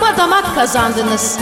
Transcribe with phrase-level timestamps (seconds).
[0.00, 1.38] Damak kazandınız.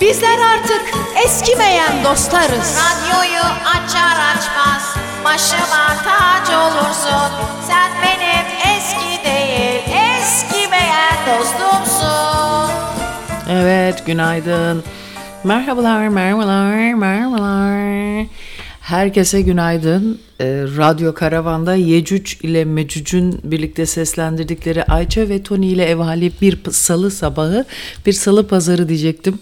[0.00, 0.82] Bizler artık
[1.24, 2.78] eskimeyen dostlarız.
[2.78, 7.30] Radyoyu açar açmaz başıma tac olursun.
[7.68, 8.46] Sen benim
[8.76, 9.82] eski değil
[10.18, 12.70] eskimeyen dostumsun.
[13.50, 14.84] Evet, günaydın.
[15.44, 18.26] Merhabalar, merhabalar, merhabalar.
[18.86, 20.18] Herkese günaydın.
[20.40, 20.44] Ee,
[20.76, 27.64] Radyo Karavan'da Yecüc ile Mecüc'ün birlikte seslendirdikleri Ayça ve Tony ile evhali bir salı sabahı,
[28.06, 29.38] bir salı pazarı diyecektim.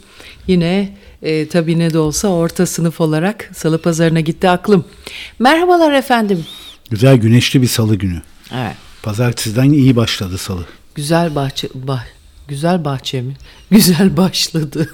[0.46, 4.84] Yine e, tabii ne de olsa orta sınıf olarak salı pazarına gitti aklım.
[5.38, 6.45] Merhabalar efendim.
[6.91, 8.22] Güzel güneşli bir salı günü.
[8.55, 8.77] Evet.
[9.02, 10.66] Pazartesiden iyi başladı salı.
[10.95, 12.05] Güzel bahçe bah,
[12.48, 13.37] güzel bahçe mi?
[13.71, 14.91] Güzel başladı.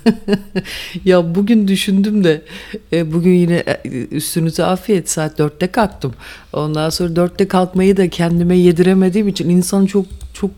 [1.04, 2.42] ya bugün düşündüm de
[2.92, 6.14] e, bugün yine e, üstünüze afiyet saat dörtte kalktım.
[6.52, 10.50] Ondan sonra dörtte kalkmayı da kendime yediremediğim için insan çok çok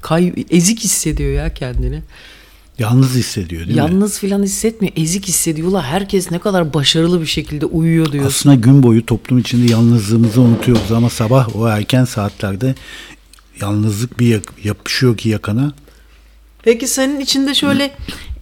[0.00, 2.02] kay, ezik hissediyor ya kendini.
[2.78, 3.78] Yalnız hissediyor değil mi?
[3.78, 4.94] Yalnız filan hissetmiyor.
[4.96, 5.84] Ezik hissediyorlar.
[5.84, 8.28] Herkes ne kadar başarılı bir şekilde uyuyor diyorsun.
[8.28, 12.74] Aslında gün boyu toplum içinde yalnızlığımızı unutuyoruz ama sabah o erken saatlerde
[13.60, 15.72] yalnızlık bir yapışıyor ki yakana.
[16.62, 17.90] Peki senin içinde şöyle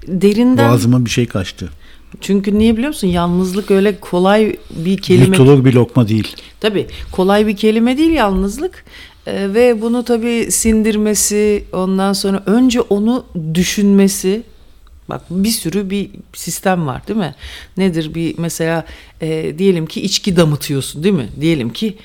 [0.06, 1.70] derinden Boğazıma bir şey kaçtı.
[2.20, 3.08] çünkü niye biliyor musun?
[3.08, 6.36] Yalnızlık öyle kolay bir kelime Yutulur bir lokma değil.
[6.60, 8.84] Tabii kolay bir kelime değil yalnızlık
[9.28, 14.42] Ee, ve bunu tabii sindirmesi ondan sonra önce onu düşünmesi
[15.08, 17.34] bak bir sürü bir sistem var değil mi?
[17.76, 18.84] Nedir bir mesela
[19.20, 21.28] e, diyelim ki içki damıtıyorsun değil mi?
[21.40, 21.96] Diyelim ki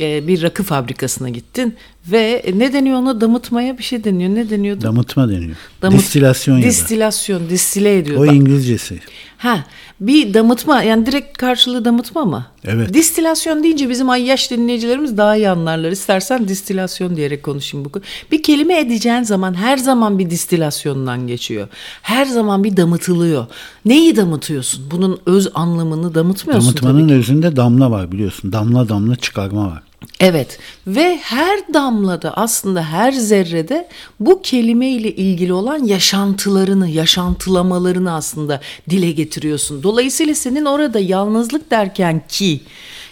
[0.00, 1.74] bir rakı fabrikasına gittin
[2.12, 4.34] ve ne deniyor ona damıtmaya bir şey deniyor.
[4.34, 4.82] Ne deniyordu?
[4.82, 5.56] Damıtma deniyor.
[5.82, 6.62] Damıt- Distilasyon.
[6.62, 8.24] Distilasyon, distile ediyor.
[8.24, 9.00] O Bak- İngilizcesi.
[9.38, 9.64] Ha
[10.00, 12.46] bir damıtma yani direkt karşılığı damıtma mı?
[12.64, 12.94] Evet.
[12.94, 15.90] Distilasyon deyince bizim ay yaş dinleyicilerimiz daha iyi anlarlar.
[15.90, 18.00] İstersen distilasyon diyerek konuşayım bu.
[18.32, 21.68] Bir kelime edeceğin zaman her zaman bir distilasyondan geçiyor.
[22.02, 23.46] Her zaman bir damıtılıyor.
[23.84, 24.90] Neyi damıtıyorsun?
[24.90, 28.52] Bunun öz anlamını damıtmıyorsun Damıtmanın özünde damla var biliyorsun.
[28.52, 29.82] Damla damla çıkarma var.
[30.20, 33.88] Evet ve her damlada aslında her zerrede
[34.20, 39.82] bu kelime ile ilgili olan yaşantılarını, yaşantılamalarını aslında dile getiriyorsun.
[39.82, 42.60] Dolayısıyla senin orada yalnızlık derken ki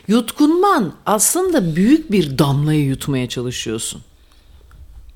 [0.08, 4.02] yutkunman aslında büyük bir damlayı yutmaya çalışıyorsun.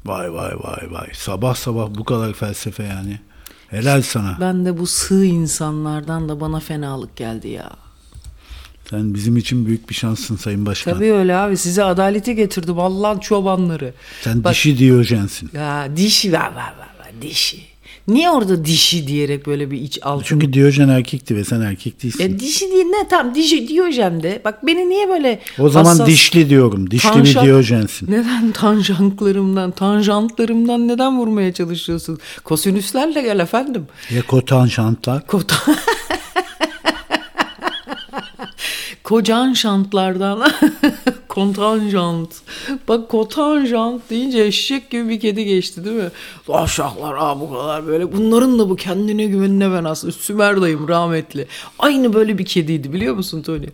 [0.05, 1.09] Vay vay vay vay.
[1.13, 3.21] Sabah sabah bu kadar felsefe yani.
[3.69, 4.37] Helal sana.
[4.41, 7.71] Ben de bu sığ insanlardan da bana fenalık geldi ya.
[8.93, 10.95] Sen bizim için büyük bir şanssın Sayın Başkan.
[10.95, 13.95] Tabii öyle abi size adaleti getirdim Allah'ın çobanları.
[14.23, 15.51] Sen Bak- dişi Diyojensin.
[15.55, 16.93] Ya dişi var var var
[17.23, 17.59] dişi.
[18.09, 20.25] Niye orada dişi diyerek böyle bir iç altın?
[20.29, 22.23] Çünkü Diyojen erkekti ve sen erkek değilsin.
[22.23, 24.43] Ya dişi değil ne tam dişi Diyojen de.
[24.45, 26.91] Bak beni niye böyle o zaman hassas- dişli diyorum.
[26.91, 28.11] Dişli Tanjant- bir Diyojensin.
[28.13, 32.19] Neden tanjantlarımdan, tanjantlarımdan neden vurmaya çalışıyorsun?
[32.45, 33.87] Kosinüslerle gel efendim.
[34.11, 35.27] Ya kotanjantlar.
[35.27, 35.57] Kota...
[39.05, 40.43] Kocan şantlardan
[41.29, 42.31] kontanjant.
[42.89, 46.11] Bak kotanjant deyince eşek gibi bir kedi geçti değil mi?
[46.49, 48.13] Aşağılar aa bu kadar böyle.
[48.13, 50.13] Bunların da bu kendine güvenine ben aslında.
[50.13, 51.47] Sümer dayım rahmetli.
[51.79, 53.67] Aynı böyle bir kediydi biliyor musun Tony?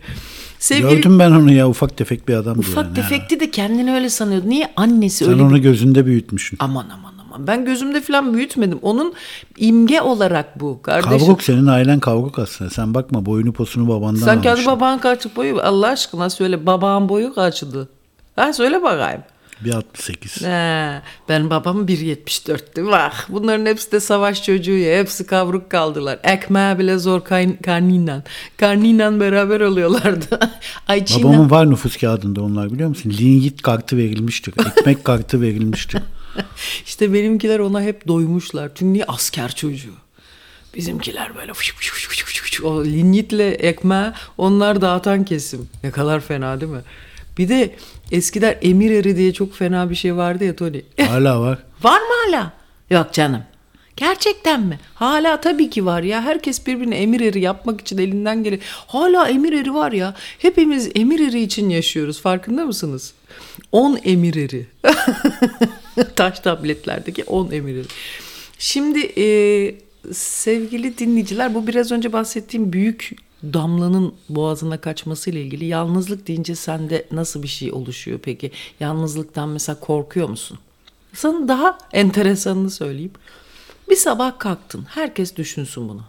[0.59, 2.95] Sevgili Gördüm ben onu ya ufak tefek bir adamdı ufak yani.
[2.95, 4.49] tefekti de kendini öyle sanıyordu.
[4.49, 6.57] Niye annesi Sen öyle onu gözünde büyütmüşsün.
[6.61, 7.08] Aman aman
[7.39, 7.47] aman.
[7.47, 8.79] Ben gözümde falan büyütmedim.
[8.81, 9.13] Onun
[9.57, 11.19] imge olarak bu kardeşim.
[11.19, 12.69] Kavruk senin ailen kavruk aslında.
[12.71, 17.33] Sen bakma boyunu posunu babandan Sen kendi baban kaç boyu Allah aşkına söyle babanın boyu
[17.35, 17.89] kaçtı?
[18.35, 19.21] Ha söyle bakayım.
[19.65, 20.41] Bir 68.
[20.41, 22.91] He, ben babam 1.74'tü.
[22.91, 24.99] Bak bunların hepsi de savaş çocuğu ya.
[24.99, 26.19] Hepsi kavruk kaldılar.
[26.23, 28.23] Ekmeğe bile zor kayn- karninan.
[28.57, 30.39] Karninan beraber oluyorlardı.
[30.87, 33.13] Ay Çin'den- Babamın var nüfus kağıdında onlar biliyor musun?
[33.19, 34.53] Linyit kartı verilmiştir.
[34.77, 36.01] Ekmek kartı verilmiştir.
[36.85, 38.71] İşte benimkiler ona hep doymuşlar.
[38.75, 39.93] Çünkü niye asker çocuğu?
[40.75, 45.69] Bizimkiler böyle fış fış fış fış fış o linyitle ekmeği onlar dağıtan kesim.
[45.83, 46.81] Ne kadar fena değil mi?
[47.37, 47.75] Bir de
[48.11, 50.81] eskiden emir eri diye çok fena bir şey vardı ya Tony.
[51.07, 51.57] Hala var.
[51.83, 52.53] var mı hala?
[52.89, 53.43] Yok canım.
[53.95, 54.79] Gerçekten mi?
[54.95, 56.21] Hala tabii ki var ya.
[56.21, 58.59] Herkes birbirine emir eri yapmak için elinden gelir.
[58.87, 60.15] Hala emir eri var ya.
[60.37, 62.21] Hepimiz emir eri için yaşıyoruz.
[62.21, 63.13] Farkında mısınız?
[63.71, 64.67] 10 emir eri.
[66.15, 67.87] Taş tabletlerdeki 10 emir eri.
[68.59, 69.25] Şimdi e,
[70.13, 77.43] sevgili dinleyiciler bu biraz önce bahsettiğim büyük damlanın boğazına kaçmasıyla ilgili yalnızlık deyince sende nasıl
[77.43, 78.51] bir şey oluşuyor peki?
[78.79, 80.59] Yalnızlıktan mesela korkuyor musun?
[81.13, 83.11] Sana daha enteresanını söyleyeyim.
[83.89, 84.85] Bir sabah kalktın.
[84.89, 86.01] Herkes düşünsün bunu.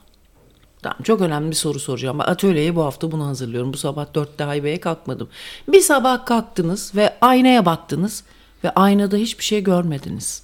[0.83, 2.19] Tamam, çok önemli bir soru soracağım.
[2.19, 3.73] Ben atölyeye bu hafta bunu hazırlıyorum.
[3.73, 5.29] Bu sabah dörtte haybeye kalkmadım.
[5.69, 8.25] Bir sabah kalktınız ve aynaya baktınız
[8.65, 10.43] ve aynada hiçbir şey görmediniz.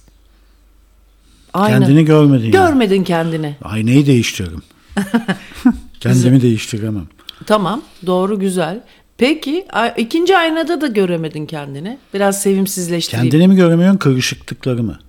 [1.53, 1.79] Aynen.
[1.79, 2.51] Kendini görmedin yani.
[2.51, 3.55] Görmedin kendini.
[3.61, 4.61] Aynayı değiştiririm.
[5.99, 7.07] Kendimi değiştiremem.
[7.45, 8.83] Tamam doğru güzel.
[9.17, 9.67] Peki
[9.97, 11.97] ikinci aynada da göremedin kendini.
[12.13, 13.31] Biraz sevimsizleştireyim.
[13.31, 14.99] Kendini mi göremiyorsun karışıklıkları mı?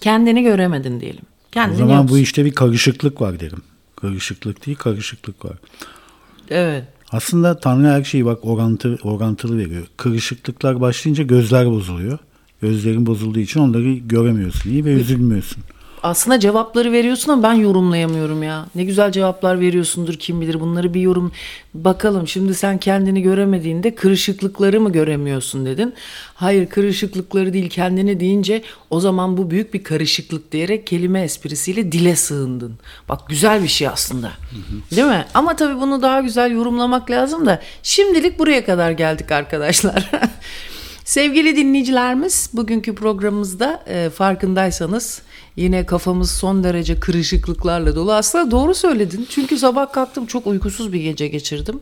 [0.00, 1.22] Kendini göremedin diyelim.
[1.48, 2.08] O Kendini zaman yoksun.
[2.16, 3.62] bu işte bir karışıklık var derim.
[3.96, 5.56] Karışıklık değil karışıklık var.
[6.50, 6.84] Evet.
[7.12, 9.86] Aslında Tanrı her şeyi bak orantı, orantılı veriyor.
[9.96, 12.18] Kırışıklıklar başlayınca gözler bozuluyor.
[12.62, 15.62] Gözlerin bozulduğu için onları göremiyorsun iyi ve üzülmüyorsun.
[16.04, 18.66] Aslında cevapları veriyorsun ama ben yorumlayamıyorum ya.
[18.74, 20.60] Ne güzel cevaplar veriyorsundur kim bilir.
[20.60, 21.32] Bunları bir yorum
[21.74, 22.28] bakalım.
[22.28, 25.94] Şimdi sen kendini göremediğinde kırışıklıkları mı göremiyorsun dedin.
[26.34, 32.16] Hayır kırışıklıkları değil kendini deyince o zaman bu büyük bir karışıklık diyerek kelime esprisiyle dile
[32.16, 32.78] sığındın.
[33.08, 34.32] Bak güzel bir şey aslında.
[34.90, 35.24] Değil mi?
[35.34, 40.10] Ama tabii bunu daha güzel yorumlamak lazım da şimdilik buraya kadar geldik arkadaşlar.
[41.04, 45.22] Sevgili dinleyicilerimiz bugünkü programımızda e, farkındaysanız
[45.56, 48.12] yine kafamız son derece kırışıklıklarla dolu.
[48.12, 49.26] Aslında doğru söyledin.
[49.30, 51.80] Çünkü sabah kalktım çok uykusuz bir gece geçirdim.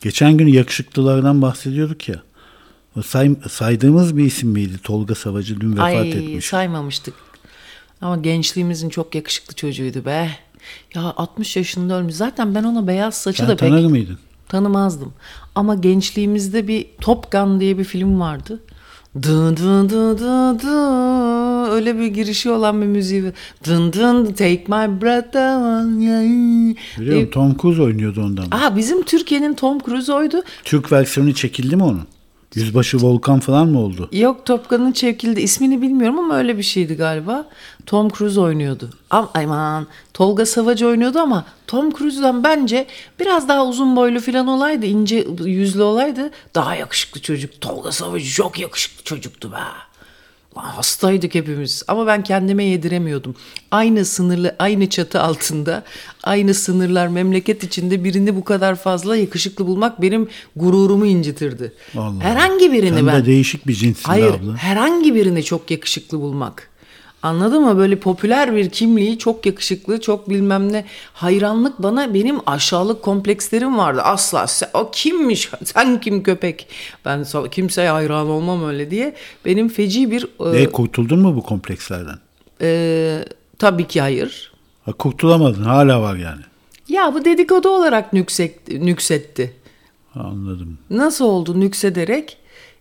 [0.00, 2.22] Geçen gün yakışıklılardan bahsediyorduk ya.
[3.06, 4.78] Say, saydığımız bir isim miydi?
[4.82, 6.44] Tolga Savacı dün vefat Ay etmiş.
[6.46, 7.14] saymamıştık.
[8.00, 10.30] Ama gençliğimizin çok yakışıklı çocuğuydu be.
[10.94, 12.14] Ya 60 yaşında ölmüş.
[12.14, 14.18] Zaten ben ona beyaz saçı Sen da pek tanır mıydın?
[14.48, 15.12] tanımazdım.
[15.58, 18.60] Ama gençliğimizde bir Top Gun diye bir film vardı.
[19.22, 23.32] Dın dın dın dın dın öyle bir girişi olan bir müziği.
[23.64, 26.76] Dın dın take my breath away.
[26.98, 28.44] Biliyorum Tom Cruise oynuyordu ondan.
[28.50, 30.42] Aa bizim Türkiye'nin Tom Cruise oydu.
[30.64, 32.02] Türk versiyonu çekildi mi onun?
[32.54, 34.08] Yüzbaşı Volkan falan mı oldu?
[34.12, 35.40] Yok Top Gun'ın çekildi.
[35.40, 37.48] İsmini bilmiyorum ama öyle bir şeydi galiba.
[37.86, 38.90] Tom Cruise oynuyordu.
[39.10, 42.86] Am aman Tolga Savacı oynuyordu ama Tom Cruise'dan bence
[43.20, 47.60] biraz daha uzun boylu falan olaydı, ince yüzlü olaydı daha yakışıklı çocuk.
[47.60, 49.87] Tolga Savacı çok yakışıklı çocuktu be.
[50.62, 53.34] Hastaydık hepimiz ama ben kendime yediremiyordum.
[53.70, 55.84] Aynı sınırlı, aynı çatı altında,
[56.22, 61.72] aynı sınırlar memleket içinde birini bu kadar fazla yakışıklı bulmak benim gururumu incitirdi.
[61.96, 63.22] Allah Herhangi birini Sen ben.
[63.22, 64.56] de değişik bir cinsin Hayır, abla.
[64.56, 66.68] herhangi birini çok yakışıklı bulmak.
[67.22, 67.78] Anladın mı?
[67.78, 70.84] Böyle popüler bir kimliği çok yakışıklı, çok bilmem ne.
[71.12, 74.00] Hayranlık bana benim aşağılık komplekslerim vardı.
[74.02, 75.50] Asla sen- o kimmiş?
[75.64, 76.68] Sen kim köpek?
[77.04, 79.14] Ben kimseye hayran olmam öyle diye.
[79.44, 82.18] Benim feci bir e, E, kurtuldun mu bu komplekslerden?
[82.62, 83.24] e,
[83.58, 84.52] tabii ki hayır.
[84.84, 86.40] Ha, kurtulamadın hala var yani.
[86.88, 89.52] Ya bu dedikodu olarak nüksek, nüksetti.
[90.14, 90.78] Anladım.
[90.90, 92.36] Nasıl oldu nüksederek?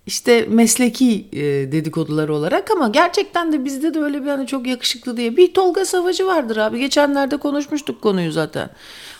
[0.07, 5.17] İşte mesleki e, dedikodular olarak ama gerçekten de bizde de öyle bir hani çok yakışıklı
[5.17, 6.79] diye bir Tolga Savacı vardır abi.
[6.79, 8.69] Geçenlerde konuşmuştuk konuyu zaten.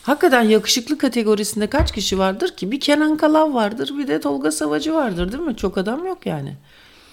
[0.02, 2.72] Hakikaten yakışıklı kategorisinde kaç kişi vardır ki?
[2.72, 5.56] Bir Kenan Kalav vardır bir de Tolga Savacı vardır değil mi?
[5.56, 6.54] Çok adam yok yani.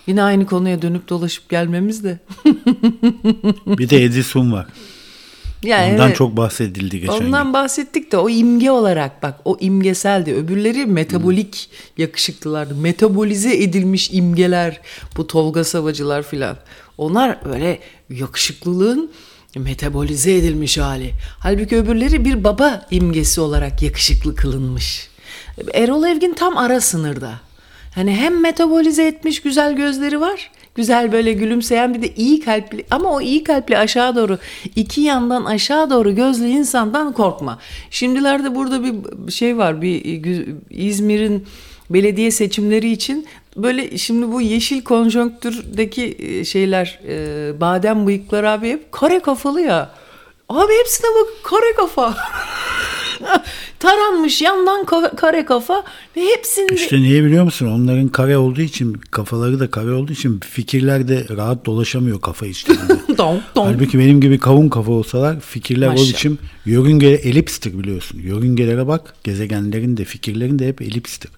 [0.07, 2.19] Yine aynı konuya dönüp dolaşıp gelmemiz de.
[3.67, 4.67] Bir de Edison var.
[5.67, 6.17] Yani Ondan evet.
[6.17, 7.53] çok bahsedildi geçen Ondan gün.
[7.53, 10.35] bahsettik de o imge olarak bak o imgeseldi.
[10.35, 12.75] Öbürleri metabolik yakışıklılardı.
[12.75, 14.81] Metabolize edilmiş imgeler
[15.17, 16.57] bu Tolga Savacılar filan.
[16.99, 17.79] Onlar böyle
[18.11, 19.11] yakışıklılığın
[19.57, 21.11] metabolize edilmiş hali.
[21.39, 25.09] Halbuki öbürleri bir baba imgesi olarak yakışıklı kılınmış.
[25.75, 27.33] Erol Evgin tam ara sınırda.
[27.95, 30.51] Hani hem metabolize etmiş güzel gözleri var.
[30.75, 34.39] Güzel böyle gülümseyen bir de iyi kalpli ama o iyi kalpli aşağı doğru
[34.77, 37.59] iki yandan aşağı doğru gözlü insandan korkma.
[37.91, 38.93] Şimdilerde burada bir
[39.33, 40.21] şey var bir
[40.71, 41.47] İzmir'in
[41.91, 48.93] belediye seçimleri için böyle şimdi bu yeşil konjonktürdeki e, şeyler e, badem bıyıklar abi hep
[48.93, 49.91] kare kafalı ya.
[50.49, 52.17] Abi hepsine bak kare kafa.
[53.79, 55.85] Taranmış yandan ka- kare kafa
[56.17, 57.67] ve hepsinde İşte niye biliyor musun?
[57.67, 62.95] Onların kare olduğu için, kafaları da kare olduğu için fikirler de rahat dolaşamıyor kafa içlerinde.
[63.19, 63.67] Don, don.
[63.67, 66.09] Halbuki benim gibi kavun kafa olsalar fikirler o Maşallah.
[66.09, 68.19] biçim yörünge elipstir biliyorsun.
[68.19, 71.31] Yörüngelere bak gezegenlerin de fikirlerin de hep elipstir.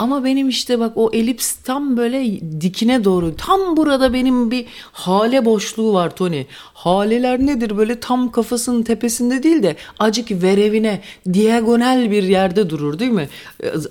[0.00, 3.36] Ama benim işte bak o elips tam böyle dikine doğru.
[3.36, 6.44] Tam burada benim bir hale boşluğu var Tony.
[6.74, 7.76] Haleler nedir?
[7.76, 11.00] Böyle tam kafasının tepesinde değil de acık verevine
[11.32, 13.28] diagonal bir yerde durur değil mi?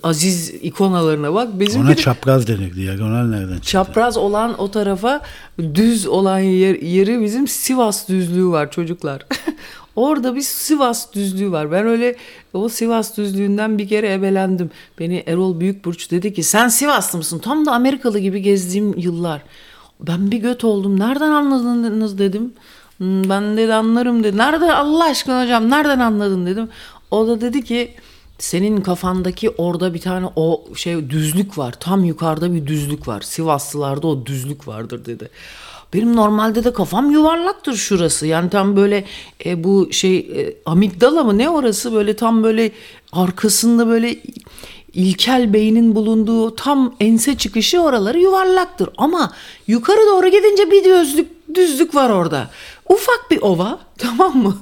[0.03, 1.59] Aziz ikonalarına bak.
[1.59, 2.75] Bizim Ona çapraz denir.
[2.75, 3.71] Diagonal nereden çıktı?
[3.71, 5.21] çapraz olan o tarafa
[5.59, 9.25] düz olan yer, yeri bizim Sivas düzlüğü var çocuklar.
[9.99, 11.71] Orada bir Sivas düzlüğü var.
[11.71, 12.15] Ben öyle
[12.53, 14.71] o Sivas düzlüğünden bir kere ebelendim.
[14.99, 17.39] Beni Erol Büyükburç dedi ki sen Sivaslı mısın?
[17.39, 19.41] Tam da Amerikalı gibi gezdiğim yıllar.
[19.99, 20.99] Ben bir göt oldum.
[20.99, 22.53] Nereden anladınız dedim.
[22.97, 24.37] "Hmm, Ben dedi anlarım dedi.
[24.37, 26.69] Nereden Allah aşkına hocam nereden anladın dedim.
[27.11, 27.93] O da dedi ki
[28.37, 31.73] senin kafandaki orada bir tane o şey düzlük var.
[31.79, 33.21] Tam yukarıda bir düzlük var.
[33.21, 35.29] Sivaslılarda o düzlük vardır dedi.
[35.93, 38.27] Benim normalde de kafam yuvarlaktır şurası.
[38.27, 39.05] Yani tam böyle
[39.45, 42.71] e, bu şey e, amigdala mı ne orası böyle tam böyle
[43.11, 44.15] arkasında böyle
[44.93, 48.89] ilkel beynin bulunduğu tam ense çıkışı oraları yuvarlaktır.
[48.97, 49.33] Ama
[49.67, 52.49] yukarı doğru gidince bir düzlük, düzlük var orada.
[52.89, 54.57] Ufak bir ova tamam mı?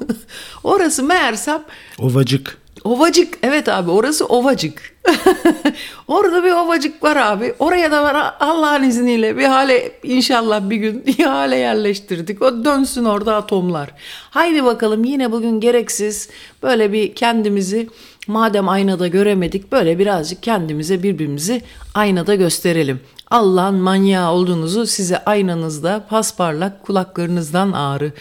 [0.64, 1.64] Orası meğersem
[2.00, 2.58] Ovacık.
[2.84, 4.98] Ovacık evet abi orası ovacık.
[6.08, 7.54] Orada bir ovacık var abi.
[7.60, 12.42] Oraya da var Allah'ın izniyle bir hale inşallah bir gün bir hale yerleştirdik.
[12.42, 13.90] O dönsün orada atomlar.
[14.30, 16.30] Haydi bakalım yine bugün gereksiz
[16.64, 17.90] böyle bir kendimizi
[18.28, 21.62] madem aynada göremedik böyle birazcık kendimize birbirimizi
[21.94, 23.00] aynada gösterelim.
[23.32, 28.12] Allah'ın manyağı olduğunuzu size aynanızda pasparlak kulaklarınızdan ağrı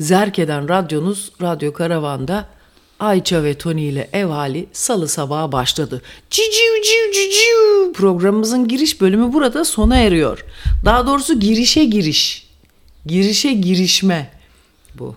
[0.00, 2.46] zerk eden radyonuz Radyo Karavan'da
[3.00, 6.02] Ayça ve Tony ile ev hali salı sabahı başladı.
[6.30, 7.92] Ciciu ciu ciciu.
[7.92, 10.44] Programımızın giriş bölümü burada sona eriyor.
[10.84, 12.48] Daha doğrusu girişe giriş.
[13.06, 14.30] Girişe girişme
[14.98, 15.16] bu.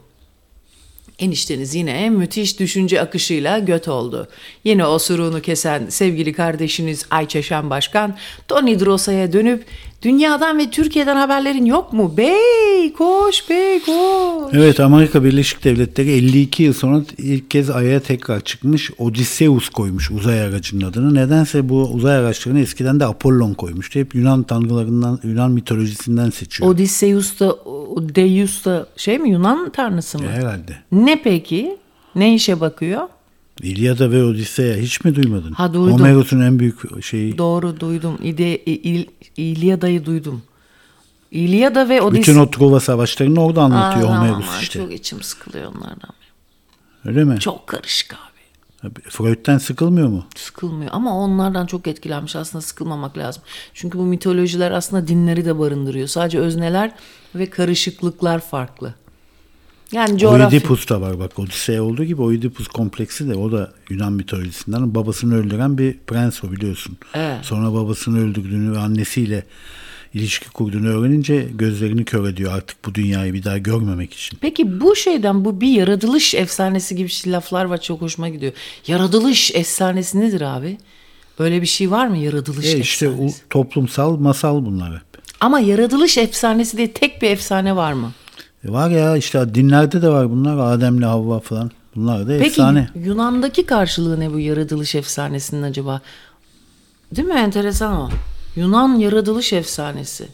[1.20, 4.28] Enişteniz yine müthiş düşünce akışıyla göt oldu.
[4.64, 9.66] Yine osuruğunu kesen sevgili kardeşiniz Ayça Şen Başkan, Tony Drosa'ya dönüp
[10.04, 12.18] dünyadan ve Türkiye'den haberlerin yok mu?
[12.18, 14.54] Bey koş bey koş.
[14.54, 18.92] Evet Amerika Birleşik Devletleri 52 yıl sonra ilk kez Ay'a tekrar çıkmış.
[18.98, 21.14] Odysseus koymuş uzay aracının adını.
[21.14, 24.00] Nedense bu uzay araçlarını eskiden de Apollon koymuştu.
[24.00, 26.70] Hep Yunan tanrılarından, Yunan mitolojisinden seçiyor.
[26.70, 27.56] Odysseus da,
[28.16, 30.30] Deus da şey mi Yunan tanrısı mı?
[30.30, 30.78] Herhalde.
[30.92, 31.78] Ne peki?
[32.16, 33.08] Ne işe bakıyor?
[33.62, 35.52] İlyada ve Odisseya hiç mi duymadın?
[35.52, 36.00] Ha, duydum.
[36.00, 37.38] Homeros'un en büyük şeyi.
[37.38, 38.18] Doğru duydum.
[38.24, 39.06] İde, İl,
[39.38, 40.42] İlyada'yı duydum.
[41.32, 42.28] İlyada ve Odysseus.
[42.28, 44.80] Bütün o Truva savaşlarını orada anlatıyor Aa, Homeros aman, işte.
[44.80, 46.14] Çok içim sıkılıyor onlardan.
[47.06, 47.40] Öyle mi?
[47.40, 48.34] Çok karışık abi.
[49.10, 50.26] Freud'den sıkılmıyor mu?
[50.36, 53.44] Sıkılmıyor ama onlardan çok etkilenmiş aslında sıkılmamak lazım.
[53.74, 56.08] Çünkü bu mitolojiler aslında dinleri de barındırıyor.
[56.08, 56.92] Sadece özneler
[57.36, 58.94] ve karışıklıklar farklı.
[59.94, 60.48] Yani coğrafya.
[60.48, 65.36] Oidipus da var bak Odisseya olduğu gibi Oidipus kompleksi de o da Yunan mitolojisinden babasını
[65.36, 66.98] öldüren bir prens o biliyorsun.
[67.14, 67.38] Evet.
[67.46, 69.44] Sonra babasını öldürdüğünü ve annesiyle
[70.14, 74.38] ilişki kurduğunu öğrenince gözlerini kör ediyor artık bu dünyayı bir daha görmemek için.
[74.42, 78.54] Peki bu şeyden bu bir yaratılış efsanesi gibi şey, laflar var çok hoşuma gidiyor.
[78.88, 80.78] Yaratılış efsanesi nedir abi?
[81.40, 83.36] Öyle bir şey var mı yaratılış E işte efsanesi?
[83.46, 85.02] o toplumsal masal bunlar hep.
[85.40, 88.12] Ama yaratılış efsanesi diye tek bir efsane var mı?
[88.68, 91.72] E var ya işte dinlerde de var bunlar Adem'le Havva falan.
[91.96, 92.90] Bunlar da Peki efsane.
[92.96, 96.02] Yunan'daki karşılığı ne bu yaratılış efsanesinin acaba?
[97.16, 97.34] Değil mi?
[97.34, 98.10] Enteresan o.
[98.56, 100.28] Yunan yaratılış efsanesi.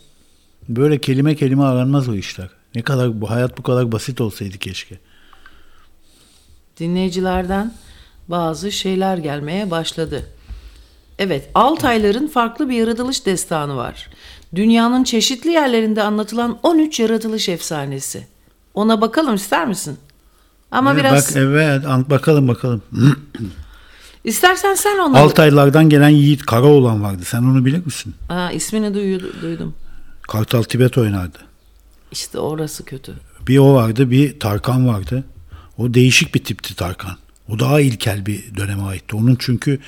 [0.69, 2.49] Böyle kelime kelime aranmaz o işler.
[2.75, 4.99] Ne kadar bu hayat bu kadar basit olsaydı keşke.
[6.79, 7.73] Dinleyicilerden
[8.27, 10.25] bazı şeyler gelmeye başladı.
[11.19, 14.09] Evet, Altayların farklı bir yaratılış destanı var.
[14.55, 18.27] Dünyanın çeşitli yerlerinde anlatılan 13 yaratılış efsanesi.
[18.73, 19.97] Ona bakalım ister misin?
[20.71, 22.81] Ama Evet, biraz Bak evet bakalım bakalım.
[24.23, 25.23] istersen sen onları...
[25.23, 27.21] Altaylardan gelen Yiğit Karaoğlan vardı.
[27.25, 28.15] Sen onu bilir misin?
[28.29, 29.73] Aa, ismini duyu- duydum.
[30.21, 31.37] Kartal Tibet oynardı.
[32.11, 33.13] İşte orası kötü.
[33.47, 35.23] Bir o vardı, bir Tarkan vardı.
[35.77, 37.17] O değişik bir tipti Tarkan.
[37.49, 39.15] O daha ilkel bir döneme aitti.
[39.15, 39.79] Onun çünkü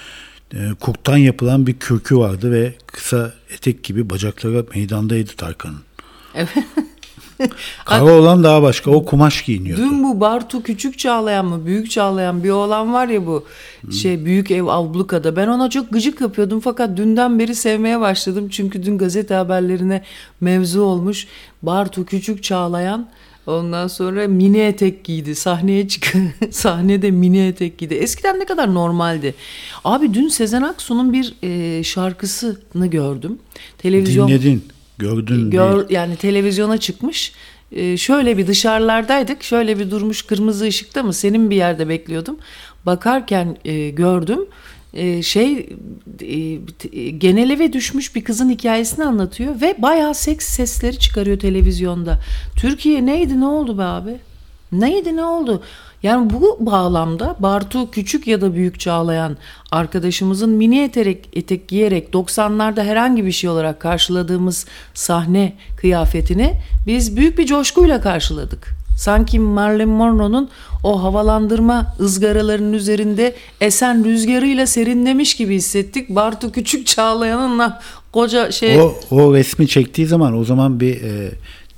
[0.54, 5.82] e, kurttan yapılan bir kürkü vardı ve kısa etek gibi bacakları meydandaydı Tarkan'ın.
[6.36, 6.50] Evet.
[7.86, 8.92] Karaoğlan daha başka.
[8.92, 9.82] O kumaş giyiniyordu.
[9.82, 13.46] Dün bu Bartu küçük çağlayan mı büyük çağlayan bir oğlan var ya bu
[13.92, 18.84] şey büyük ev ablukada ben ona çok gıcık yapıyordum fakat dünden beri sevmeye başladım çünkü
[18.84, 20.04] dün gazete haberlerine
[20.42, 21.28] mevzu olmuş
[21.62, 23.10] Bartu küçük çağlayan
[23.52, 26.14] ondan sonra mini etek giydi sahneye çık
[26.52, 29.36] sahnede mini etek giydi eskiden ne kadar normaldi
[29.84, 33.40] abi dün Sezen Aksu'nun bir e, şarkısını gördüm
[33.78, 34.64] televizyon Dinledin,
[34.98, 35.52] gördün.
[35.52, 35.86] Gör, değil.
[35.90, 37.34] yani televizyona çıkmış.
[37.72, 39.44] Ee, şöyle bir dışarılardaydık.
[39.44, 41.14] Şöyle bir durmuş kırmızı ışıkta mı?
[41.14, 42.38] Senin bir yerde bekliyordum.
[42.86, 44.40] Bakarken e, gördüm.
[44.94, 45.70] E, şey
[46.22, 46.60] e,
[46.92, 52.20] e, genel eve düşmüş bir kızın hikayesini anlatıyor ve bayağı seks sesleri çıkarıyor televizyonda.
[52.56, 54.16] Türkiye neydi ne oldu be abi?
[54.72, 55.64] Neydi ne oldu?
[56.04, 59.38] Yani bu bağlamda Bartu küçük ya da büyük çağlayan
[59.72, 66.54] arkadaşımızın mini etek, etek giyerek 90'larda herhangi bir şey olarak karşıladığımız sahne kıyafetini
[66.88, 68.81] biz büyük bir coşkuyla karşıladık.
[69.02, 70.50] Sanki Marilyn Monroe'nun
[70.84, 76.10] o havalandırma ızgaralarının üzerinde esen rüzgarıyla serinlemiş gibi hissettik.
[76.10, 77.74] Bartu Küçük Çağlayan'ın
[78.12, 78.82] koca şey...
[78.82, 81.32] O, o resmi çektiği zaman o zaman bir e,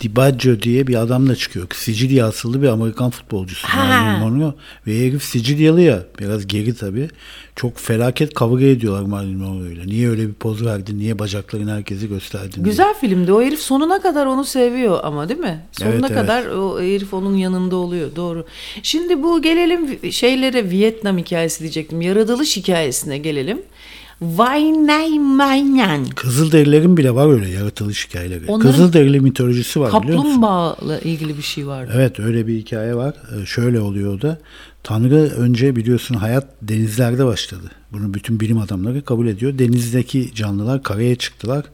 [0.04, 1.68] DiBaggio diye bir adamla çıkıyor.
[1.76, 3.68] Sicilya asıllı bir Amerikan futbolcusu.
[3.78, 4.54] Marilyn Monroe.
[4.88, 6.04] Ve herif Sicilyalı ya.
[6.20, 7.10] Biraz geri tabii.
[7.56, 9.84] Çok felaket kavga ediyorlar Marilyn Monroe'yla.
[9.86, 11.00] Niye öyle bir poz verdin?
[11.00, 12.54] Niye bacaklarını herkese gösterdin?
[12.54, 12.64] diye.
[12.66, 13.34] Güzel filmdi.
[13.34, 15.66] O herif sonuna kadar onu seviyor ama değil mi?
[15.72, 16.22] Sonuna Evet, evet.
[16.22, 18.16] kadar o herif onun yanında oluyor.
[18.16, 18.46] Doğru.
[18.84, 22.02] Şimdi bu gelelim şeylere Vietnam hikayesi diyecektim.
[22.02, 23.62] Yaratılış hikayesine gelelim.
[24.22, 26.06] Vay Nay Mayan.
[26.06, 28.46] Kızılderililerin bile var öyle yaratılış hikayeleri.
[28.48, 29.92] Onların Kızılderili mitolojisi var?
[29.92, 31.92] Kaplumbağayla ilgili bir şey vardı.
[31.96, 33.14] Evet öyle bir hikaye var.
[33.42, 34.38] Ee, Şöyle oluyor da.
[34.84, 37.72] Tanrı önce biliyorsun hayat denizlerde başladı.
[37.92, 39.60] Bunu bütün bilim adamları kabul ediyor.
[39.60, 41.66] Denizdeki canlılar karaya çıktılar.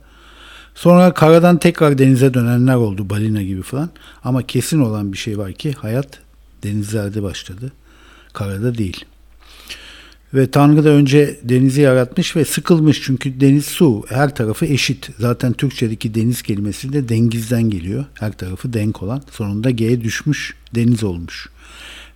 [0.75, 3.89] Sonra karadan tekrar denize dönenler oldu balina gibi falan.
[4.23, 6.19] Ama kesin olan bir şey var ki hayat
[6.63, 7.71] denizlerde başladı.
[8.33, 9.05] Karada değil.
[10.33, 15.09] Ve Tanrı da önce denizi yaratmış ve sıkılmış çünkü deniz su her tarafı eşit.
[15.19, 18.05] Zaten Türkçedeki deniz kelimesi de dengizden geliyor.
[18.13, 21.49] Her tarafı denk olan sonunda G'ye düşmüş deniz olmuş.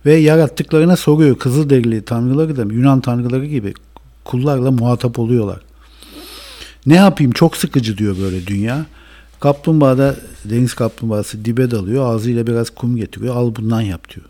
[0.06, 3.74] Ve yarattıklarına soruyor Kızılderili tanrıları da Yunan tanrıları gibi
[4.24, 5.60] kullarla muhatap oluyorlar.
[6.86, 8.86] Ne yapayım çok sıkıcı diyor böyle dünya.
[9.40, 14.26] Kaplumbağa da deniz kaplumbağası dibe dalıyor ağzıyla biraz kum getiriyor al bundan yap diyor.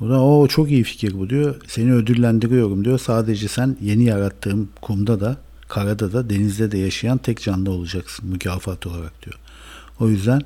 [0.00, 1.54] O da o çok iyi fikir bu diyor.
[1.66, 2.98] Seni ödüllendiriyorum diyor.
[2.98, 5.36] Sadece sen yeni yarattığım kumda da
[5.68, 9.38] karada da denizde de yaşayan tek canlı olacaksın mükafat olarak diyor.
[10.00, 10.42] O yüzden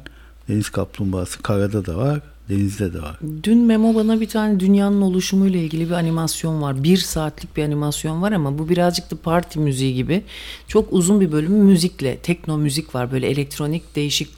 [0.49, 3.19] deniz kaplumbağası karada da var denizde de var.
[3.43, 6.85] Dün Memo bana bir tane dünyanın oluşumuyla ilgili bir animasyon var.
[6.85, 10.23] Bir saatlik bir animasyon var ama bu birazcık da parti müziği gibi.
[10.69, 13.13] Çok uzun bir bölüm müzikle, tekno müzik var.
[13.13, 14.29] Böyle elektronik değişik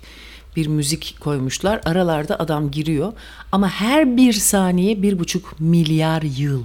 [0.57, 1.81] bir müzik koymuşlar.
[1.85, 3.13] Aralarda adam giriyor.
[3.53, 6.65] Ama her bir saniye bir buçuk milyar yıl.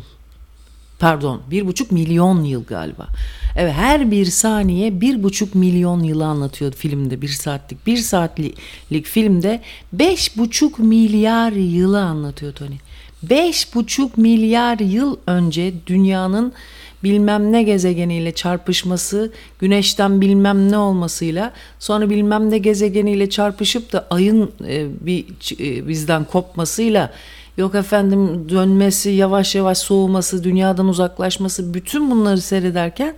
[1.00, 3.08] Pardon bir buçuk milyon yıl galiba.
[3.56, 7.88] Evet her bir saniye bir buçuk milyon yılı anlatıyor filmde bir saatlik.
[7.88, 9.62] Bir saatlik filmde
[9.94, 12.76] beş buçuk milyar yılı anlatıyor Tony.
[13.24, 16.54] Beş buçuk milyar yıl önce dünyanın
[17.04, 24.52] bilmem ne gezegeniyle çarpışması, güneşten bilmem ne olmasıyla sonra bilmem ne gezegeniyle çarpışıp da ayın
[24.68, 25.26] e, bir
[25.60, 27.12] e, bizden kopmasıyla
[27.58, 33.16] Yok efendim dönmesi, yavaş yavaş soğuması, dünyadan uzaklaşması bütün bunları seyrederken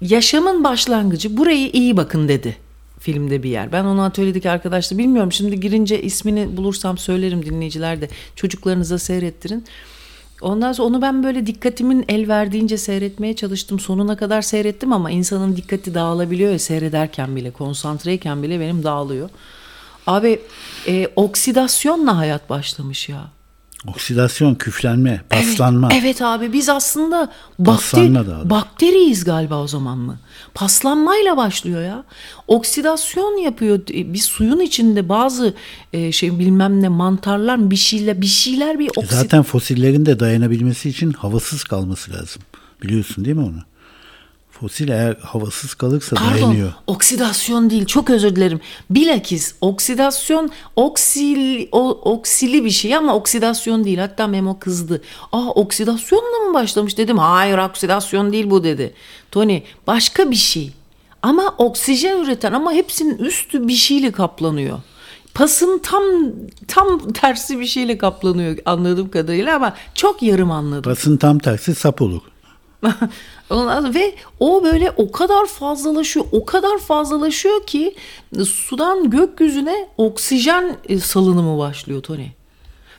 [0.00, 2.56] yaşamın başlangıcı burayı iyi bakın dedi
[3.00, 3.72] filmde bir yer.
[3.72, 5.32] Ben onu atölyedeki arkadaşla bilmiyorum.
[5.32, 9.64] Şimdi girince ismini bulursam söylerim dinleyiciler de çocuklarınıza seyrettirin.
[10.44, 13.80] Ondan sonra onu ben böyle dikkatimin el verdiğince seyretmeye çalıştım.
[13.80, 19.30] Sonuna kadar seyrettim ama insanın dikkati dağılabiliyor ya seyrederken bile, konsantreyken bile benim dağılıyor.
[20.06, 20.40] Abi
[20.86, 23.24] e, oksidasyonla hayat başlamış ya.
[23.86, 25.88] Oksidasyon, küflenme, paslanma.
[25.92, 27.32] Evet, evet abi biz aslında
[28.40, 28.50] abi.
[28.50, 30.18] bakteriyiz galiba o zaman mı?
[30.54, 32.04] Paslanmayla başlıyor ya.
[32.48, 33.80] Oksidasyon yapıyor.
[33.90, 35.54] E, Bir suyun içinde bazı
[35.92, 40.88] e, şey bilmem ne mantarlar bir şeyler bir şeyler bir oksid Zaten fosillerin de dayanabilmesi
[40.88, 42.42] için havasız kalması lazım.
[42.82, 43.62] Biliyorsun değil mi onu?
[44.60, 46.72] Fosil eğer havasız kalırsa Pardon, dayanıyor.
[46.86, 47.86] oksidasyon değil.
[47.86, 48.60] Çok özür dilerim.
[48.90, 53.98] Bilakis oksidasyon oksil o, oksili bir şey ama oksidasyon değil.
[53.98, 55.02] Hatta Memo kızdı.
[55.32, 57.18] Aa oksidasyonla mı başlamış dedim.
[57.18, 58.94] Hayır oksidasyon değil bu dedi.
[59.30, 60.72] Tony başka bir şey.
[61.22, 64.78] Ama oksijen üreten ama hepsinin üstü bir şeyle kaplanıyor.
[65.34, 66.02] Pasın tam
[66.68, 70.92] tam tersi bir şeyle kaplanıyor anladığım kadarıyla ama çok yarım anladım.
[70.92, 72.20] Basın tam tersi sap olur.
[73.94, 77.94] Ve o böyle o kadar fazlalaşıyor, o kadar fazlalaşıyor ki
[78.44, 82.26] sudan gökyüzüne oksijen e, salınımı başlıyor Tony.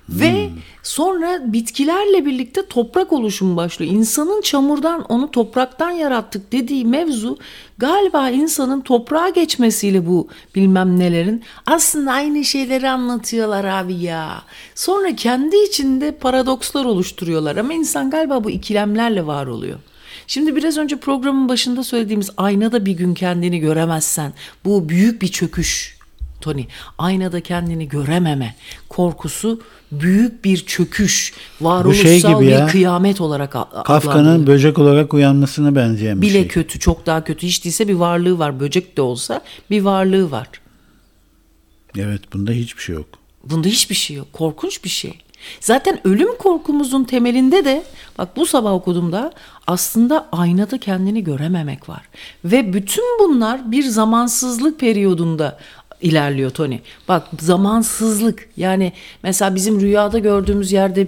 [0.09, 0.49] Ve
[0.83, 3.91] sonra bitkilerle birlikte toprak oluşumu başlıyor.
[3.91, 7.37] İnsanın çamurdan onu topraktan yarattık dediği mevzu
[7.77, 14.43] galiba insanın toprağa geçmesiyle bu bilmem nelerin aslında aynı şeyleri anlatıyorlar abi ya.
[14.75, 19.79] Sonra kendi içinde paradokslar oluşturuyorlar ama insan galiba bu ikilemlerle var oluyor.
[20.27, 24.33] Şimdi biraz önce programın başında söylediğimiz aynada bir gün kendini göremezsen
[24.65, 25.95] bu büyük bir çöküş
[26.41, 26.65] Tony.
[26.97, 28.55] Aynada kendini görememe
[28.89, 29.61] korkusu
[29.91, 31.33] büyük bir çöküş.
[31.61, 32.67] Varoluşsal şey gibi bir ya.
[32.67, 33.57] kıyamet olarak.
[33.85, 36.47] Kafka'nın böcek olarak uyanmasına benzeyen bir bile şey.
[36.47, 37.47] kötü, çok daha kötü.
[37.47, 38.59] Hiç değilse bir varlığı var.
[38.59, 40.47] Böcek de olsa bir varlığı var.
[41.97, 43.07] Evet bunda hiçbir şey yok.
[43.43, 44.33] Bunda hiçbir şey yok.
[44.33, 45.19] Korkunç bir şey.
[45.59, 47.83] Zaten ölüm korkumuzun temelinde de
[48.17, 49.31] bak bu sabah okuduğumda
[49.67, 52.01] aslında aynada kendini görememek var.
[52.45, 55.59] Ve bütün bunlar bir zamansızlık periyodunda
[56.01, 56.79] ilerliyor Tony.
[57.07, 61.07] Bak zamansızlık yani mesela bizim rüyada gördüğümüz yerde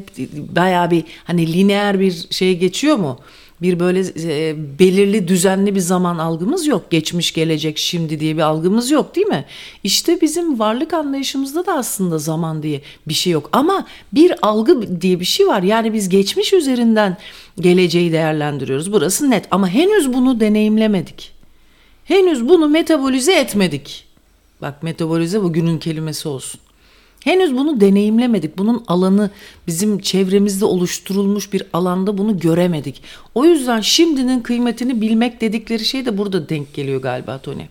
[0.56, 3.20] bayağı bir hani lineer bir şey geçiyor mu?
[3.62, 6.92] Bir böyle e, belirli düzenli bir zaman algımız yok.
[6.92, 9.46] Geçmiş, gelecek, şimdi diye bir algımız yok değil mi?
[9.84, 13.50] İşte bizim varlık anlayışımızda da aslında zaman diye bir şey yok.
[13.52, 15.64] Ama bir algı diye bir şey var.
[15.64, 17.18] Yani biz geçmiş üzerinden
[17.60, 18.94] geleceği değerlendiriyoruz.
[18.94, 21.32] Burası net ama henüz bunu deneyimlemedik.
[22.04, 24.06] Henüz bunu metabolize etmedik.
[24.62, 26.62] Bak metabolize bugünün kelimesi olsun.
[27.24, 28.58] Henüz bunu deneyimlemedik.
[28.58, 29.30] Bunun alanı
[29.68, 33.02] bizim çevremizde oluşturulmuş bir alanda bunu göremedik.
[33.36, 37.64] O yüzden şimdinin kıymetini bilmek dedikleri şey de burada denk geliyor galiba Tony.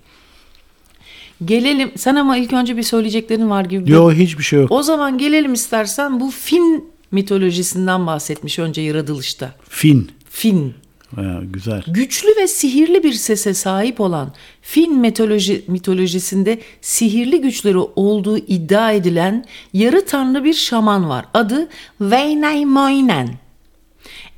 [1.45, 1.93] Gelelim.
[1.97, 3.91] Sen ama ilk önce bir söyleyeceklerin var gibi.
[3.91, 4.73] Yok hiçbir şey yok.
[4.73, 9.55] O zaman gelelim istersen bu Fin mitolojisinden bahsetmiş önce yaratılışta.
[9.69, 10.11] Fin.
[10.31, 10.75] Fin.
[11.15, 11.83] Ha, güzel.
[11.87, 19.45] Güçlü ve sihirli bir sese sahip olan Fin mitoloji, mitolojisinde sihirli güçleri olduğu iddia edilen
[19.73, 21.25] yarı tanrı bir şaman var.
[21.35, 23.29] Adı Wainamoinen.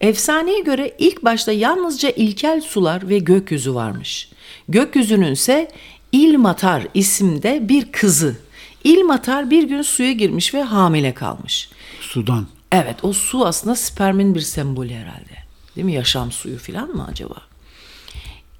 [0.00, 4.28] Efsaneye göre ilk başta yalnızca ilkel sular ve gökyüzü varmış.
[4.68, 5.68] Gökyüzünün ise
[6.12, 8.36] İlmatar isimde bir kızı.
[8.84, 11.70] İlmatar bir gün suya girmiş ve hamile kalmış.
[12.00, 12.46] Sudan.
[12.72, 15.37] Evet o su aslında spermin bir sembolü herhalde.
[15.78, 15.92] Değil mi?
[15.92, 17.34] Yaşam suyu falan mı acaba?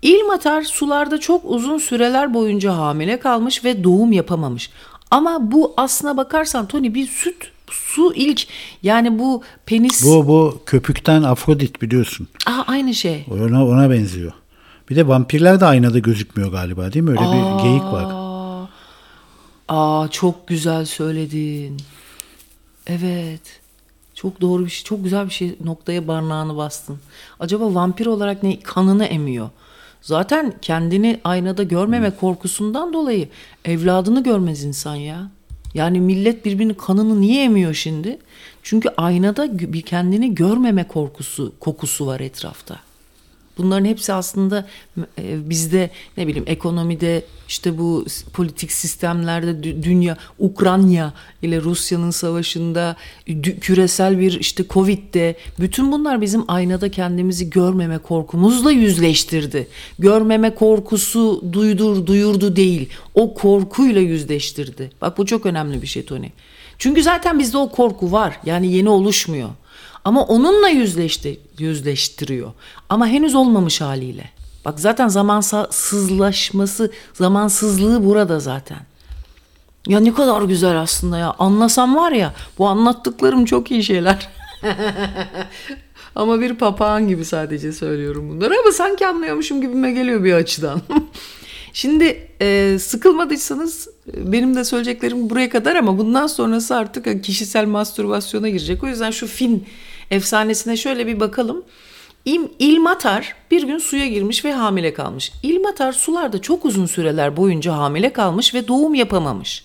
[0.03, 4.71] İlmatar sularda çok uzun süreler boyunca hamile kalmış ve doğum yapamamış.
[5.11, 8.47] Ama bu aslına bakarsan Tony bir süt su ilk
[8.83, 12.29] yani bu penis Bu bu köpükten Afrodit biliyorsun.
[12.47, 13.25] Aa, aynı şey.
[13.31, 14.33] Ona ona benziyor.
[14.91, 17.11] Bir de vampirler de aynada gözükmüyor galiba değil mi?
[17.11, 18.07] Öyle bir geyik var.
[18.11, 18.67] Aa,
[19.69, 21.77] aa çok güzel söyledin.
[22.87, 23.61] Evet.
[24.19, 24.85] Çok doğru bir şey.
[24.85, 26.99] Çok güzel bir şey noktaya barnağını bastın.
[27.41, 29.51] Acaba vampir olarak ne kanını emiyor?
[30.03, 33.29] Zaten kendini aynada görmeme korkusundan dolayı
[33.65, 35.31] evladını görmez insan ya.
[35.75, 38.19] Yani millet birbirinin kanını niye emiyor şimdi?
[38.63, 42.77] Çünkü aynada bir kendini görmeme korkusu, kokusu var etrafta.
[43.59, 44.67] Bunların hepsi aslında
[45.19, 52.97] e, bizde ne bileyim ekonomide işte bu politik sistemlerde dü- dünya Ukrayna ile Rusya'nın savaşında
[53.29, 59.69] dü- küresel bir işte Covid'de bütün bunlar bizim aynada kendimizi görmeme korkumuzla yüzleştirdi.
[59.99, 62.89] Görmeme korkusu duydur duyurdu değil.
[63.15, 64.91] O korkuyla yüzleştirdi.
[65.01, 66.29] Bak bu çok önemli bir şey Tony.
[66.79, 68.41] Çünkü zaten bizde o korku var.
[68.45, 69.49] Yani yeni oluşmuyor.
[70.09, 72.53] Ama onunla yüzleşti, yüzleştiriyor.
[72.89, 74.31] Ama henüz olmamış haliyle.
[74.65, 78.79] Bak zaten zamansızlaşması, zamansızlığı burada zaten.
[79.87, 81.35] Ya ne kadar güzel aslında ya.
[81.39, 84.29] Anlasam var ya bu anlattıklarım çok iyi şeyler.
[86.15, 90.83] ama bir papağan gibi sadece söylüyorum bunları ama sanki anlıyormuşum gibime geliyor bir açıdan.
[91.73, 98.85] Şimdi e, sıkılmadıysanız benim de söyleyeceklerim buraya kadar ama bundan sonrası artık kişisel mastürbasyona girecek.
[98.85, 99.67] O yüzden şu fin
[100.11, 101.65] efsanesine şöyle bir bakalım.
[102.25, 105.33] İm, İlmatar bir gün suya girmiş ve hamile kalmış.
[105.43, 109.65] İlmatar sularda çok uzun süreler boyunca hamile kalmış ve doğum yapamamış.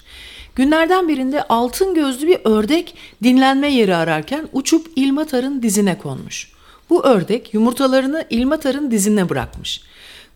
[0.55, 6.51] Günlerden birinde altın gözlü bir ördek dinlenme yeri ararken uçup İlmatar'ın dizine konmuş.
[6.89, 9.81] Bu ördek yumurtalarını İlmatar'ın dizine bırakmış.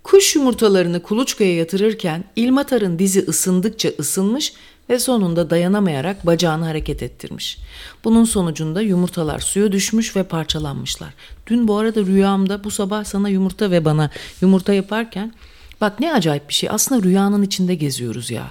[0.04, 4.54] Kuş yumurtalarını kuluçkaya yatırırken İlmatar'ın dizi ısındıkça ısınmış
[4.90, 7.58] ve sonunda dayanamayarak bacağını hareket ettirmiş.
[8.04, 11.14] Bunun sonucunda yumurtalar suya düşmüş ve parçalanmışlar.
[11.48, 14.10] Dün bu arada rüyamda bu sabah sana yumurta ve bana
[14.42, 15.34] yumurta yaparken
[15.82, 18.48] bak ne acayip bir şey aslında rüyanın içinde geziyoruz ya.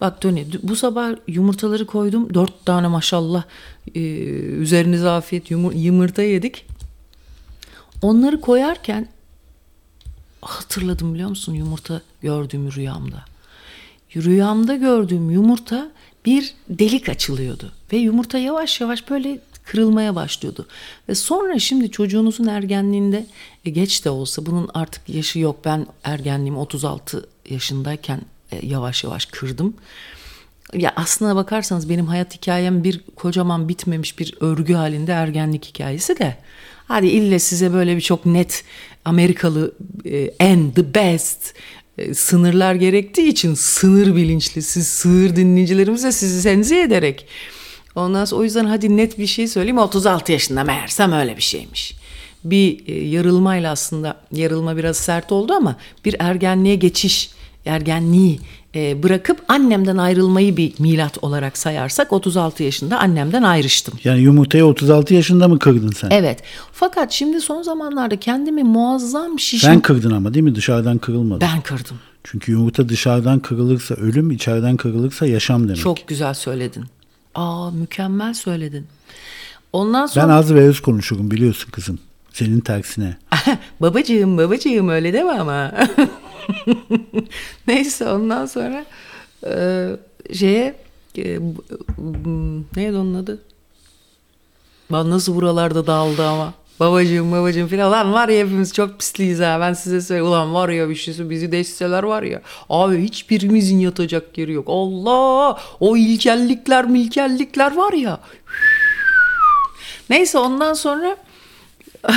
[0.00, 3.44] Bak Tony bu sabah yumurtaları koydum dört tane maşallah
[3.94, 6.66] e, üzerinize afiyet yumur, yumurta yedik.
[8.02, 9.08] Onları koyarken
[10.42, 13.24] hatırladım biliyor musun yumurta gördüğümü rüyamda.
[14.16, 15.90] Rüyamda gördüğüm yumurta
[16.26, 20.66] bir delik açılıyordu ve yumurta yavaş yavaş böyle kırılmaya başlıyordu.
[21.08, 23.26] Ve sonra şimdi çocuğunuzun ergenliğinde
[23.64, 25.56] e, geç de olsa bunun artık yaşı yok.
[25.64, 28.20] Ben ergenliğimi 36 yaşındayken
[28.52, 29.74] e, yavaş yavaş kırdım.
[30.74, 36.36] Ya aslına bakarsanız benim hayat hikayem bir kocaman bitmemiş bir örgü halinde ergenlik hikayesi de.
[36.88, 38.64] Hadi ille size böyle bir çok net
[39.04, 39.72] Amerikalı
[40.04, 41.54] e, and the best
[42.14, 47.26] sınırlar gerektiği için sınır bilinçli siz sığır dinleyicilerimize sizi senzi ederek
[47.94, 51.94] ondan sonra o yüzden hadi net bir şey söyleyeyim 36 yaşında meğersem öyle bir şeymiş.
[52.44, 57.30] Bir e, yarılmayla aslında yarılma biraz sert oldu ama bir ergenliğe geçiş
[57.66, 58.40] ergenliği e,
[59.02, 63.94] bırakıp annemden ayrılmayı bir milat olarak sayarsak 36 yaşında annemden ayrıştım.
[64.04, 66.10] Yani yumurtayı 36 yaşında mı kırdın sen?
[66.10, 66.42] Evet.
[66.72, 69.70] Fakat şimdi son zamanlarda kendimi muazzam şişim...
[69.70, 70.54] Sen kırdın ama değil mi?
[70.54, 71.40] Dışarıdan kırılmadı.
[71.40, 71.96] Ben kırdım.
[72.24, 75.76] Çünkü yumurta dışarıdan kırılırsa ölüm, içeriden kırılırsa yaşam demek.
[75.76, 76.84] Çok güzel söyledin.
[77.34, 78.86] Aa mükemmel söyledin.
[79.72, 80.28] Ondan sonra...
[80.28, 81.98] Ben az ve öz konuşurum biliyorsun kızım.
[82.32, 83.16] Senin tersine.
[83.80, 85.72] babacığım babacığım öyle deme ama.
[87.68, 88.84] Neyse ondan sonra
[89.46, 89.88] e,
[90.34, 90.74] şeye
[91.18, 91.38] e,
[92.76, 93.42] neydi onun adı?
[94.92, 96.54] Lan nasıl buralarda dağıldı ama.
[96.80, 97.92] Babacığım babacığım filan.
[97.92, 99.58] Lan var ya hepimiz çok pisliyiz ha.
[99.60, 100.30] Ben size söyleyeyim.
[100.30, 102.42] Ulan var ya bir şeysi bizi deşseler var ya.
[102.70, 104.66] Abi hiçbirimizin yatacak yeri yok.
[104.68, 105.60] Allah!
[105.80, 108.20] O ilkellikler milkellikler var ya.
[110.10, 111.16] Neyse ondan sonra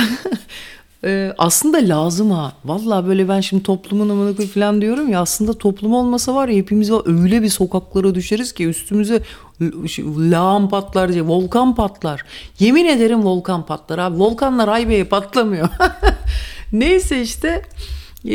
[1.04, 2.52] Ee, aslında lazım ha.
[2.64, 6.90] Vallahi böyle ben şimdi toplumun amına falan diyorum ya aslında toplum olmasa var ya hepimiz
[6.90, 9.22] öyle bir sokaklara düşeriz ki üstümüze
[9.88, 12.24] şey, lağım patlar diye volkan patlar.
[12.58, 14.18] Yemin ederim volkan patlar abi.
[14.18, 15.68] Volkanlar Aybe'ye patlamıyor.
[16.72, 17.62] Neyse işte
[18.24, 18.34] e,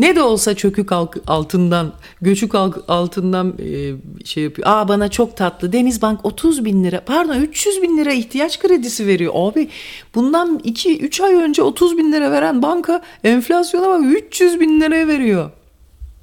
[0.00, 0.92] ne de olsa çökük
[1.26, 2.54] altından göçük
[2.88, 4.68] altından e, şey yapıyor.
[4.68, 9.32] Aa bana çok tatlı Denizbank 30 bin lira pardon 300 bin lira ihtiyaç kredisi veriyor.
[9.36, 9.68] Abi
[10.14, 15.50] bundan 2-3 ay önce 30 bin lira veren banka enflasyona bak 300 bin liraya veriyor.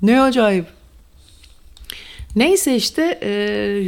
[0.01, 0.76] Ne acayip.
[2.37, 3.29] Neyse işte e,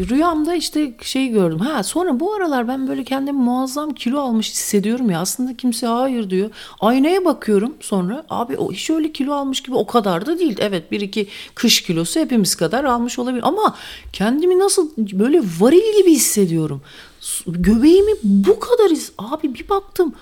[0.10, 1.60] rüyamda işte şey gördüm.
[1.60, 5.20] Ha sonra bu aralar ben böyle kendimi muazzam kilo almış hissediyorum ya.
[5.20, 6.50] Aslında kimse hayır diyor.
[6.80, 10.58] Aynaya bakıyorum sonra abi o hiç öyle kilo almış gibi o kadar da değil.
[10.60, 13.44] Evet bir iki kış kilosu hepimiz kadar almış olabilir.
[13.48, 13.76] Ama
[14.14, 16.82] kendimi nasıl böyle varil gibi hissediyorum.
[17.48, 19.12] Göbeğimi bu kadar his...
[19.18, 20.14] Abi bir baktım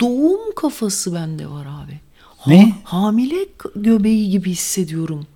[0.00, 2.00] doğum kafası bende var abi.
[2.38, 2.72] Ha- Ne?
[2.84, 3.36] hamile
[3.76, 5.26] göbeği gibi hissediyorum.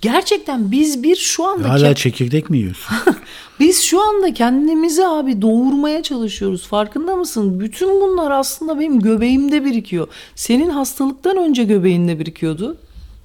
[0.00, 2.96] Gerçekten biz bir şu anda Hala ke- çekirdek mi yiyorsun?
[3.60, 6.66] biz şu anda kendimizi abi doğurmaya çalışıyoruz.
[6.66, 7.60] Farkında mısın?
[7.60, 10.08] Bütün bunlar aslında benim göbeğimde birikiyor.
[10.34, 12.76] Senin hastalıktan önce göbeğinde birikiyordu.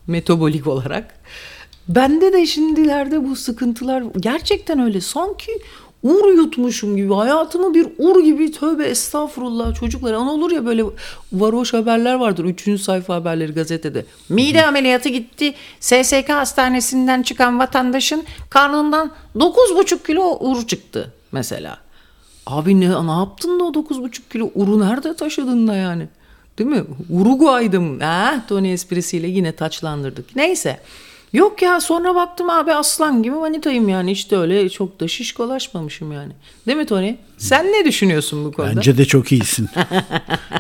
[0.08, 1.20] Metabolik olarak.
[1.90, 5.02] Bende de şimdilerde bu sıkıntılar gerçekten öyle.
[5.02, 5.52] Sanki
[6.04, 7.14] ur yutmuşum gibi.
[7.14, 10.14] Hayatımı bir ur gibi tövbe estağfurullah çocuklar.
[10.14, 10.84] Ana olur ya böyle
[11.34, 12.46] varoş haberler vardır.
[12.46, 14.06] Üçüncü sayfa haberleri gazetede.
[14.30, 15.54] Mide ameliyatı gitti.
[15.80, 21.78] SSK hastanesinden çıkan vatandaşın karnından 9,5 kilo ur çıktı mesela.
[22.46, 26.08] Abi ne, ne yaptın da o 9,5 kilo uru nerede taşıdın da yani?
[26.58, 26.84] Değil mi?
[27.10, 28.00] Uruguay'dım.
[28.00, 30.36] Ha, Tony esprisiyle yine taçlandırdık.
[30.36, 30.80] Neyse.
[31.34, 34.12] Yok ya sonra baktım abi aslan gibi manitayım yani.
[34.12, 36.34] İşte öyle çok da şişkolaşmamışım yani.
[36.68, 37.16] Değil mi Tony?
[37.38, 38.76] Sen ne düşünüyorsun bu konuda?
[38.76, 39.70] Bence de çok iyisin.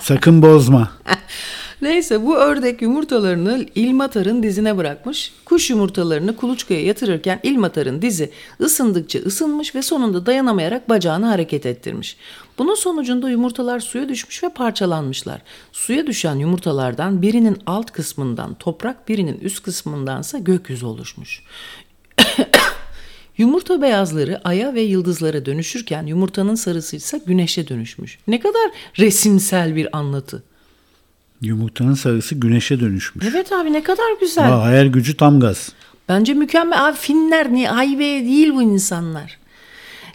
[0.01, 0.91] Sakın bozma.
[1.82, 5.34] Neyse bu ördek yumurtalarını İlmatar'ın dizine bırakmış.
[5.45, 12.17] Kuş yumurtalarını kuluçkaya yatırırken İlmatar'ın dizi ısındıkça ısınmış ve sonunda dayanamayarak bacağını hareket ettirmiş.
[12.58, 15.41] Bunun sonucunda yumurtalar suya düşmüş ve parçalanmışlar.
[15.72, 21.43] Suya düşen yumurtalardan birinin alt kısmından toprak birinin üst kısmındansa gökyüzü oluşmuş.
[23.38, 28.20] Yumurta beyazları aya ve yıldızlara dönüşürken yumurtanın sarısı ise güneşe dönüşmüş.
[28.28, 30.43] Ne kadar resimsel bir anlatı.
[31.41, 33.26] Yumurtanın sarısı güneşe dönüşmüş.
[33.32, 34.54] Evet abi ne kadar güzel.
[34.54, 35.72] Aa, hayal gücü tam gaz.
[36.10, 36.88] Bence mükemmel.
[36.88, 39.38] Abi Finler niye aybe değil bu insanlar.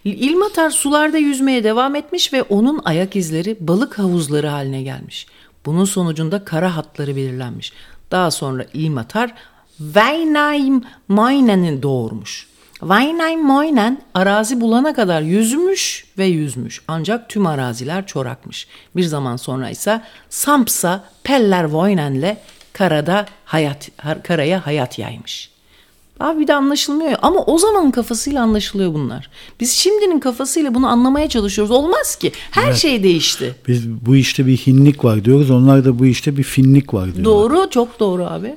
[0.04, 5.26] İlmatar sularda yüzmeye devam etmiş ve onun ayak izleri balık havuzları haline gelmiş.
[5.66, 7.72] Bunun sonucunda kara hatları belirlenmiş.
[8.10, 9.34] Daha sonra İlmatar
[9.80, 12.48] Väinämöinen'i doğurmuş.
[12.82, 16.82] Väinämöinen arazi bulana kadar yüzmüş ve yüzmüş.
[16.88, 18.68] Ancak tüm araziler çorakmış.
[18.96, 22.36] Bir zaman sonra ise Sampsa Pellervoinen'le
[22.72, 23.90] karada hayat
[24.24, 25.51] karaya hayat yaymış.
[26.20, 27.18] Abi bir de anlaşılmıyor.
[27.22, 29.30] Ama o zamanın kafasıyla anlaşılıyor bunlar.
[29.60, 31.70] Biz şimdinin kafasıyla bunu anlamaya çalışıyoruz.
[31.70, 32.32] Olmaz ki.
[32.50, 33.54] Her şey değişti.
[33.68, 35.50] Biz bu işte bir hinlik var diyoruz.
[35.50, 37.24] Onlar da bu işte bir finlik var diyorlar.
[37.24, 38.56] Doğru, çok doğru abi.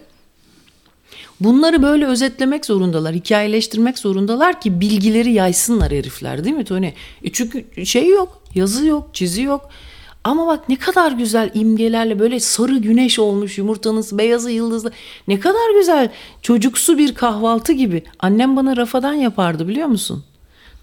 [1.39, 6.91] Bunları böyle özetlemek zorundalar, hikayeleştirmek zorundalar ki bilgileri yaysınlar herifler değil mi Tony?
[7.23, 9.69] E çünkü şey yok, yazı yok, çizi yok.
[10.25, 14.91] Ama bak ne kadar güzel imgelerle böyle sarı güneş olmuş yumurtanın beyazı yıldızlı.
[15.27, 16.09] Ne kadar güzel
[16.41, 18.03] çocuksu bir kahvaltı gibi.
[18.19, 20.23] Annem bana rafadan yapardı biliyor musun?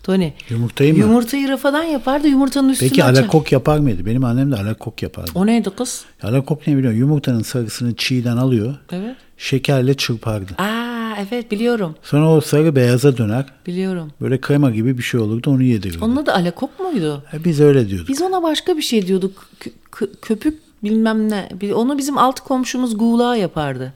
[0.02, 0.31] Tony.
[0.50, 1.00] Yumurtayı mı?
[1.00, 3.22] Yumurtayı rafadan yapardı yumurtanın üstüne Peki açar.
[3.22, 4.07] alakok yapar mıydı?
[4.07, 5.31] Benim annem de alakok yapardı.
[5.35, 6.05] O neydi kız?
[6.22, 6.92] Alakok ne biliyor?
[6.92, 8.74] Yumurtanın sarısını çiğden alıyor.
[8.92, 9.16] Evet.
[9.38, 10.52] Şekerle çırpardı.
[10.59, 11.94] Aa evet biliyorum.
[12.03, 13.44] Sonra o sarı beyaza döner.
[13.66, 14.11] Biliyorum.
[14.20, 16.05] Böyle krema gibi bir şey olurdu onu yedirirdi.
[16.05, 17.22] Onun adı alakok muydu?
[17.31, 18.09] Ha, Biz öyle diyorduk.
[18.09, 19.46] Biz ona başka bir şey diyorduk.
[19.61, 21.48] Kö- kö- köpük bilmem ne.
[21.75, 23.92] Onu bizim alt komşumuz Guğla yapardı.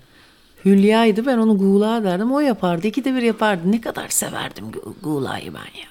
[0.64, 2.33] Hülya'ydı ben onu Guğla derdim.
[2.33, 2.87] O yapardı.
[2.87, 3.62] İkide bir yapardı.
[3.72, 5.88] Ne kadar severdim Gu- Guğla'yı ben ya.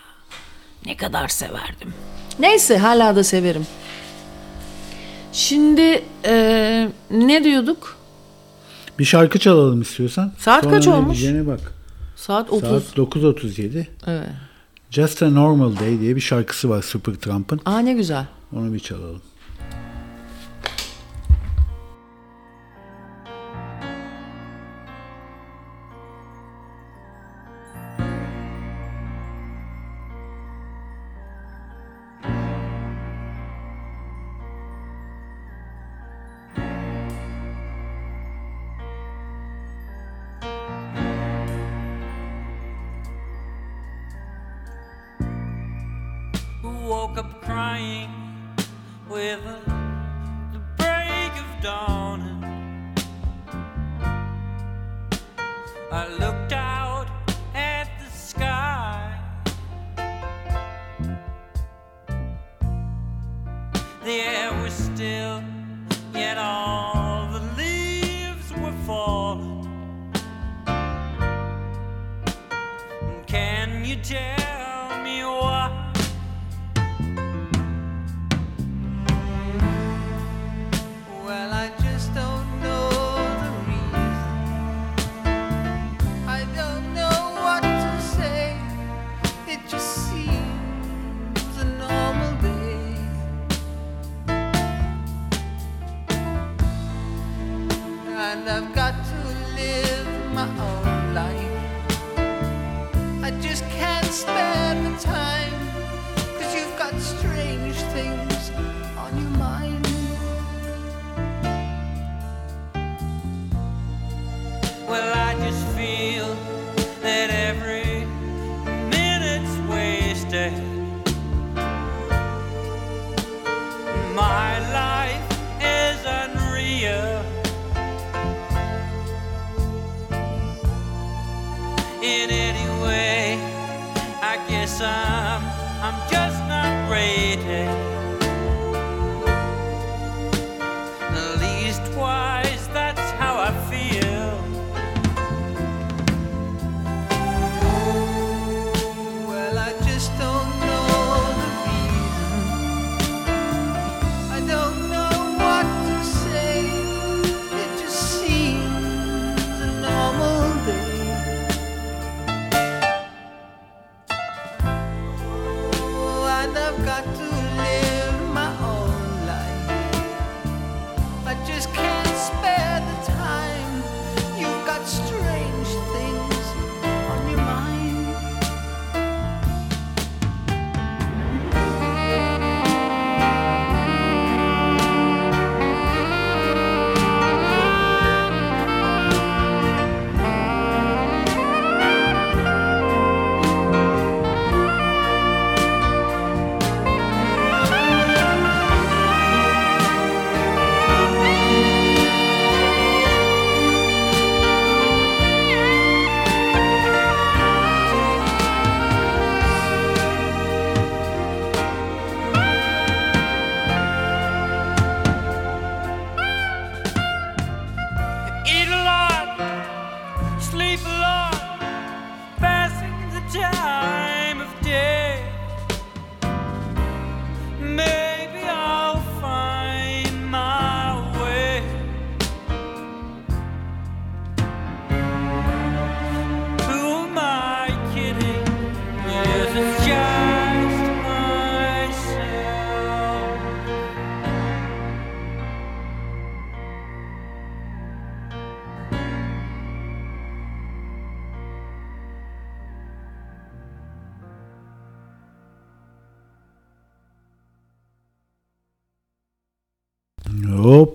[0.86, 1.94] Ne kadar severdim.
[2.40, 3.68] Neyse hala da severim.
[5.34, 7.95] Şimdi eee, ne diyorduk?
[9.00, 10.32] Bir şarkı çalalım istiyorsan.
[10.38, 11.24] Saat Sonra kaç olmuş?
[11.48, 11.74] bak.
[12.16, 12.70] Saat 30.
[12.70, 13.86] Saat 9.37.
[14.08, 14.28] Evet.
[14.90, 17.60] Just a Normal Day diye bir şarkısı var Supertramp'ın.
[17.66, 18.26] Aa ne güzel.
[18.54, 19.22] Onu bir çalalım.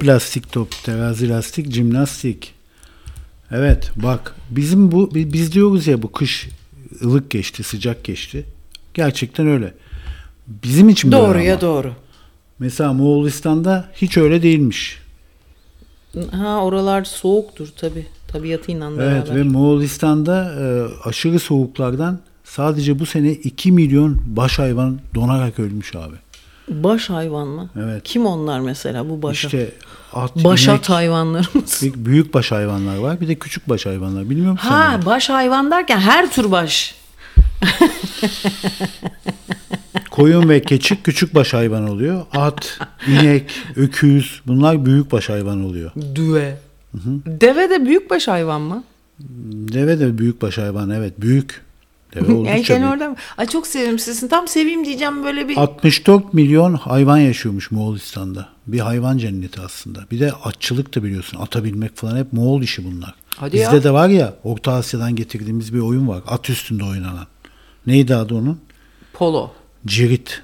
[0.00, 2.54] O plastik top, terazi lastik, jimnastik.
[3.50, 6.48] Evet bak bizim bu bi- biz diyoruz ya bu kış
[7.04, 8.44] ılık geçti, sıcak geçti.
[8.94, 9.74] Gerçekten öyle.
[10.64, 11.60] Bizim için Doğruya ama.
[11.60, 11.92] doğru.
[12.58, 14.98] Mesela Moğolistan'da hiç öyle değilmiş.
[16.30, 18.06] Ha oralar soğuktur tabi.
[18.28, 19.36] Tabiatıyla Evet beraber.
[19.36, 20.64] ve Moğolistan'da e,
[21.08, 26.16] aşırı soğuklardan sadece bu sene 2 milyon baş hayvan donarak ölmüş abi.
[26.70, 27.68] Baş hayvan mı?
[27.84, 28.02] Evet.
[28.04, 29.46] Kim onlar mesela bu başa?
[29.48, 29.72] İşte
[30.12, 31.80] at, Başat inek, hayvanlarımız.
[31.82, 34.30] bir- büyük baş hayvanlar var bir de küçük baş hayvanlar.
[34.30, 34.68] Bilmiyor musun?
[34.68, 36.94] Ha sen baş hayvan derken her tür baş.
[40.10, 42.22] Koyun ve keçik küçük baş hayvan oluyor.
[42.32, 45.90] At, inek, öküz bunlar büyük baş hayvan oluyor.
[46.14, 46.58] Düve.
[47.26, 48.84] Deve de büyük baş hayvan mı?
[49.72, 51.62] Deve de büyük baş hayvan evet büyük.
[52.14, 52.70] Deve büyük.
[52.92, 53.16] orada mı?
[53.38, 54.28] Ay çok sevimsizsin.
[54.28, 58.48] Tam seveyim diyeceğim böyle bir 64 milyon hayvan yaşıyormuş Moğolistan'da.
[58.66, 60.04] Bir hayvan cenneti aslında.
[60.10, 61.38] Bir de atçılık da biliyorsun.
[61.40, 63.14] Ata binmek falan hep Moğol işi bunlar.
[63.36, 63.84] Hadi Bizde ya.
[63.84, 66.22] de var ya Orta Asya'dan getirdiğimiz bir oyun var.
[66.26, 67.26] At üstünde oynanan.
[67.86, 68.60] Neydi adı onun?
[69.12, 69.50] polo.
[69.86, 70.42] Cirit.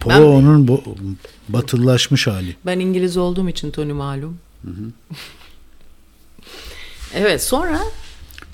[0.00, 0.82] Polo Ben- onun bu,
[1.48, 2.56] batılılaşmış hali.
[2.66, 4.38] Ben İngiliz olduğum için Tony malum.
[7.14, 7.80] evet sonra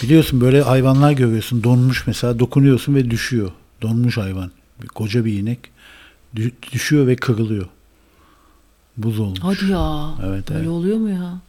[0.03, 3.51] Biliyorsun böyle hayvanlar görüyorsun donmuş mesela dokunuyorsun ve düşüyor.
[3.83, 4.51] Donmuş hayvan.
[4.95, 5.59] Koca bir inek.
[6.37, 7.67] Dü- düşüyor ve kırılıyor.
[8.97, 9.39] Buz olmuş.
[9.43, 10.11] Hadi ya.
[10.27, 10.69] Evet, Öyle evet.
[10.69, 11.41] oluyor mu ya?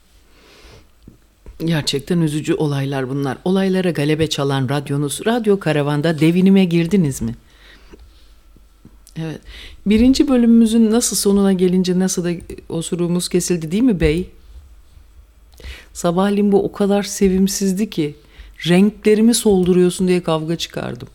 [1.66, 3.38] Gerçekten üzücü olaylar bunlar.
[3.46, 5.22] Olaylara galebe çalan radyonuz.
[5.26, 7.36] Radyo karavanda devinime girdiniz mi?
[9.18, 9.42] Evet.
[9.86, 12.32] Birinci bölümümüzün nasıl sonuna gelince nasıl da
[12.70, 14.30] osuruğumuz kesildi değil mi bey?
[15.94, 18.16] Sabahleyin bu o kadar sevimsizdi ki
[18.68, 21.08] renklerimi solduruyorsun diye kavga çıkardım.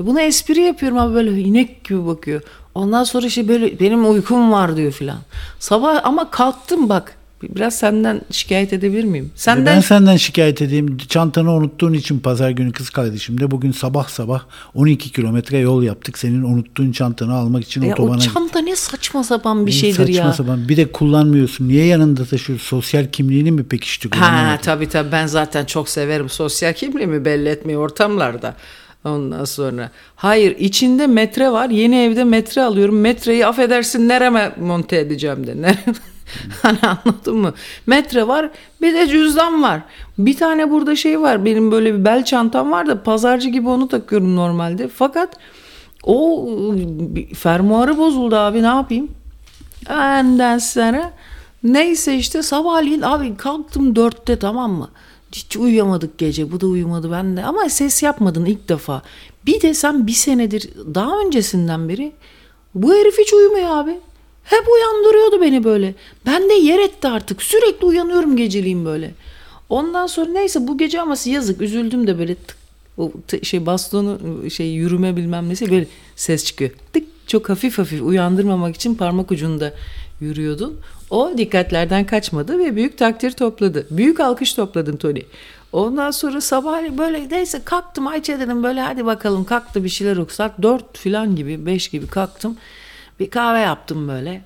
[0.00, 2.42] Ve Buna espri yapıyorum abi böyle inek gibi bakıyor.
[2.74, 5.18] Ondan sonra şey böyle benim uykum var diyor filan.
[5.58, 7.16] Sabah ama kalktım bak.
[7.56, 9.30] Biraz senden şikayet edebilir miyim?
[9.34, 10.96] Senden Ben senden şikayet edeyim.
[11.08, 14.42] Çantanı unuttuğun için pazar günü kız kardeşim de bugün sabah sabah
[14.74, 16.18] 12 kilometre yol yaptık.
[16.18, 18.34] Senin unuttuğun çantanı almak için Ya otobana o gittik.
[18.34, 20.32] çanta ne saçma sapan bir İyi, şeydir saçma ya.
[20.32, 20.68] sapan.
[20.68, 21.68] Bir de kullanmıyorsun.
[21.68, 22.66] Niye yanında taşıyorsun?
[22.66, 24.32] Sosyal kimliğini mi pekiştiriyorsun?
[24.32, 28.54] Ha tabii tabii ben zaten çok severim sosyal kimliğimi belli etmeyi ortamlarda.
[29.04, 35.46] Ondan sonra hayır içinde metre var yeni evde metre alıyorum metreyi affedersin nereme monte edeceğim
[35.46, 35.94] de Nere-
[36.62, 37.54] hani anladın mı
[37.86, 38.50] metre var
[38.82, 39.80] bir de cüzdan var
[40.18, 43.88] bir tane burada şey var benim böyle bir bel çantam var da pazarcı gibi onu
[43.88, 45.38] takıyorum normalde fakat
[46.02, 46.46] o
[47.34, 49.08] fermuarı bozuldu abi ne yapayım
[49.90, 51.12] Ondan sonra
[51.62, 54.90] neyse işte sabahleyin abi kalktım dörtte tamam mı?
[55.32, 56.52] Hiç uyuyamadık gece.
[56.52, 57.44] Bu da uyumadı ben de.
[57.44, 59.02] Ama ses yapmadın ilk defa.
[59.46, 62.12] Bir de sen bir senedir daha öncesinden beri
[62.74, 64.00] bu herif hiç uyumuyor abi.
[64.44, 65.94] Hep uyandırıyordu beni böyle.
[66.26, 67.42] Ben de yer etti artık.
[67.42, 69.14] Sürekli uyanıyorum geceliğin böyle.
[69.68, 72.56] Ondan sonra neyse bu gece ama yazık üzüldüm de böyle tık,
[72.98, 74.18] o şey bastonu
[74.50, 75.86] şey yürüme bilmem nesi böyle
[76.16, 76.70] ses çıkıyor.
[76.92, 79.72] Tık çok hafif hafif uyandırmamak için parmak ucunda
[80.20, 80.80] yürüyordun.
[81.10, 83.86] O dikkatlerden kaçmadı ve büyük takdir topladı.
[83.90, 85.22] Büyük alkış topladın Tony.
[85.72, 90.34] Ondan sonra sabah böyle neyse kalktım Ayça dedim böyle hadi bakalım kalktı bir şeyler oku.
[90.34, 92.56] Saat 4 falan gibi 5 gibi kalktım.
[93.20, 94.42] Bir kahve yaptım böyle.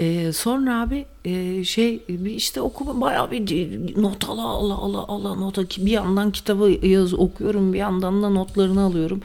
[0.00, 5.34] Ee, sonra abi e, şey bir işte okuma bayağı bir not ala ala ala ala
[5.34, 9.20] nota ki bir yandan kitabı yaz okuyorum bir yandan da notlarını alıyorum.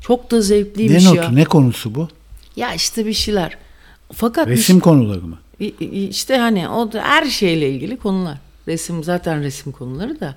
[0.00, 1.22] Çok da zevkliymiş Ne ya.
[1.22, 1.36] notu?
[1.36, 2.08] Ne konusu bu?
[2.56, 3.58] Ya işte bir şeyler.
[4.12, 5.38] Fakat Resim konuları mı?
[5.90, 8.38] İşte hani o da her şeyle ilgili konular.
[8.68, 10.34] Resim zaten resim konuları da.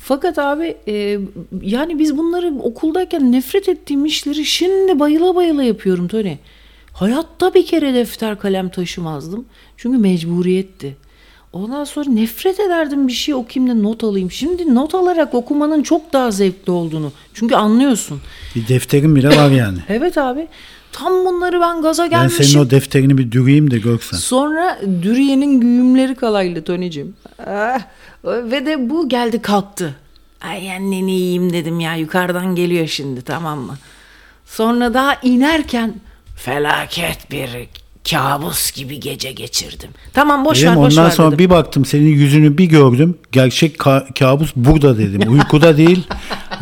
[0.00, 1.18] Fakat abi e,
[1.62, 6.36] yani biz bunları okuldayken nefret ettiğim işleri şimdi bayıla bayıla yapıyorum Tony.
[6.94, 9.44] Hayatta bir kere defter kalem taşımazdım.
[9.76, 10.96] Çünkü mecburiyetti.
[11.52, 14.30] Ondan sonra nefret ederdim bir şey okuyayım da not alayım.
[14.30, 17.12] Şimdi not alarak okumanın çok daha zevkli olduğunu.
[17.34, 18.20] Çünkü anlıyorsun.
[18.54, 19.78] Bir defterin bile var yani.
[19.88, 20.48] Evet abi.
[20.92, 22.44] Tam bunları ben gaza Ben gelmişim.
[22.44, 24.16] senin o defterini bir dürüyeyim de görsen.
[24.16, 27.14] Sonra Dürüye'nin güğümleri kalaylı Tony'cim.
[27.46, 27.80] Ah,
[28.24, 29.94] ve de bu geldi kalktı.
[30.40, 33.74] Ay anneni yiyeyim dedim ya yukarıdan geliyor şimdi tamam mı?
[34.46, 35.94] Sonra daha inerken
[36.36, 37.48] felaket bir
[38.10, 39.90] kabus gibi gece geçirdim.
[40.14, 41.38] Tamam boş Dedim, ver boş ondan ver sonra dedim.
[41.38, 43.18] bir baktım senin yüzünü bir gördüm.
[43.32, 45.32] Gerçek ka- kabus burada dedim.
[45.32, 46.06] Uykuda değil.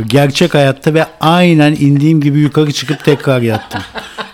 [0.06, 3.80] gerçek hayatta ve aynen indiğim gibi yukarı çıkıp tekrar yattım.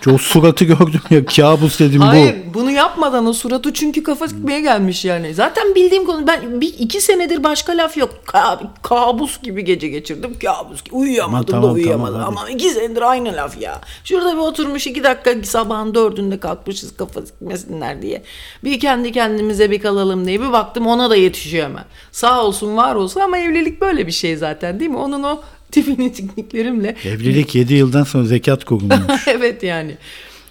[0.07, 2.53] O suratı gördüm ya kabus dedim Hayır bu.
[2.53, 5.33] bunu yapmadan o suratı çünkü kafa sıkmaya gelmiş yani.
[5.33, 8.09] Zaten bildiğim konu ben bir iki senedir başka laf yok.
[8.25, 10.95] Ka- kabus gibi gece geçirdim kabus gibi.
[10.95, 12.39] Uyuyamadım Tamam, da uyuyamadım tamam, hadi.
[12.39, 13.81] ama iki senedir aynı laf ya.
[14.03, 18.23] Şurada bir oturmuş iki dakika sabahın dördünde kalkmışız kafa sıkmasınlar diye.
[18.63, 21.85] Bir kendi kendimize bir kalalım diye bir baktım ona da yetişiyor hemen.
[22.11, 24.97] Sağ olsun var olsun ama evlilik böyle bir şey zaten değil mi?
[24.97, 25.41] Onun o
[25.71, 29.27] tipini tekniklerimle Evlilik 7 yıldan sonra zekat kurulmuş.
[29.27, 29.97] evet yani.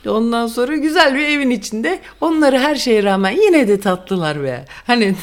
[0.07, 4.65] Ondan sonra güzel bir evin içinde onları her şeye rağmen yine de tatlılar be.
[4.87, 5.15] Hani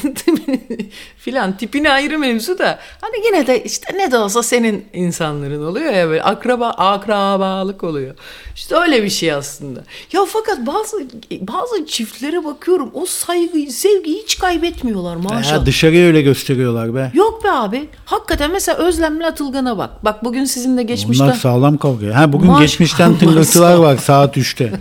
[1.26, 5.92] filan tipini ayrı mevzu da hani yine de işte ne de olsa senin insanların oluyor
[5.92, 8.14] ya böyle akraba akrabalık oluyor.
[8.54, 9.80] İşte öyle bir şey aslında.
[10.12, 10.96] Ya fakat bazı
[11.40, 15.52] bazı çiftlere bakıyorum o saygıyı sevgiyi hiç kaybetmiyorlar maşallah.
[15.52, 17.10] ya dışarıya öyle gösteriyorlar be.
[17.14, 17.88] Yok be abi.
[18.04, 20.04] Hakikaten mesela Özlem'le Atılgan'a bak.
[20.04, 21.26] Bak bugün sizinle geçmişten.
[21.26, 22.18] Bunlar sağlam kavga.
[22.20, 24.72] Ha bugün Maş- geçmişten tıngırtılar var saat 3'te.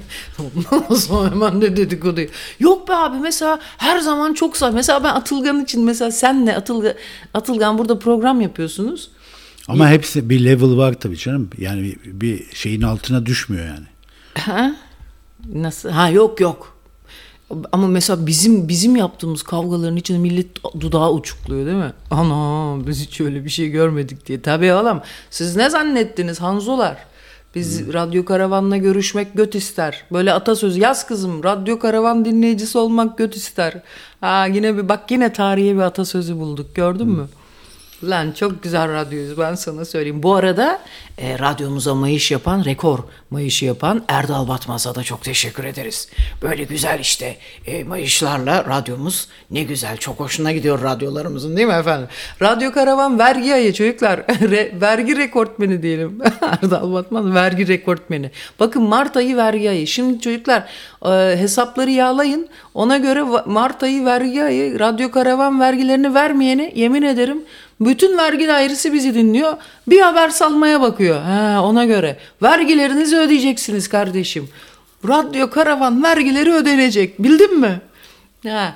[1.09, 2.21] Ondan hemen de dedikodu.
[2.59, 4.71] Yok be abi mesela her zaman çok sağ.
[4.71, 6.93] Mesela ben Atılgan için mesela senle Atılgan,
[7.33, 9.09] Atılgan burada program yapıyorsunuz.
[9.67, 11.49] Ama hepsi bir level var tabii canım.
[11.57, 13.85] Yani bir, bir şeyin altına düşmüyor yani.
[14.37, 14.75] Ha?
[15.53, 15.89] Nasıl?
[15.89, 16.75] Ha yok yok.
[17.71, 20.47] Ama mesela bizim bizim yaptığımız kavgaların içinde millet
[20.79, 21.93] dudağı uçukluyor değil mi?
[22.11, 24.41] Ana biz hiç öyle bir şey görmedik diye.
[24.41, 26.97] Tabii oğlum siz ne zannettiniz Hanzolar?
[27.55, 30.03] Biz radyo karavanla görüşmek göt ister.
[30.11, 33.81] Böyle atasözü yaz kızım radyo karavan dinleyicisi olmak göt ister.
[34.21, 37.27] Ha yine bir bak yine tarihe bir atasözü bulduk gördün mü?
[38.03, 40.23] Lan çok güzel radyoyuz ben sana söyleyeyim.
[40.23, 40.79] Bu arada
[41.17, 46.09] e, radyomuza mayış yapan, rekor mayışı yapan Erdal Batmaz'a da çok teşekkür ederiz.
[46.41, 47.37] Böyle güzel işte
[47.67, 49.97] e, mayışlarla radyomuz ne güzel.
[49.97, 52.07] Çok hoşuna gidiyor radyolarımızın değil mi efendim?
[52.41, 54.19] Radyo Karavan vergi ayı çocuklar.
[54.27, 56.21] Re- vergi rekortmeni diyelim.
[56.41, 58.31] Erdal Batmaz vergi rekortmeni.
[58.59, 59.87] Bakın Mart ayı vergi ayı.
[59.87, 60.63] Şimdi çocuklar
[61.05, 62.49] e, hesapları yağlayın.
[62.73, 64.79] Ona göre Mart ayı vergi ayı.
[64.79, 67.43] Radyo Karavan vergilerini vermeyeni yemin ederim
[67.79, 69.53] bütün vergi dairesi bizi dinliyor.
[69.87, 71.21] Bir haber salmaya bakıyor.
[71.21, 72.17] Ha, ona göre.
[72.43, 74.49] Vergilerinizi ödeyeceksiniz kardeşim.
[75.07, 77.23] Radyo karavan vergileri ödenecek.
[77.23, 77.81] Bildin mi?
[78.47, 78.75] Ha.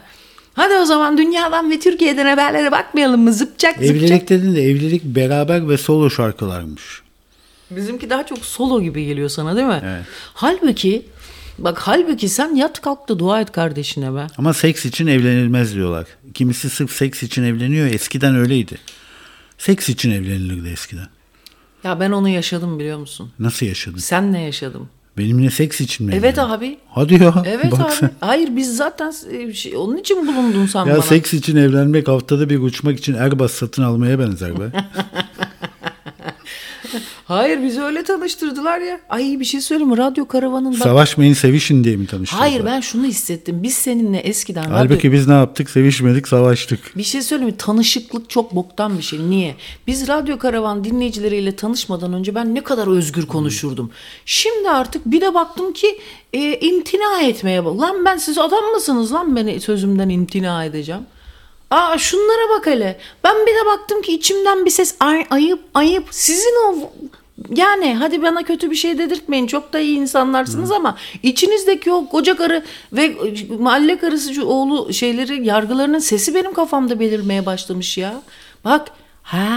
[0.53, 3.33] Hadi o zaman dünyadan ve Türkiye'den haberlere bakmayalım mı?
[3.33, 3.95] Zıpçak zıpçak.
[3.95, 7.01] Evlilik dedin de evlilik beraber ve solo şarkılarmış.
[7.71, 9.81] Bizimki daha çok solo gibi geliyor sana değil mi?
[9.85, 10.03] Evet.
[10.33, 11.05] Halbuki
[11.63, 14.27] bak halbuki sen yat kalk da dua et kardeşine be.
[14.37, 16.05] Ama seks için evlenilmez diyorlar.
[16.33, 17.87] Kimisi sırf seks için evleniyor.
[17.87, 18.77] Eskiden öyleydi.
[19.57, 21.07] Seks için evlenilirdi eskiden.
[21.83, 23.31] Ya ben onu yaşadım biliyor musun?
[23.39, 23.97] Nasıl yaşadın?
[23.97, 24.89] Sen ne yaşadım?
[25.17, 26.13] Benimle seks için mi?
[26.15, 26.77] Evet abi.
[26.89, 27.43] Hadi ya.
[27.45, 27.91] Evet bak abi.
[27.95, 28.11] sen.
[28.21, 31.01] Hayır biz zaten e, şey, onun için bulundun sen Ya bana.
[31.01, 34.63] seks için evlenmek haftada bir uçmak için Airbus satın almaya benzer be.
[37.25, 38.99] Hayır bizi öyle tanıştırdılar ya.
[39.09, 39.97] Ay bir şey söyleyeyim mi?
[39.97, 40.79] Radyo karavanın bak.
[40.79, 42.39] Savaşmayın sevişin diye mi tanıştık?
[42.39, 43.63] Hayır ben şunu hissettim.
[43.63, 44.75] Biz seninle eskiden radyo...
[44.75, 45.69] Halbuki biz ne yaptık?
[45.69, 46.97] Sevişmedik, savaştık.
[46.97, 47.57] Bir şey söyleyeyim mi?
[47.57, 49.19] Tanışıklık çok boktan bir şey.
[49.29, 49.55] Niye?
[49.87, 53.91] Biz Radyo Karavan dinleyicileriyle tanışmadan önce ben ne kadar özgür konuşurdum.
[54.25, 55.99] Şimdi artık bir de baktım ki
[56.33, 57.79] e, imtina etmeye bak.
[57.79, 61.01] Lan ben siz adam mısınız lan beni sözümden imtina edeceğim.
[61.71, 62.99] Aa şunlara bak hele.
[63.23, 66.07] Ben bir de baktım ki içimden bir ses ay, ayıp ayıp.
[66.11, 66.91] Sizin o
[67.55, 69.47] yani hadi bana kötü bir şey dedirtmeyin.
[69.47, 72.63] Çok da iyi insanlarsınız ama içinizdeki o koca karı
[72.93, 73.15] ve
[73.59, 78.21] mahalle karısı oğlu şeyleri yargılarının sesi benim kafamda belirmeye başlamış ya.
[78.65, 78.87] Bak
[79.23, 79.47] ha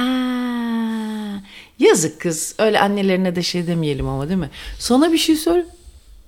[1.78, 2.54] yazık kız.
[2.58, 4.50] Öyle annelerine de şey demeyelim ama değil mi?
[4.78, 5.66] Sana bir şey söyle.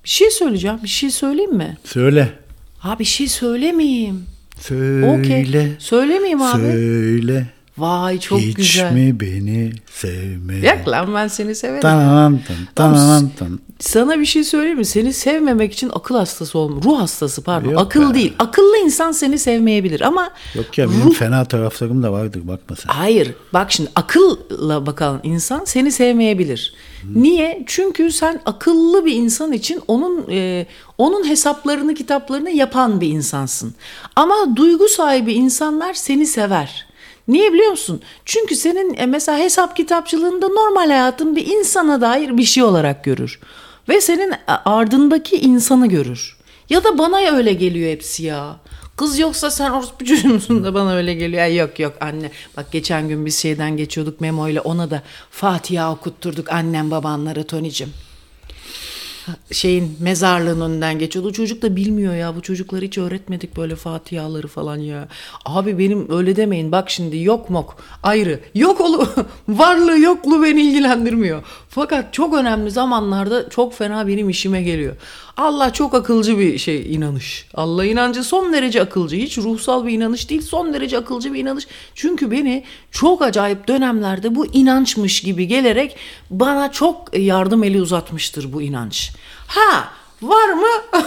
[0.05, 0.79] Bir şey söyleyeceğim.
[0.83, 1.77] Bir şey söyleyeyim mi?
[1.85, 2.33] Söyle.
[2.79, 4.27] Ha bir şey söylemeyeyim.
[4.61, 5.07] Söyle.
[5.07, 5.73] Okey.
[5.79, 6.63] Söylemeyeyim abi.
[6.63, 7.47] Söyle.
[7.79, 8.93] Vay çok Hiç güzel.
[8.93, 10.61] mi beni sevmeye?
[10.61, 11.81] Yak lan ben seni severim.
[11.83, 13.61] Tanan tan tanan tan.
[13.81, 14.85] Sana bir şey söyleyeyim mi?
[14.85, 16.83] Seni sevmemek için akıl hastası olma.
[16.85, 17.71] Ruh hastası pardon.
[17.71, 18.15] Yok akıl be.
[18.15, 18.35] değil.
[18.39, 22.89] Akıllı insan seni sevmeyebilir ama Yok ya benim ruh fena taraflarım da vardır bakma sen.
[22.89, 23.35] Hayır.
[23.53, 26.75] Bak şimdi akılla bakan insan seni sevmeyebilir.
[27.15, 27.65] Niye?
[27.67, 30.67] Çünkü sen akıllı bir insan için onun e,
[30.99, 33.75] onun hesaplarını, kitaplarını yapan bir insansın.
[34.17, 36.87] Ama duygu sahibi insanlar seni sever.
[37.29, 38.03] Niye biliyor musun?
[38.25, 43.41] Çünkü senin e, mesela hesap kitapçılığında normal hayatın bir insana dair bir şey olarak görür.
[43.89, 46.37] Ve senin e, ardındaki insanı görür.
[46.71, 48.57] Ya da bana öyle geliyor hepsi ya.
[48.97, 51.47] Kız yoksa sen orospu çocuğu musun da bana öyle geliyor.
[51.47, 52.31] Yok yok anne.
[52.57, 57.93] Bak geçen gün biz şeyden geçiyorduk Memo ile ona da Fatiha okutturduk annem babanlara Tonicim.
[59.53, 61.33] Şeyin mezarlığın önünden geçiyordu.
[61.33, 65.09] Çocuk da bilmiyor ya bu çocukları hiç öğretmedik böyle Fatihaları falan ya.
[65.45, 68.41] Abi benim öyle demeyin bak şimdi yok mok ayrı.
[68.55, 69.09] Yok olu
[69.49, 71.43] varlığı yokluğu beni ilgilendirmiyor.
[71.69, 74.97] Fakat çok önemli zamanlarda çok fena benim işime geliyor.
[75.37, 77.47] Allah çok akılcı bir şey inanış.
[77.55, 79.17] Allah inancı son derece akılcı.
[79.17, 81.67] Hiç ruhsal bir inanış değil son derece akılcı bir inanış.
[81.95, 85.97] Çünkü beni çok acayip dönemlerde bu inançmış gibi gelerek
[86.31, 89.13] bana çok yardım eli uzatmıştır bu inanç.
[89.47, 89.89] Ha
[90.23, 90.67] var mı?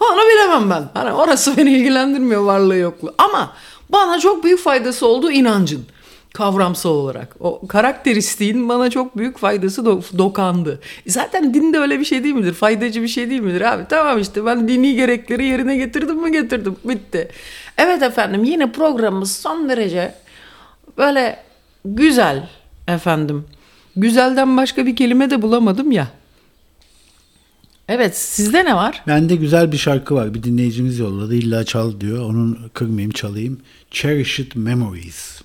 [0.00, 0.88] Onu bilemem ben.
[0.94, 3.14] Hani orası beni ilgilendirmiyor varlığı yokluğu.
[3.18, 3.52] Ama
[3.88, 5.86] bana çok büyük faydası oldu inancın
[6.36, 7.36] kavramsal olarak.
[7.40, 10.80] O karakteristiğin bana çok büyük faydası do- dokandı.
[11.06, 12.52] Zaten din de öyle bir şey değil midir?
[12.52, 13.84] Faydacı bir şey değil midir abi?
[13.88, 16.76] Tamam işte ben dini gerekleri yerine getirdim mi getirdim.
[16.84, 17.28] Bitti.
[17.78, 20.14] Evet efendim yine programımız son derece
[20.98, 21.38] böyle
[21.84, 22.48] güzel
[22.88, 23.44] efendim.
[23.96, 26.08] Güzelden başka bir kelime de bulamadım ya.
[27.88, 29.02] Evet sizde ne var?
[29.06, 30.34] Bende güzel bir şarkı var.
[30.34, 31.34] Bir dinleyicimiz yolladı.
[31.34, 32.22] İlla çal diyor.
[32.30, 33.60] Onun kırmayayım çalayım.
[33.90, 35.35] Cherished Memories.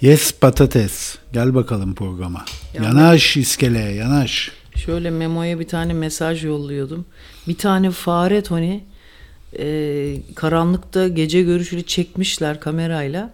[0.00, 1.18] Yes patates.
[1.32, 2.44] Gel bakalım programa.
[2.74, 4.50] Yanaş iskeleye yanaş.
[4.76, 7.04] Şöyle Memo'ya bir tane mesaj yolluyordum.
[7.48, 8.80] Bir tane fare Tony
[9.58, 13.30] e, karanlıkta gece görüşünü çekmişler kamerayla.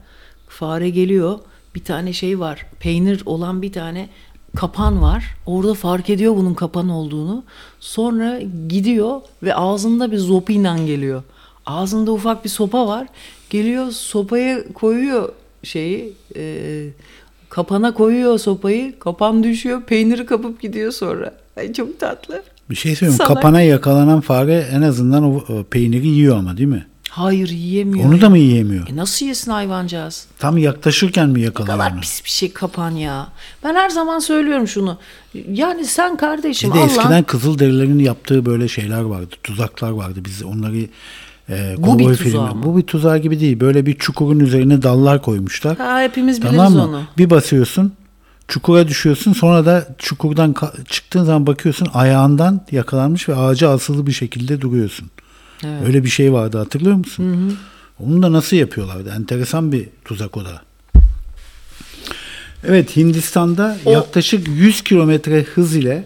[0.49, 1.39] Fare geliyor.
[1.75, 2.67] Bir tane şey var.
[2.81, 4.09] Peynir olan bir tane
[4.57, 5.25] kapan var.
[5.47, 7.45] Orada fark ediyor bunun kapan olduğunu.
[7.81, 11.23] Sonra gidiyor ve ağzında bir zopinle geliyor.
[11.67, 13.07] Ağzında ufak bir sopa var.
[13.51, 15.33] Geliyor sopaya koyuyor
[15.63, 16.85] şeyi e,
[17.49, 18.99] kapana koyuyor sopayı.
[18.99, 19.83] Kapan düşüyor.
[19.83, 21.35] Peyniri kapıp gidiyor sonra.
[21.57, 22.43] Ay çok tatlı.
[22.71, 23.19] Bir şey söyleyeyim.
[23.19, 23.35] Salak.
[23.35, 26.87] Kapana yakalanan fare en azından o, o peyniri yiyor ama değil mi?
[27.11, 28.09] Hayır yiyemiyor.
[28.09, 28.89] Onu da mı yiyemiyor?
[28.89, 30.27] E nasıl yesin hayvancağız?
[30.39, 33.29] Tam yaklaşırken mi Ne yakalıyor kadar pis bir şey kapan ya.
[33.65, 34.99] Ben her zaman söylüyorum şunu.
[35.53, 39.35] Yani sen kardeşim Bir de Allah eskiden Kızılderililerin yaptığı böyle şeyler vardı.
[39.43, 40.21] Tuzaklar vardı.
[40.25, 40.87] Biz onları
[41.51, 42.63] e, Bu bir tuzağı filmi- mı?
[42.65, 43.61] Bu bir tuzağı gibi değil.
[43.61, 45.77] Böyle bir çukurun üzerine dallar koymuşlar.
[45.77, 46.85] ha, hepimiz biliriz Tamam mı?
[46.85, 47.03] onu.
[47.19, 47.93] Bir basıyorsun,
[48.49, 49.33] çukura düşüyorsun.
[49.33, 50.55] Sonra da çukurdan
[50.89, 55.11] çıktığın zaman bakıyorsun ayağından yakalanmış ve ağaca asılı bir şekilde duruyorsun.
[55.65, 55.83] Evet.
[55.87, 57.57] Öyle bir şey vardı hatırlıyor musun?
[58.01, 59.11] Onu da nasıl yapıyorlardı?
[59.17, 60.63] Enteresan bir tuzak o da.
[62.65, 66.05] Evet Hindistan'da O- yaklaşık 100 kilometre hız ile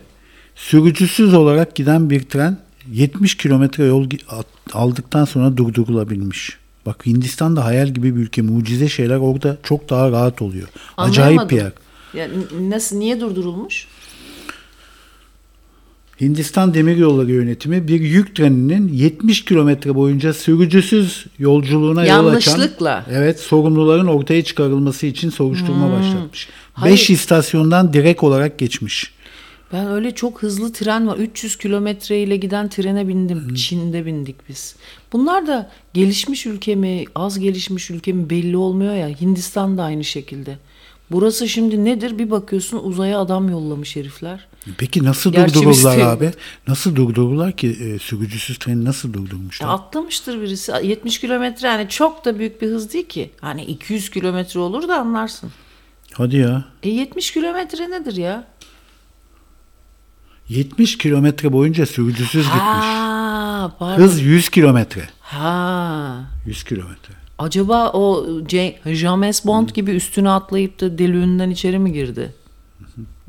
[0.55, 2.59] sürücüsüz olarak giden bir tren
[2.93, 4.07] 70 kilometre yol
[4.73, 6.59] aldıktan sonra durdurulabilmiş.
[6.87, 8.43] Bak Hindistan da hayal gibi bir ülke.
[8.43, 10.69] Mucize şeyler orada çok daha rahat oluyor.
[10.97, 11.73] Acayip bir yer.
[12.15, 12.29] Ya,
[12.61, 13.87] nasıl niye durdurulmuş?
[16.21, 23.07] Hindistan Demiryolları Yönetimi bir yük treninin 70 kilometre boyunca sürücüsüz yolculuğuna yol açan Yanlışlıkla.
[23.11, 26.49] evet sorumluların ortaya çıkarılması için soruşturma başlatmış.
[26.49, 26.55] Hmm.
[26.73, 26.95] Hayır.
[26.95, 29.15] 5 istasyondan direkt olarak geçmiş.
[29.75, 31.17] Ben öyle çok hızlı tren var.
[31.17, 33.55] 300 kilometre ile giden trene bindim.
[33.55, 34.77] Çin'de bindik biz.
[35.13, 39.09] Bunlar da gelişmiş ülke mi, az gelişmiş ülke mi belli olmuyor ya.
[39.09, 40.59] Hindistan da aynı şekilde.
[41.11, 42.19] Burası şimdi nedir?
[42.19, 44.47] Bir bakıyorsun uzaya adam yollamış herifler.
[44.79, 46.31] Peki nasıl Gerçi durdururlar biz de- abi?
[46.69, 49.67] Nasıl durdururlar ki e, sürücüsüz treni nasıl durdurmuşlar?
[49.67, 50.73] Ya atlamıştır birisi.
[50.83, 53.31] 70 kilometre yani çok da büyük bir hız değil ki.
[53.41, 55.51] Hani 200 kilometre olur da anlarsın.
[56.13, 56.65] Hadi ya.
[56.83, 58.45] E 70 kilometre nedir ya?
[60.49, 62.61] 70 kilometre boyunca sürücüsüz gitmiş.
[62.61, 64.03] Ha, pardon.
[64.03, 65.09] Hız 100 kilometre.
[65.21, 66.21] Ha.
[66.47, 67.15] 100 kilometre.
[67.39, 68.27] Acaba o
[68.95, 72.35] James Bond gibi üstüne atlayıp da deliğinden içeri mi girdi?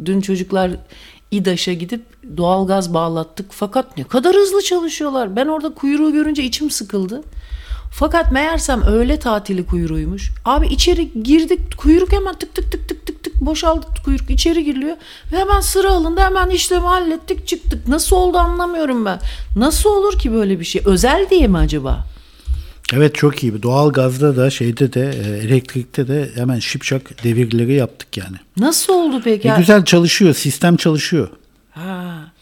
[0.05, 0.71] Dün çocuklar
[1.31, 2.01] İDAŞ'a gidip
[2.37, 3.45] doğalgaz bağlattık.
[3.49, 5.35] Fakat ne kadar hızlı çalışıyorlar.
[5.35, 7.23] Ben orada kuyruğu görünce içim sıkıldı.
[7.97, 10.31] Fakat meğersem öğle tatili kuyruğuymuş.
[10.45, 14.97] Abi içeri girdik kuyruk hemen tık tık tık tık tık tık boşaldı kuyruk içeri giriliyor.
[15.31, 17.87] Ve hemen sıra alındı hemen işlemi hallettik çıktık.
[17.87, 19.19] Nasıl oldu anlamıyorum ben.
[19.55, 20.81] Nasıl olur ki böyle bir şey?
[20.85, 22.05] Özel diye mi acaba?
[22.93, 23.63] Evet çok iyi.
[23.63, 28.37] Doğal gazda da şeyde de e, elektrikte de hemen şipşak devirleri yaptık yani.
[28.57, 29.49] Nasıl oldu peki?
[29.49, 30.33] E, güzel çalışıyor.
[30.33, 31.29] Sistem çalışıyor.
[31.71, 32.34] Ha.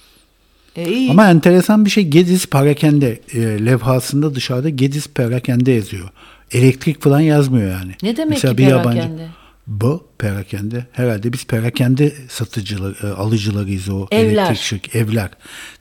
[0.75, 1.11] E iyi.
[1.11, 6.09] Ama enteresan bir şey Gediz Parakende e, levhasında dışarıda Gediz Parakende yazıyor.
[6.51, 7.91] Elektrik falan yazmıyor yani.
[8.03, 9.27] Ne demek Mesela ki bir yabancı- perakende?
[9.67, 10.85] Bu perakende.
[10.91, 14.31] Herhalde biz perakende satıcıları, e, alıcılarıyız o Evler.
[14.33, 15.29] elektrik şirk- evler.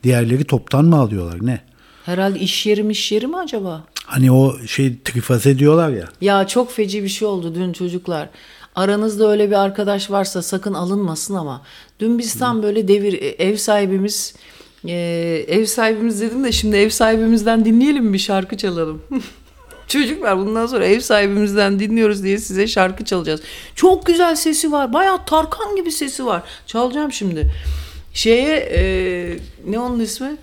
[0.05, 1.61] Diğerleri toptan mı alıyorlar ne?
[2.07, 3.85] Herhalde iş yeri mi iş yeri mi acaba?
[4.05, 6.05] Hani o şey trifaze diyorlar ya.
[6.21, 8.29] Ya çok feci bir şey oldu dün çocuklar.
[8.75, 11.63] Aranızda öyle bir arkadaş varsa sakın alınmasın ama.
[12.01, 14.35] Dün biz tam böyle devir e, ev sahibimiz
[14.89, 19.03] e, ev sahibimiz dedim de şimdi ev sahibimizden dinleyelim bir şarkı çalalım.
[19.89, 23.41] Çocuklar bundan sonra ev sahibimizden dinliyoruz diye size şarkı çalacağız.
[23.75, 24.93] Çok güzel sesi var.
[24.93, 26.43] Bayağı Tarkan gibi sesi var.
[26.67, 27.53] Çalacağım şimdi.
[28.15, 28.83] Şeye e,
[29.67, 30.37] ne onun ismi?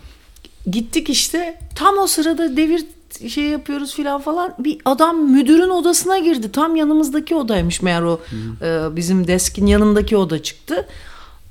[0.72, 2.86] Gittik işte tam o sırada devir
[3.30, 8.22] şey yapıyoruz filan falan bir adam müdürün odasına girdi tam yanımızdaki odaymış meğer o
[8.62, 10.88] e, bizim deskin yanındaki oda çıktı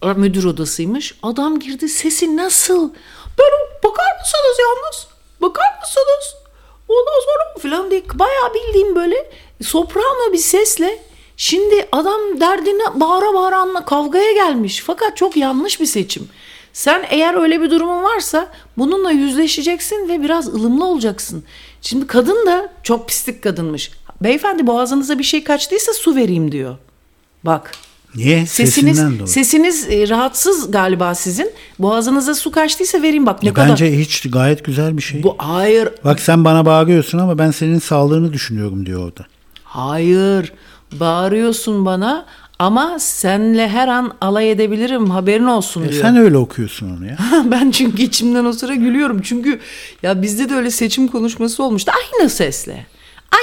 [0.03, 1.15] müdür odasıymış.
[1.23, 2.91] Adam girdi sesi nasıl?
[3.39, 5.07] Böyle bakar mısınız yalnız?
[5.41, 6.35] Bakar mısınız?
[6.89, 9.31] Ondan sonra filan diye bayağı bildiğim böyle
[9.63, 10.99] soprano bir sesle
[11.37, 14.83] şimdi adam derdine bağıra bağıra anla kavgaya gelmiş.
[14.87, 16.29] Fakat çok yanlış bir seçim.
[16.73, 21.45] Sen eğer öyle bir durumun varsa bununla yüzleşeceksin ve biraz ılımlı olacaksın.
[21.83, 23.93] Şimdi kadın da çok pislik kadınmış.
[24.21, 26.77] Beyefendi boğazınıza bir şey kaçtıysa su vereyim diyor.
[27.45, 27.73] Bak
[28.19, 28.47] Niye?
[28.47, 29.29] sesiniz Sesinden dolayı.
[29.29, 31.51] sesiniz e, rahatsız galiba sizin.
[31.79, 33.69] Boğazınıza su kaçtıysa vereyim bak ne Ya kadar.
[33.71, 35.23] Bence hiç gayet güzel bir şey.
[35.23, 39.27] Bu hayır Bak sen bana bağırıyorsun ama ben senin sağlığını düşünüyorum diyor orada.
[39.65, 40.53] hayır
[40.93, 42.27] bağırıyorsun bana
[42.59, 46.03] ama senle her an alay edebilirim haberin olsun E diyor.
[46.03, 47.19] sen öyle okuyorsun onu ya.
[47.51, 49.21] ben çünkü içimden o sıra gülüyorum.
[49.23, 49.61] Çünkü
[50.03, 51.93] ya bizde de öyle seçim konuşması olmuştu.
[52.19, 52.87] Aynı sesle.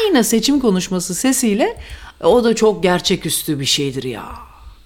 [0.01, 1.77] Aynı seçim konuşması sesiyle
[2.23, 4.23] o da çok gerçeküstü bir şeydir ya.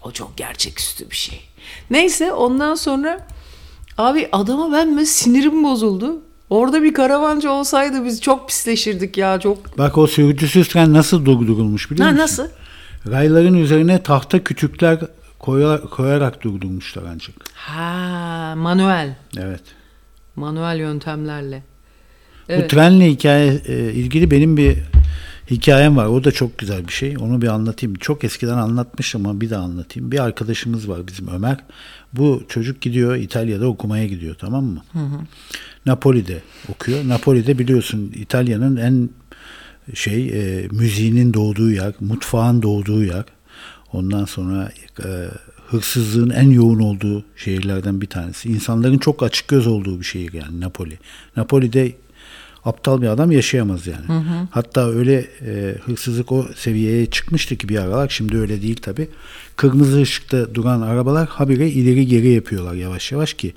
[0.03, 1.41] O çok gerçeküstü bir şey.
[1.89, 3.27] Neyse ondan sonra
[3.97, 6.21] abi adama ben mi sinirim bozuldu.
[6.49, 9.77] Orada bir karavancı olsaydı biz çok pisleşirdik ya çok.
[9.77, 12.23] Bak o sürücüsüz tren nasıl durdurulmuş biliyor Ha, musun?
[12.23, 12.47] nasıl?
[13.11, 14.99] Rayların üzerine tahta kütükler
[15.39, 17.35] koya- koyarak durdurmuşlar ancak.
[17.53, 19.15] Ha manuel.
[19.37, 19.61] Evet.
[20.35, 21.63] Manuel yöntemlerle.
[22.49, 22.69] Bu Evet.
[22.69, 24.77] trenle hikaye e, ilgili benim bir
[25.51, 26.05] hikayem var.
[26.05, 27.17] O da çok güzel bir şey.
[27.17, 27.95] Onu bir anlatayım.
[27.95, 30.11] Çok eskiden anlatmıştım ama bir daha anlatayım.
[30.11, 31.57] Bir arkadaşımız var bizim Ömer.
[32.13, 34.81] Bu çocuk gidiyor İtalya'da okumaya gidiyor tamam mı?
[35.85, 37.07] Napoli'de okuyor.
[37.07, 39.09] Napoli'de biliyorsun İtalya'nın en
[39.93, 43.23] şey e, müziğinin doğduğu yer, mutfağın doğduğu yer.
[43.93, 44.71] Ondan sonra
[45.03, 45.27] e,
[45.69, 48.49] hırsızlığın en yoğun olduğu şehirlerden bir tanesi.
[48.49, 50.99] İnsanların çok açık göz olduğu bir şehir yani Napoli.
[51.37, 51.93] Napoli'de
[52.65, 54.23] aptal bir adam yaşayamaz yani.
[54.51, 58.09] Hatta öyle e, hırsızlık o seviyeye çıkmıştı ki bir aralar.
[58.09, 59.09] Şimdi öyle değil tabi.
[59.55, 63.53] Kırmızı ışıkta duran arabalar habire ileri geri yapıyorlar yavaş yavaş ki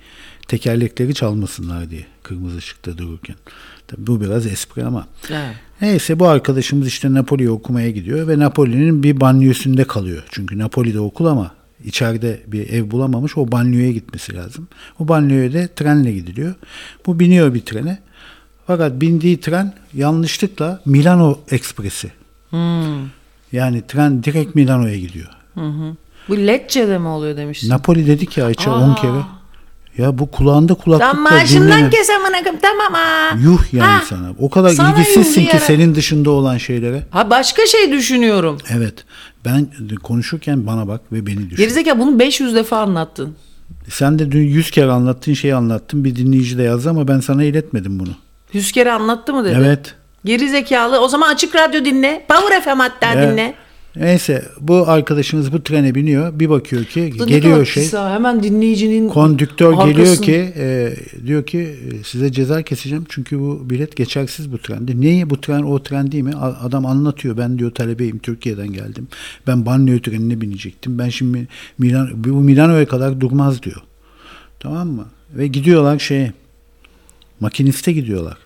[0.48, 3.36] tekerlekleri çalmasınlar diye kırmızı ışıkta dururken.
[3.86, 5.06] Tabii bu biraz espri ama.
[5.30, 5.56] Evet.
[5.80, 10.22] Neyse bu arkadaşımız işte Napoli'ye okumaya gidiyor ve Napoli'nin bir banyosunda kalıyor.
[10.30, 11.50] Çünkü Napoli'de okul ama
[11.84, 14.68] içeride bir ev bulamamış o banyoya gitmesi lazım.
[14.98, 16.54] O banyoya da trenle gidiliyor.
[17.06, 17.98] Bu biniyor bir trene.
[18.66, 22.12] Fakat bindiği tren yanlışlıkla Milano Ekspresi.
[23.52, 25.28] Yani tren direkt Milano'ya gidiyor.
[26.28, 27.68] Bu Lecce'de mi oluyor demiştin?
[27.68, 29.22] Napoli dedik ya Ayça 10 kere.
[29.98, 31.90] Ya bu kulağında kulaklıkla maaşından dinleme.
[31.90, 33.36] kes amına koyayım, tamam ha.
[33.42, 34.30] Yuh yani Ha, sana.
[34.38, 37.02] O kadar sana ilgisizsin ki senin dışında olan şeylere.
[37.10, 38.58] Ha başka şey düşünüyorum.
[38.70, 39.04] Evet.
[39.44, 39.66] Ben
[40.02, 41.56] konuşurken bana bak ve beni düşün.
[41.56, 43.34] Gerizekalı bunu 500 defa anlattın.
[43.88, 46.04] Sen de dün 100 kere anlattığın şeyi anlattın.
[46.04, 48.12] Bir dinleyici de yazdı ama ben sana iletmedim bunu.
[48.52, 49.56] 100 kere anlattı mı dedi.
[49.58, 49.94] Evet.
[50.24, 51.00] Geri zekalı.
[51.00, 52.24] O zaman açık radyo dinle.
[52.28, 53.54] Power FM hatta Ya, dinle.
[53.96, 56.38] Neyse bu arkadaşımız bu trene biniyor.
[56.40, 57.92] Bir bakıyor ki ne geliyor şey.
[57.92, 60.92] Hemen dinleyicinin Kondüktör geliyor arkasını- ki e,
[61.26, 65.00] diyor ki e, size ceza keseceğim çünkü bu bilet geçersiz bu trende.
[65.00, 66.34] Niye bu tren o tren değil mi?
[66.62, 69.08] Adam anlatıyor ben diyor talebeyim Türkiye'den geldim.
[69.46, 70.98] Ben banyo trenine binecektim.
[70.98, 71.48] Ben şimdi
[71.78, 73.82] Milan, bu Milano'ya kadar durmaz diyor.
[74.60, 75.04] Tamam mı?
[75.34, 76.32] Ve gidiyorlar şeye
[77.40, 78.36] makiniste gidiyorlar.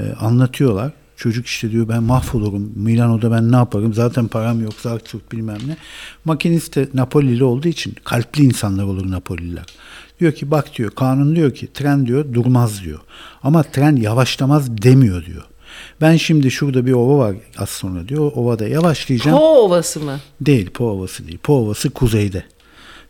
[0.00, 0.92] E, anlatıyorlar.
[1.16, 2.72] Çocuk işte diyor ben mahvolurum.
[2.76, 3.94] Milano'da ben ne yaparım?
[3.94, 4.72] Zaten param yok.
[4.82, 5.76] Zart zurt bilmem ne.
[6.24, 9.64] Makinist de Napolili olduğu için kalpli insanlar olur Napolililer.
[10.20, 13.00] Diyor ki bak diyor kanun diyor ki tren diyor durmaz diyor.
[13.42, 15.42] Ama tren yavaşlamaz demiyor diyor.
[16.00, 18.32] Ben şimdi şurada bir ova var az sonra diyor.
[18.34, 19.38] Ovada yavaşlayacağım.
[19.38, 20.20] Po ovası mı?
[20.40, 21.38] Değil Po Ovası değil.
[21.42, 22.44] Po Ovası kuzeyde.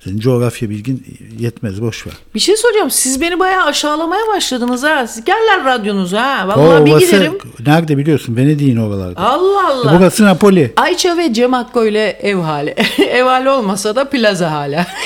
[0.05, 1.05] Senin coğrafya bilgin
[1.39, 2.13] yetmez boş ver.
[2.35, 2.91] Bir şey soracağım.
[2.91, 5.07] Siz beni bayağı aşağılamaya başladınız ha.
[5.07, 6.49] Siz geller radyonuza ha.
[6.49, 7.39] Vallahi bir Ovası giderim.
[7.67, 8.37] nerede biliyorsun?
[8.37, 9.21] Venedik'in oralarda.
[9.21, 9.99] Allah E, Allah.
[9.99, 10.73] Burası Napoli.
[10.77, 12.71] Ayça ve Cem Hakko ile ev hali.
[13.11, 14.87] ev hali olmasa da plaza hala.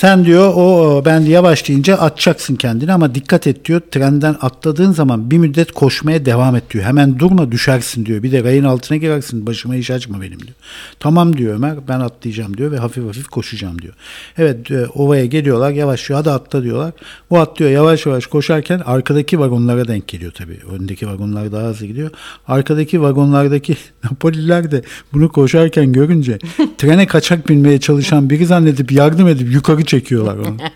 [0.00, 3.80] Sen diyor o ben yavaşlayınca atacaksın kendini ama dikkat et diyor.
[3.90, 6.84] Trenden atladığın zaman bir müddet koşmaya devam et diyor.
[6.84, 8.22] Hemen durma düşersin diyor.
[8.22, 9.46] Bir de rayın altına girersin.
[9.46, 10.54] Başıma iş açma benim diyor.
[11.00, 13.94] Tamam diyor Ömer ben atlayacağım diyor ve hafif hafif koşacağım diyor.
[14.38, 16.92] Evet e, ovaya geliyorlar yavaşlıyor hadi atla diyorlar.
[17.30, 20.58] Bu atlıyor yavaş yavaş koşarken arkadaki vagonlara denk geliyor tabii.
[20.72, 22.10] Öndeki vagonlar daha hızlı gidiyor.
[22.48, 24.82] Arkadaki vagonlardaki Napoliler de
[25.12, 26.38] bunu koşarken görünce
[26.78, 30.56] trene kaçak binmeye çalışan biri zannedip yardım edip yukarı çekiyorlar onu.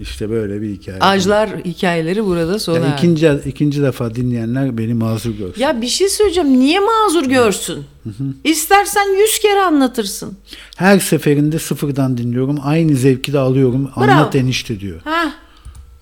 [0.00, 0.98] işte böyle bir hikaye.
[1.00, 5.60] Ağaçlar hikayeleri burada sona Yani ikinci, ikinci defa dinleyenler beni mazur görsün.
[5.62, 6.60] Ya bir şey söyleyeceğim.
[6.60, 7.84] Niye mazur görsün?
[8.44, 10.36] İstersen yüz kere anlatırsın.
[10.76, 12.58] Her seferinde sıfırdan dinliyorum.
[12.64, 13.90] Aynı zevki de alıyorum.
[13.96, 14.10] Bravo.
[14.10, 15.00] Anlat enişte diyor.
[15.04, 15.32] Ha,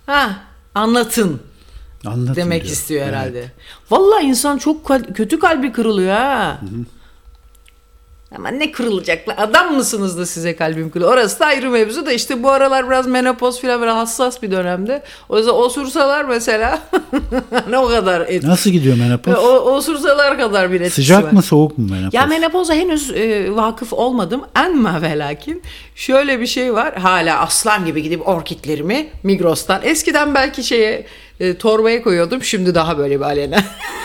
[0.06, 0.36] ha,
[0.74, 1.40] anlatın
[2.06, 2.72] Anlatın demek diyor.
[2.72, 3.14] istiyor Evet.
[3.14, 3.52] herhalde.
[3.90, 6.60] Vallahi insan çok kal- kötü kalbi kırılıyor ha.
[8.36, 9.34] Ama ne kırılacak lan?
[9.38, 11.12] Adam mısınız da size kalbim kırılıyor?
[11.12, 15.02] Orası da ayrı mevzu da işte bu aralar biraz menopoz falan böyle hassas bir dönemde.
[15.28, 16.82] O yüzden osursalar mesela
[17.70, 18.42] ne o kadar et.
[18.44, 19.34] Nasıl gidiyor menopoz?
[19.34, 21.30] O, osursalar kadar bir etkisi Sıcak var.
[21.32, 22.14] mı soğuk mu menopoz?
[22.14, 24.42] Ya menopoza henüz e, vakıf olmadım.
[24.56, 25.62] En ve lakin
[25.94, 26.94] şöyle bir şey var.
[26.94, 29.80] Hala aslan gibi gidip orkidlerimi Migros'tan.
[29.84, 31.06] Eskiden belki şeye
[31.40, 32.42] e, torbaya koyuyordum.
[32.42, 33.64] Şimdi daha böyle bir alene.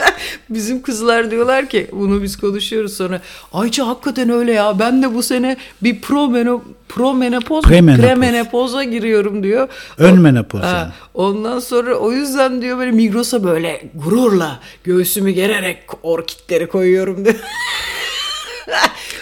[0.50, 3.20] Bizim kızlar diyorlar ki bunu biz konuşuyoruz sonra.
[3.52, 4.78] Ayça hakikaten öyle ya.
[4.78, 8.04] Ben de bu sene bir pro meno, pro menopoz, Premenopoz.
[8.06, 9.68] premenopoza giriyorum diyor.
[9.98, 10.88] Ön menopoz Ha, yani.
[11.14, 17.36] Ondan sonra o yüzden diyor böyle Migros'a böyle gururla göğsümü gererek orkidleri koyuyorum diyor.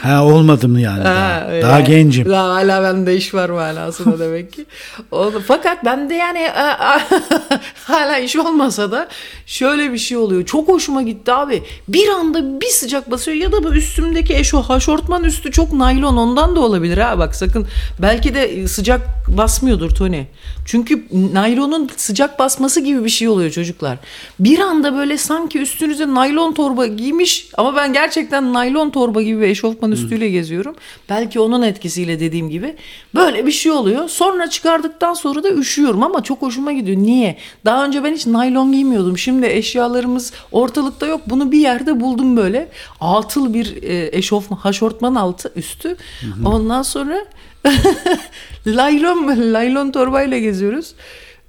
[0.05, 1.05] Ha olmadı mı yani?
[1.05, 2.31] daha, Ha, daha yani, gencim.
[2.31, 4.65] Daha hala bende iş var manasında demek ki.
[5.11, 6.49] O- fakat bende yani
[7.85, 9.09] hala iş olmasa da
[9.47, 10.45] şöyle bir şey oluyor.
[10.45, 11.63] Çok hoşuma gitti abi.
[11.89, 16.57] Bir anda bir sıcak basıyor ya da bu üstümdeki eşo haşortman üstü çok naylon ondan
[16.57, 17.67] da olabilir ha bak sakın.
[18.03, 20.25] Belki de sıcak basmıyordur Tony.
[20.65, 23.99] Çünkü naylonun sıcak basması gibi bir şey oluyor çocuklar.
[24.41, 29.47] Bir anda böyle sanki üstünüze naylon torba giymiş ama ben gerçekten naylon torba gibi bir
[29.47, 30.75] eşofman üstüyle geziyorum.
[31.09, 32.77] Belki onun etkisiyle dediğim gibi
[33.15, 34.09] böyle bir şey oluyor.
[34.09, 36.99] Sonra çıkardıktan sonra da üşüyorum ama çok hoşuma gidiyor.
[36.99, 37.37] Niye?
[37.65, 39.19] Daha önce ben hiç naylon giymiyordum.
[39.19, 41.21] Şimdi eşyalarımız ortalıkta yok.
[41.27, 42.69] Bunu bir yerde buldum böyle.
[43.01, 45.97] Atıl bir e, eşofman, haşortman altı üstü.
[46.45, 47.25] Ondan sonra
[48.67, 50.95] laylon laylon torbayla geziyoruz.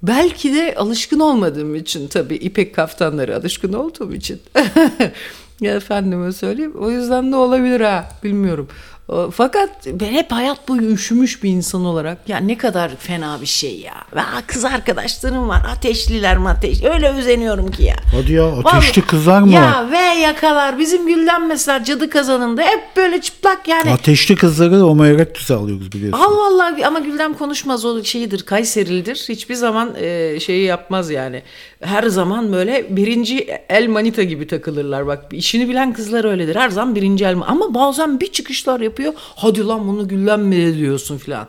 [0.02, 4.40] Belki de alışkın olmadığım için tabii ipek kaftanları alışkın olduğum için.
[5.60, 6.74] ya efendime söyleyeyim.
[6.78, 8.08] O yüzden de olabilir ha.
[8.24, 8.68] Bilmiyorum.
[9.08, 13.46] O- Fakat ben hep hayat boyu üşümüş bir insan olarak ya ne kadar fena bir
[13.46, 13.94] şey ya.
[14.16, 16.82] Ve kız arkadaşlarım var ateşliler ateş.
[16.84, 17.96] Öyle özeniyorum ki ya.
[18.16, 20.78] Hadi ya ateşli Vallahi- kızlar mı ya ve yakalar.
[20.78, 23.90] Bizim Gülden mesela cadı kazanında hep böyle çıplak yani.
[23.90, 26.24] Ateşli kızları Homo erectus'a alıyoruz biliyorsun.
[26.24, 29.24] Allah Allah ama Güldem konuşmaz o şeyidir Kayserilidir.
[29.28, 31.42] Hiçbir zaman e, şeyi yapmaz yani.
[31.86, 35.06] Her zaman böyle birinci el manita gibi takılırlar.
[35.06, 36.56] Bak işini bilen kızlar öyledir.
[36.56, 39.12] Her zaman birinci el ama bazen bir çıkışlar yapıyor.
[39.16, 41.48] Hadi lan bunu Güldem mi diyorsun filan.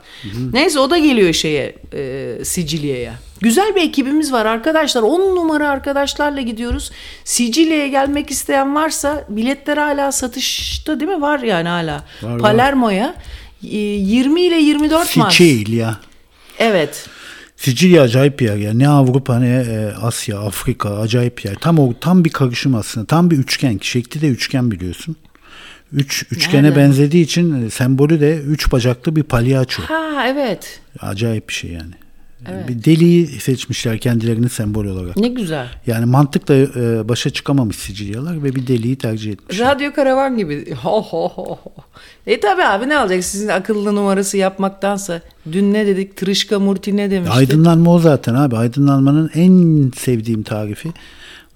[0.54, 3.14] Neyse o da geliyor şeye e, Sicilya'ya.
[3.42, 5.02] Güzel bir ekibimiz var arkadaşlar.
[5.02, 6.92] 10 numara arkadaşlarla gidiyoruz.
[7.24, 11.22] Sicilya'ya gelmek isteyen varsa biletler hala satışta değil mi?
[11.22, 12.04] Var yani hala.
[12.22, 12.40] var.
[12.40, 13.16] Palermo'ya
[13.64, 15.34] e, 20 ile 24 Mart.
[15.34, 15.98] Sicilya.
[16.60, 17.10] Evet.
[17.58, 18.74] Sicilya acayip bir yer ya.
[18.74, 21.56] Ne Avrupa ne e, Asya, Afrika acayip bir yer.
[21.56, 23.06] Tam o tam bir karışım aslında.
[23.06, 23.80] Tam bir üçgen.
[23.82, 25.16] Şekli de üçgen biliyorsun.
[25.94, 26.76] Üç üçgene Nerede?
[26.76, 29.84] benzediği için e, sembolü de üç bacaklı bir palyaço.
[29.84, 30.80] Ha evet.
[31.00, 31.94] Acayip bir şey yani.
[32.68, 35.18] Bir deliği seçmişler kendilerini sembol olarak.
[35.18, 35.68] Ne güzel.
[35.88, 39.76] Yani mantıkla e, başa çıkamamış Sicilyalar ve bir deliği tercih etmişler.
[39.76, 40.74] Radyo karavan gibi.
[40.74, 41.60] Ho ho ho.
[42.28, 45.22] E tabi abi ne olacak sizin akıllı numarası yapmaktansa.
[45.52, 46.18] Dün ne dedik?
[46.18, 47.36] Tırışka Murti ne demişti?
[47.36, 48.58] Aydınlanma o zaten abi.
[48.58, 50.90] Aydınlanmanın en sevdiğim tarifi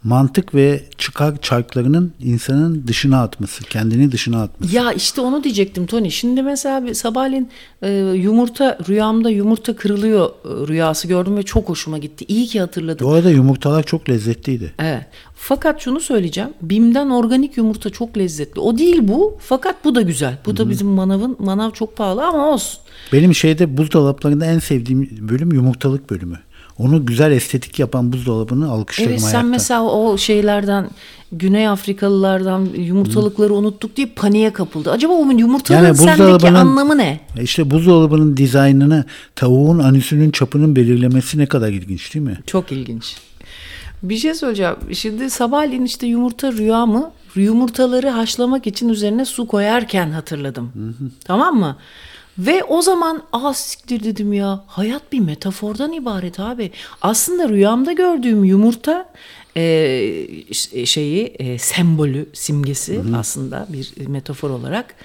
[0.03, 4.75] mantık ve çıkar çarklarının insanın dışına atması, kendini dışına atması.
[4.75, 6.09] Ya işte onu diyecektim Tony.
[6.09, 7.49] Şimdi mesela bir sabahleyin
[7.81, 12.25] e, yumurta rüyamda yumurta kırılıyor e, rüyası gördüm ve çok hoşuma gitti.
[12.27, 13.07] İyi ki hatırladım.
[13.07, 14.73] Bu arada yumurtalar çok lezzetliydi.
[14.79, 15.05] Evet.
[15.35, 16.49] Fakat şunu söyleyeceğim.
[16.61, 18.59] Bim'den organik yumurta çok lezzetli.
[18.59, 19.37] O değil bu.
[19.39, 20.37] Fakat bu da güzel.
[20.45, 21.35] Bu da bizim manavın.
[21.39, 22.79] Manav çok pahalı ama olsun.
[23.13, 26.39] Benim şeyde buzdolaplarında en sevdiğim bölüm yumurtalık bölümü.
[26.81, 29.47] Onu güzel estetik yapan buzdolabını alkışlarım Evet sen ayakta.
[29.49, 30.89] mesela o şeylerden
[31.31, 34.91] Güney Afrikalılardan yumurtalıkları unuttuk diye paniğe kapıldı.
[34.91, 37.19] Acaba o yumurtalığın Yani sendeki anlamı ne?
[37.37, 39.05] E İşte buzdolabının dizaynını
[39.35, 42.39] tavuğun anüsünün çapının belirlemesi ne kadar ilginç değil mi?
[42.47, 43.15] Çok ilginç.
[44.03, 44.75] Bir şey söyleyeceğim.
[44.93, 50.71] Şimdi sabahleyin işte yumurta rüyamı yumurtaları haşlamak için üzerine su koyarken hatırladım.
[51.25, 51.77] Tamam mı?
[52.41, 56.71] Ve o zaman ah siktir dedim ya hayat bir metafordan ibaret abi.
[57.01, 59.09] Aslında rüyamda gördüğüm yumurta
[59.57, 59.63] e,
[60.85, 64.95] şeyi e, sembolü simgesi aslında bir metafor olarak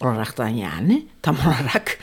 [0.00, 1.98] olaraktan yani tam olarak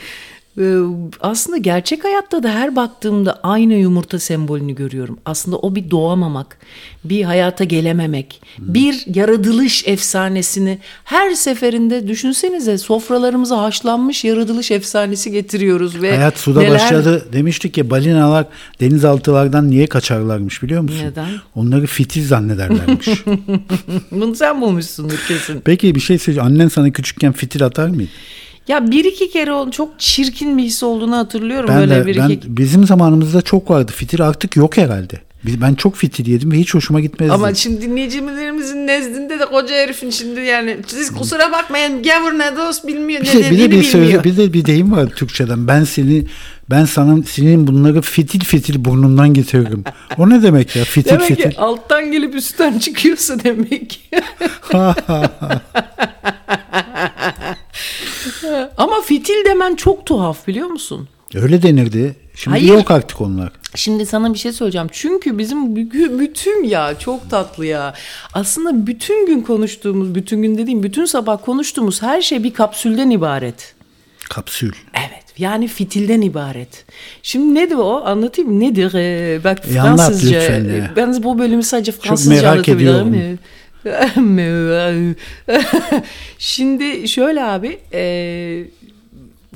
[1.20, 5.18] aslında gerçek hayatta da her baktığımda aynı yumurta sembolünü görüyorum.
[5.24, 6.58] Aslında o bir doğamamak,
[7.04, 16.16] bir hayata gelememek, bir yaratılış efsanesini her seferinde düşünsenize sofralarımıza haşlanmış yaratılış efsanesi getiriyoruz ve
[16.16, 17.28] Hayat suda neler- başladı.
[17.32, 18.46] Demiştik ki balinalar
[18.80, 21.04] denizaltılardan niye kaçarlarmış biliyor musun?
[21.04, 21.28] Neden?
[21.54, 23.08] Onları fitil zannederlermiş.
[24.10, 25.60] Bunu sen bulmuşsundur kesin.
[25.64, 26.52] Peki bir şey söyleyeceğim.
[26.54, 28.10] Annen sana küçükken fitil atar mıydı?
[28.70, 31.68] Ya bir iki kere çok çirkin bir his olduğunu hatırlıyorum.
[31.68, 32.56] Ben Böyle de bir ben iki...
[32.56, 33.92] bizim zamanımızda çok vardı.
[33.96, 35.14] Fitil artık yok herhalde.
[35.44, 37.32] Ben çok fitil yedim ve hiç hoşuma gitmezdi.
[37.32, 42.86] Ama şimdi dinleyicilerimizin nezdinde de koca herifin şimdi yani siz kusura bakmayın gavur ne dost
[42.86, 44.24] bilmiyor bir, ne şey, bir de bir bilmiyor.
[44.24, 45.68] bir de bir deyim var Türkçeden.
[45.68, 46.24] Ben seni
[46.70, 49.84] ben sana senin bunları fitil fitil burnundan getiririm.
[50.18, 50.84] O ne demek ya?
[50.84, 51.50] Fitil Demek fitil.
[51.50, 54.10] ki alttan gelip üstten çıkıyorsa demek.
[58.76, 61.08] Ama fitil demen çok tuhaf biliyor musun?
[61.34, 62.16] Öyle denirdi.
[62.34, 62.72] Şimdi Hayır.
[62.74, 63.52] yok artık onlar.
[63.74, 64.88] Şimdi sana bir şey söyleyeceğim.
[64.92, 67.94] Çünkü bizim bü- bütün ya çok tatlı ya.
[68.34, 73.74] Aslında bütün gün konuştuğumuz, bütün gün dediğim bütün sabah konuştuğumuz her şey bir kapsülden ibaret.
[74.30, 74.72] Kapsül.
[74.94, 76.84] Evet yani fitilden ibaret.
[77.22, 78.94] Şimdi nedir o anlatayım nedir?
[78.94, 80.40] Ee, bak E, anlat Fransızca.
[80.40, 80.92] lütfen ya.
[80.96, 83.14] Ben bu bölümü sadece Fransızca merak anlatabilirim.
[83.14, 83.38] ediyorum.
[86.38, 88.64] Şimdi şöyle abi e,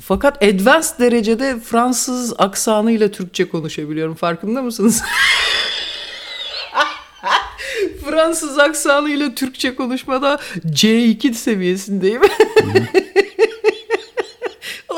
[0.01, 5.03] fakat advanced derecede Fransız aksanıyla Türkçe konuşabiliyorum farkında mısınız?
[8.05, 12.21] Fransız aksanıyla Türkçe konuşmada C2 seviyesindeyim.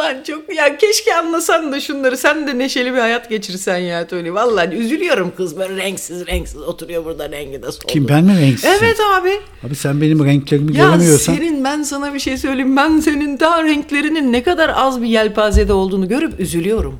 [0.08, 4.34] Ulan çok ya keşke anlasan da şunları sen de neşeli bir hayat geçirsen ya Tony.
[4.34, 7.86] Vallahi üzülüyorum kız böyle renksiz renksiz oturuyor burada rengi de soldu.
[7.88, 8.78] Kim ben mi renksizim?
[8.84, 9.40] Evet abi.
[9.68, 11.34] Abi sen benim renklerimi Ya göremiyorsan.
[11.34, 12.78] senin ben sana bir şey söyleyeyim.
[12.78, 17.00] Ben senin daha renklerinin ne kadar az bir yelpazede olduğunu görüp üzülüyorum.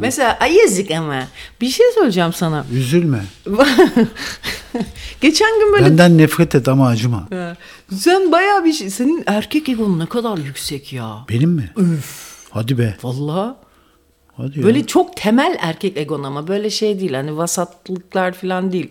[0.00, 1.22] Mesela ay yazık ama
[1.60, 2.64] bir şey söyleyeceğim sana.
[2.72, 3.24] Üzülme.
[5.20, 7.28] Geçen gün böyle Benden nefret et ama acıma.
[7.98, 11.16] Sen bayağı bir şey senin erkek egon ne kadar yüksek ya.
[11.28, 11.70] Benim mi?
[12.56, 12.94] Hadi be.
[13.02, 13.54] Vallahi
[14.36, 14.64] Hadi ya.
[14.64, 18.90] böyle çok temel erkek egon ama böyle şey değil hani vasatlıklar falan değil.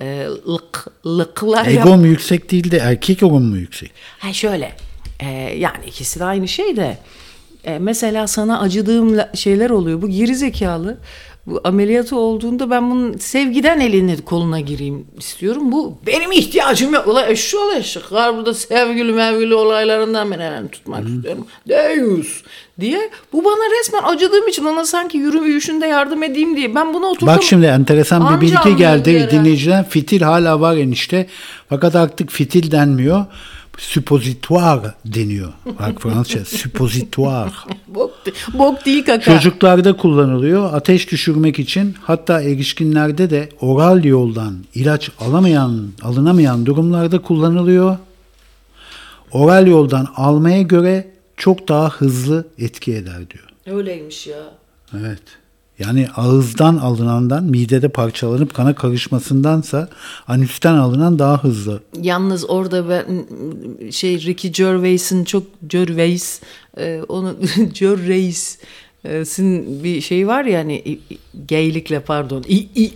[0.00, 3.90] Ee, lık, lıklar yap- Egom yüksek değil de erkek egom mu yüksek?
[4.18, 4.72] Ha şöyle
[5.20, 5.28] e,
[5.58, 6.98] yani ikisi de aynı şey de
[7.64, 10.98] e, mesela sana acıdığım şeyler oluyor bu geri zekalı
[11.46, 15.72] bu ameliyatı olduğunda ben bunun sevgiden elini koluna gireyim istiyorum.
[15.72, 17.06] Bu benim ihtiyacım yok.
[17.06, 21.46] Ulan eşşi ol eşşikler burada sevgili mevgili olaylarından ben elini tutmak istiyorum.
[21.68, 22.42] Deus
[22.80, 23.10] diye.
[23.32, 26.74] Bu bana resmen acıdığım için ona sanki yürüyüşünde yardım edeyim diye.
[26.74, 27.36] Ben bunu oturtam.
[27.36, 29.84] Bak şimdi enteresan bir Anca bilgi geldi dinleyiciden.
[29.84, 31.26] Fitil hala var enişte.
[31.68, 33.24] Fakat artık fitil denmiyor.
[33.78, 35.52] Suppositoire deniyor.
[35.78, 37.50] Bak Fransızca suppositoire.
[37.88, 38.10] Bok,
[38.54, 39.32] bok değil kaka.
[39.38, 40.74] Çocuklarda kullanılıyor.
[40.74, 47.96] Ateş düşürmek için hatta erişkinlerde de oral yoldan ilaç alamayan, alınamayan durumlarda kullanılıyor.
[49.32, 53.76] Oral yoldan almaya göre çok daha hızlı etki eder diyor.
[53.78, 54.42] Öyleymiş ya.
[55.00, 55.22] Evet.
[55.78, 59.88] Yani ağızdan alınandan midede parçalanıp kana karışmasındansa
[60.28, 61.82] anüsten alınan daha hızlı.
[62.02, 63.26] Yalnız orada ben
[63.90, 66.40] şey Ricky Gervais'in çok Gervais
[66.78, 67.36] e, onu
[67.74, 68.58] Gervais
[69.84, 70.98] bir şey var ya hani
[71.48, 72.90] gaylikle pardon i, i,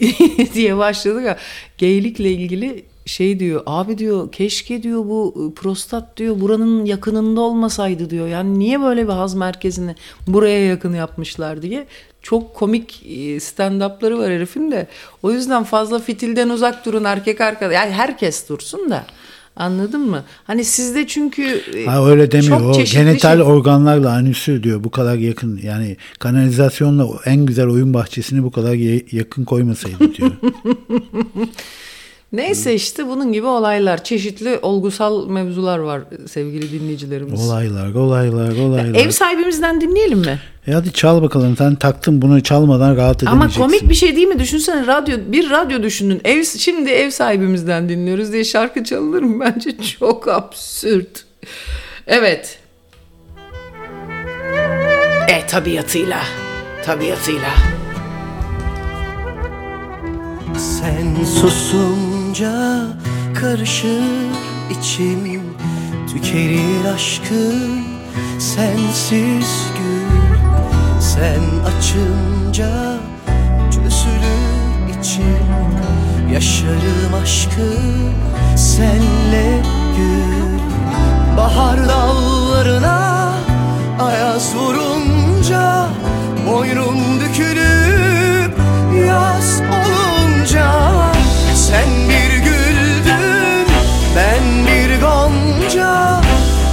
[0.55, 1.39] diye başladık ya.
[1.81, 8.29] Gaylikle ilgili şey diyor abi diyor keşke diyor bu prostat diyor buranın yakınında olmasaydı diyor.
[8.29, 9.95] Yani niye böyle bir haz merkezini
[10.27, 11.63] buraya yakın yapmışlar?
[11.63, 11.87] diye
[12.23, 14.87] çok komik e, stand-up'ları var herifin de
[15.23, 19.07] o yüzden fazla fitilden uzak durun erkek arkadaş yani herkes dursun da
[19.57, 21.43] anladın mı hani sizde çünkü
[21.77, 22.59] e, Ha öyle demiyor.
[22.59, 24.85] çok O çeşitli genital şey- organlarla anüsü diyor.
[24.85, 25.61] Bu kadar yakın.
[25.63, 28.75] Yani kanalizasyonla en güzel oyun bahçesini bu kadar
[29.17, 30.31] yakın koymasaydı diyor.
[32.33, 37.49] Neyse işte bunun gibi olaylar, çeşitli olgusal mevzular var sevgili dinleyicilerimiz.
[37.49, 38.95] olaylar, olaylar, olaylar.
[38.95, 40.39] Ev sahibimizden dinleyelim mi?
[40.67, 41.57] E hadi çal bakalım.
[41.57, 43.63] Sen taktın bunu çalmadan rahat Ama edemeyeceksin.
[43.63, 44.39] komik bir şey değil mi?
[44.39, 46.21] Düşünsene radyo bir radyo düşünün.
[46.25, 49.41] Ev şimdi ev sahibimizden dinliyoruz diye şarkı çalınır mı?
[49.55, 51.25] Bence çok absürt.
[52.07, 52.59] Evet.
[55.29, 56.19] E tabiatıyla.
[56.85, 57.51] Tabiatıyla.
[60.59, 61.17] Sen
[62.31, 62.87] susunca
[63.41, 64.31] karışır
[64.71, 65.43] içim.
[66.13, 67.83] Tükenir aşkın
[68.39, 70.39] sensiz gül.
[71.01, 72.97] Sen açınca
[73.71, 75.47] çözülür içim.
[76.33, 77.77] Yaşarım aşkı
[78.57, 79.63] senle
[79.97, 80.59] gül.
[81.37, 83.33] Bahar dallarına
[84.01, 85.89] ayaz vurunca
[86.47, 87.80] Boynum bükülüp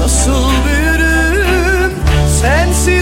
[0.07, 1.91] Nasıl büyürüm
[2.41, 2.96] sensiz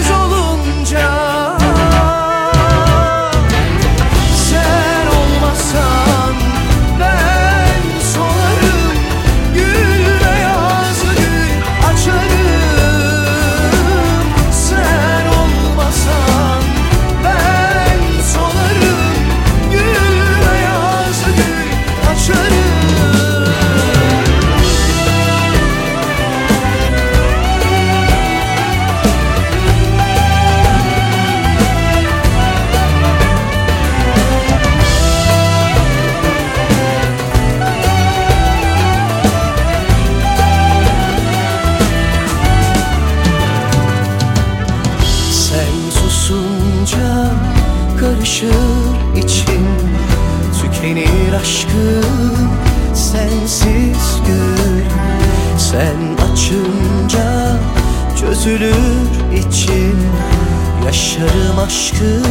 [61.58, 62.22] aşkı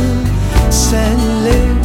[0.71, 1.84] senle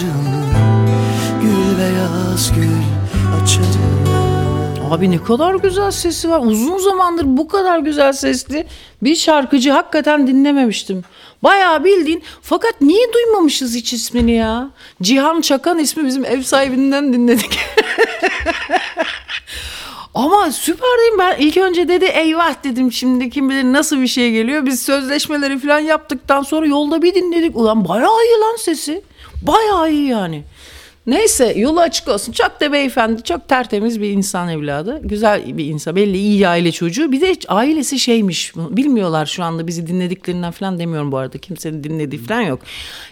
[0.00, 0.46] saçların
[1.42, 2.82] Gül beyaz gül
[3.42, 3.66] açılır
[4.90, 6.40] Abi ne kadar güzel sesi var.
[6.44, 8.66] Uzun zamandır bu kadar güzel sesli
[9.02, 11.04] bir şarkıcı hakikaten dinlememiştim.
[11.42, 14.70] Bayağı bildiğin fakat niye duymamışız hiç ismini ya?
[15.02, 17.58] Cihan Çakan ismi bizim ev sahibinden dinledik.
[20.14, 24.32] Ama süper değil ben ilk önce dedi eyvah dedim şimdi kim bilir nasıl bir şey
[24.32, 24.66] geliyor.
[24.66, 27.56] Biz sözleşmeleri falan yaptıktan sonra yolda bir dinledik.
[27.56, 29.02] Ulan bayağı iyi lan sesi.
[29.42, 30.42] Bayağı iyi yani.
[31.06, 32.32] Neyse yolu açık olsun.
[32.32, 35.00] Çok da beyefendi, çok tertemiz bir insan evladı.
[35.02, 35.96] Güzel bir insan.
[35.96, 37.12] Belli iyi aile çocuğu.
[37.12, 38.52] Bir de ailesi şeymiş.
[38.56, 41.38] Bilmiyorlar şu anda bizi dinlediklerinden falan demiyorum bu arada.
[41.38, 42.60] Kimsenin dinlediği falan yok.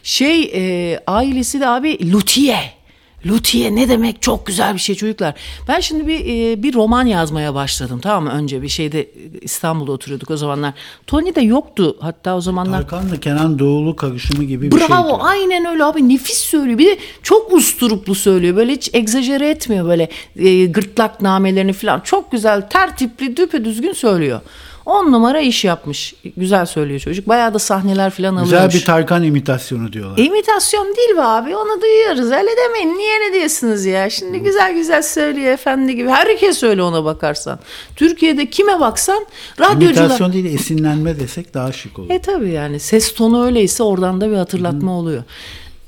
[0.03, 2.78] Şey e, ailesi de abi Lutiye.
[3.27, 5.35] Lutiye ne demek çok güzel bir şey çocuklar.
[5.69, 6.21] Ben şimdi bir
[6.53, 8.31] e, bir roman yazmaya başladım tamam mı?
[8.31, 9.09] Önce bir şeyde e,
[9.41, 10.75] İstanbul'da oturuyorduk o zamanlar.
[11.07, 12.81] Tony de yoktu hatta o zamanlar.
[12.89, 15.23] Tarkan'la Kenan Doğulu karışımı gibi bir Bravo şeydi.
[15.23, 16.79] aynen öyle abi nefis söylüyor.
[16.79, 18.57] Bir de çok usturuplu söylüyor.
[18.57, 22.01] Böyle hiç egzajere etmiyor böyle e, gırtlak namelerini falan.
[22.01, 24.41] Çok güzel tertipli düpedüzgün söylüyor.
[24.89, 26.15] On numara iş yapmış.
[26.37, 27.29] Güzel söylüyor çocuk.
[27.29, 28.75] Bayağı da sahneler falan Güzel alıyormuş.
[28.75, 30.19] bir Tarkan imitasyonu diyorlar.
[30.25, 35.03] İmitasyon değil be abi onu duyuyoruz öyle demeyin niye ne diyorsunuz ya şimdi güzel güzel
[35.03, 37.59] söylüyor efendi gibi herkes öyle ona bakarsan
[37.97, 39.27] Türkiye'de kime baksan
[39.61, 42.11] radyocular İmitasyon değil esinlenme desek daha şık olur.
[42.11, 45.23] e tabi yani ses tonu öyleyse oradan da bir hatırlatma oluyor.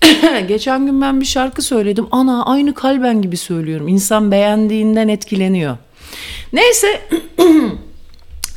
[0.48, 2.06] Geçen gün ben bir şarkı söyledim.
[2.10, 3.88] Ana aynı kalben gibi söylüyorum.
[3.88, 5.76] İnsan beğendiğinden etkileniyor.
[6.52, 7.00] Neyse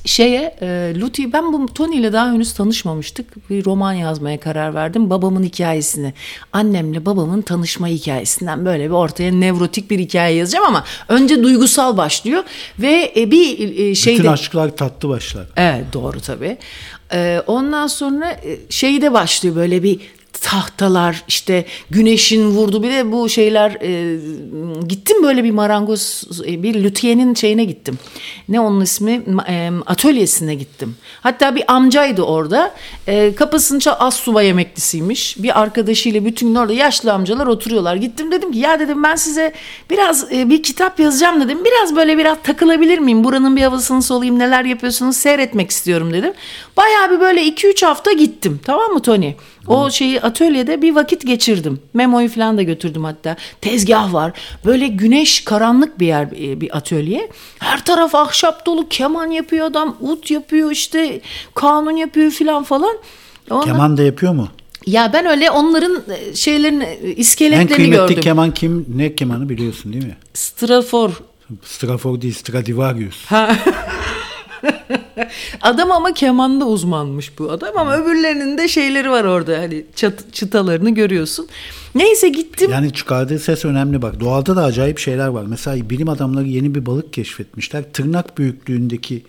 [0.05, 3.49] şeye e, Luti ben bu Tony ile daha henüz tanışmamıştık.
[3.49, 5.09] Bir roman yazmaya karar verdim.
[5.09, 6.13] Babamın hikayesini.
[6.53, 12.43] Annemle babamın tanışma hikayesinden böyle bir ortaya nevrotik bir hikaye yazacağım ama önce duygusal başlıyor
[12.80, 15.47] ve e, bir e, şeyde Bütün aşklar tatlı başlar.
[15.55, 16.57] Evet doğru tabii.
[17.13, 19.99] Ee, ondan sonra e, şeyde başlıyor böyle bir
[20.41, 24.19] tahtalar işte güneşin vurdu bir de bu şeyler e,
[24.88, 27.99] gittim böyle bir marangoz e, bir lüthiyenin şeyine gittim.
[28.49, 30.95] Ne onun ismi e, atölyesine gittim.
[31.22, 32.73] Hatta bir amcaydı orada.
[33.07, 35.35] E, kapısını çal az subay emeklisiymiş.
[35.43, 37.95] Bir arkadaşıyla bütün gün orada yaşlı amcalar oturuyorlar.
[37.95, 39.53] Gittim dedim ki ya dedim ben size
[39.89, 41.65] biraz e, bir kitap yazacağım dedim.
[41.65, 43.23] Biraz böyle biraz takılabilir miyim?
[43.23, 46.34] Buranın bir havasını solayım neler yapıyorsunuz seyretmek istiyorum dedim.
[46.77, 48.60] Bayağı bir böyle 2-3 hafta gittim.
[48.65, 49.34] Tamam mı Tony?
[49.68, 51.80] O şeyi atölyede bir vakit geçirdim.
[51.94, 53.35] Memoyu falan da götürdüm hatta.
[53.61, 54.31] Tezgah var.
[54.65, 57.30] Böyle güneş karanlık bir yer e, bir atölye.
[57.60, 58.90] Her taraf ahşap dolu.
[58.90, 59.98] Keman yapıyor adam.
[60.02, 61.22] Ut yapıyor işte.
[61.56, 62.95] Kanun yapıyor falan falan.
[63.49, 64.48] Ondan- Keman da yapıyor mu?
[64.88, 68.22] Ya ben öyle onların e, şeylerini e, En iskeletlerini kıymetli gördüm.
[68.22, 68.85] keman kim?
[68.95, 70.18] Ne kemanı biliyorsun değil mi?
[70.34, 71.11] Strafor.
[71.64, 73.26] Strafor değil Stradivarius.
[75.61, 80.90] Adam ama kemanda uzmanmış bu adam ama öbürlerinin de şeyleri var orada hani çat, çıtalarını
[80.90, 81.48] görüyorsun.
[81.95, 82.72] Neyse gittim.
[82.72, 84.19] Yani çıkardığı ses önemli bak.
[84.19, 85.45] Doğada da acayip şeyler var.
[85.48, 87.84] Mesela bilim adamları yeni bir balık keşfetmişler.
[87.94, 89.23] Tırnak büyüklüğündeki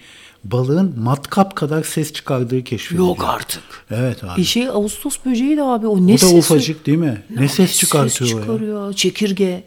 [0.44, 3.02] balığın matkap kadar ses çıkardığı keşfedildi.
[3.02, 3.62] Yok artık.
[3.90, 4.36] Evet abi.
[4.40, 6.36] Bir şey Ağustos böceği de abi o ne o da sesi?
[6.36, 7.22] ufacık değil mi?
[7.30, 8.40] Ne, ses Ses çıkartıyor ya?
[8.40, 8.92] çıkarıyor.
[8.92, 9.64] Çekirge.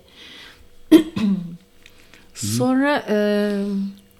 [2.33, 3.17] Sonra e,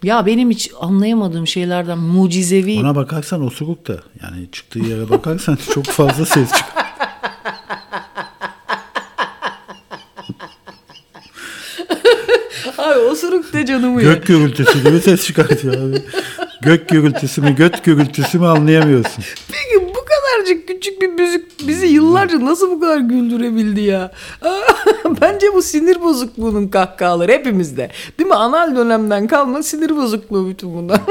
[0.03, 3.99] ya benim hiç anlayamadığım şeylerden mucizevi Ona bakarsan osuruk da.
[4.24, 6.88] Yani çıktığı yere bakarsan çok fazla ses çıkar.
[12.78, 14.02] Ay osuruk de canımı.
[14.02, 16.02] Gök gürültüsü gibi ses çıkartıyor abi.
[16.61, 19.24] Gök gürültüsü mü göt gürültüsü mü anlayamıyorsun.
[19.48, 24.11] Peki bu kadarcık küçük bir müzik bizi yıllarca nasıl bu kadar güldürebildi ya?
[25.22, 27.89] Bence bu sinir bozukluğunun kahkahaları hepimizde.
[28.19, 28.35] Değil mi?
[28.35, 31.02] Anal dönemden kalma sinir bozukluğu bütün bunlar.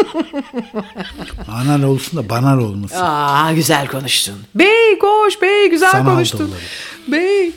[1.48, 2.96] Anal olsun da banal olmasın.
[3.00, 4.34] Aa güzel konuştun.
[4.54, 6.38] Bey koş bey güzel Sanal konuştun.
[6.38, 6.60] doları.
[7.08, 7.52] Bey.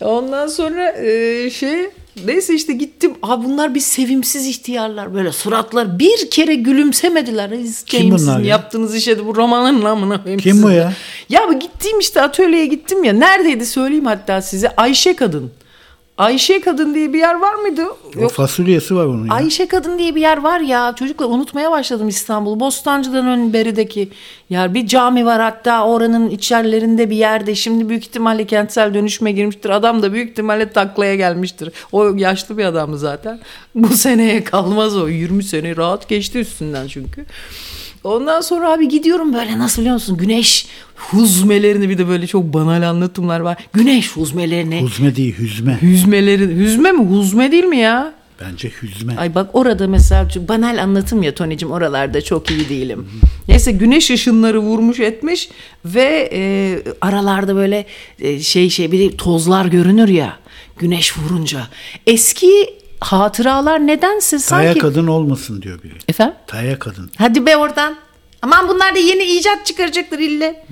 [0.00, 1.90] Ondan sonra e, şey
[2.26, 3.12] neyse işte gittim.
[3.22, 7.50] Aa bunlar bir sevimsiz ihtiyarlar böyle suratlar bir kere gülümsemediler.
[7.86, 8.46] Kim bunlar ya?
[8.46, 10.92] yaptığınız işe de bu romanın namına Kim bu ya?
[11.28, 13.12] Ya bu gittiğim işte atölyeye gittim ya.
[13.12, 14.76] Neredeydi söyleyeyim hatta size.
[14.76, 15.50] Ayşe Kadın.
[16.20, 17.82] Ayşe Kadın diye bir yer var mıydı?
[18.24, 19.34] O fasulyesi var onun ya.
[19.34, 20.94] Ayşe Kadın diye bir yer var ya.
[20.98, 22.60] Çocuklar unutmaya başladım İstanbul'u.
[22.60, 24.08] Bostancı'dan ön berideki
[24.50, 24.74] yer.
[24.74, 27.54] Bir cami var hatta oranın içerilerinde bir yerde.
[27.54, 29.70] Şimdi büyük ihtimalle kentsel dönüşüme girmiştir.
[29.70, 31.72] Adam da büyük ihtimalle taklaya gelmiştir.
[31.92, 33.40] O yaşlı bir adamı zaten.
[33.74, 35.08] Bu seneye kalmaz o.
[35.08, 37.26] 20 sene rahat geçti üstünden çünkü.
[38.04, 40.16] Ondan sonra abi gidiyorum böyle nasıl biliyor musun?
[40.16, 40.66] Güneş
[40.96, 43.56] huzmelerini bir de böyle çok banal anlatımlar var.
[43.72, 44.82] Güneş huzmelerini.
[44.82, 45.78] Huzme değil hüzme.
[45.82, 47.04] Hüzmelerin, hüzme mi?
[47.04, 48.12] Huzme değil mi ya?
[48.40, 49.16] Bence hüzme.
[49.16, 53.08] Ay bak orada mesela çok banal anlatım ya Tony'cim oralarda çok iyi değilim.
[53.48, 55.48] Neyse güneş ışınları vurmuş etmiş
[55.84, 57.86] ve e, aralarda böyle
[58.20, 60.38] e, şey şey bir de tozlar görünür ya
[60.78, 61.60] güneş vurunca.
[62.06, 64.78] Eski hatıralar nedense Taya sanki...
[64.80, 65.94] kadın olmasın diyor biri.
[66.08, 66.34] Efendim?
[66.46, 67.10] Taya kadın.
[67.18, 67.96] Hadi be oradan.
[68.42, 70.66] Aman bunlar da yeni icat çıkaracaktır ille.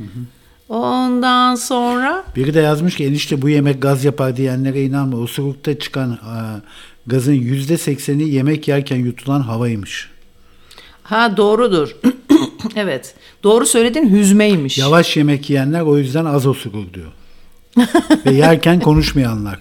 [0.69, 5.17] Ondan sonra Biri de yazmış ki enişte bu yemek gaz yapar diyenlere inanma.
[5.17, 6.61] Osurukta çıkan aa,
[7.07, 10.09] gazın yüzde sekseni yemek yerken yutulan havaymış.
[11.03, 11.97] ha doğrudur.
[12.77, 13.15] evet.
[13.43, 14.79] Doğru söyledin hüzmeymiş.
[14.79, 17.13] Yavaş yemek yiyenler o yüzden az osurur diyor.
[18.27, 19.59] Ve yerken konuşmayanlar.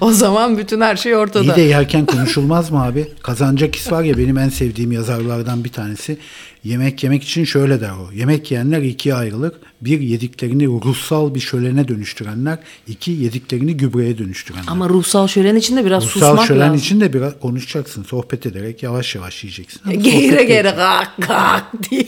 [0.00, 1.44] O zaman bütün her şey ortada.
[1.44, 3.08] İyi de yerken konuşulmaz mı abi?
[3.22, 6.18] Kazancakis var ya benim en sevdiğim yazarlardan bir tanesi.
[6.64, 8.12] Yemek yemek için şöyle der o.
[8.12, 9.52] Yemek yiyenler ikiye ayrılır.
[9.80, 12.58] Bir yediklerini ruhsal bir şölene dönüştürenler.
[12.88, 14.64] iki yediklerini gübreye dönüştürenler.
[14.68, 16.76] Ama ruhsal şölen için de biraz Ruhsal susmak şölen lazım.
[16.78, 18.02] için de biraz konuşacaksın.
[18.02, 19.80] Sohbet ederek yavaş yavaş yiyeceksin.
[19.84, 22.06] Ama Geğire geğire gak gak diye.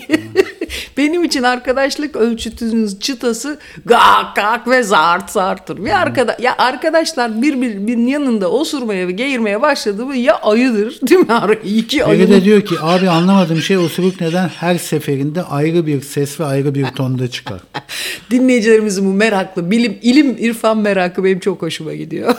[0.96, 5.84] Benim için arkadaşlık ölçütünüz çıtası gak gak ve zart zarttır.
[5.84, 11.58] Bir arkada ya arkadaşlar birbirinin yanında osurmaya ve geğirmeye başladı mı ya ayıdır değil mi?
[11.64, 12.30] İki Biri ayı.
[12.30, 16.74] de diyor ki abi anlamadığım şey osuruk neden her seferinde ayrı bir ses ve ayrı
[16.74, 17.60] bir tonda çıkar.
[18.30, 22.34] Dinleyicilerimizin bu meraklı bilim, ilim, irfan merakı benim çok hoşuma gidiyor.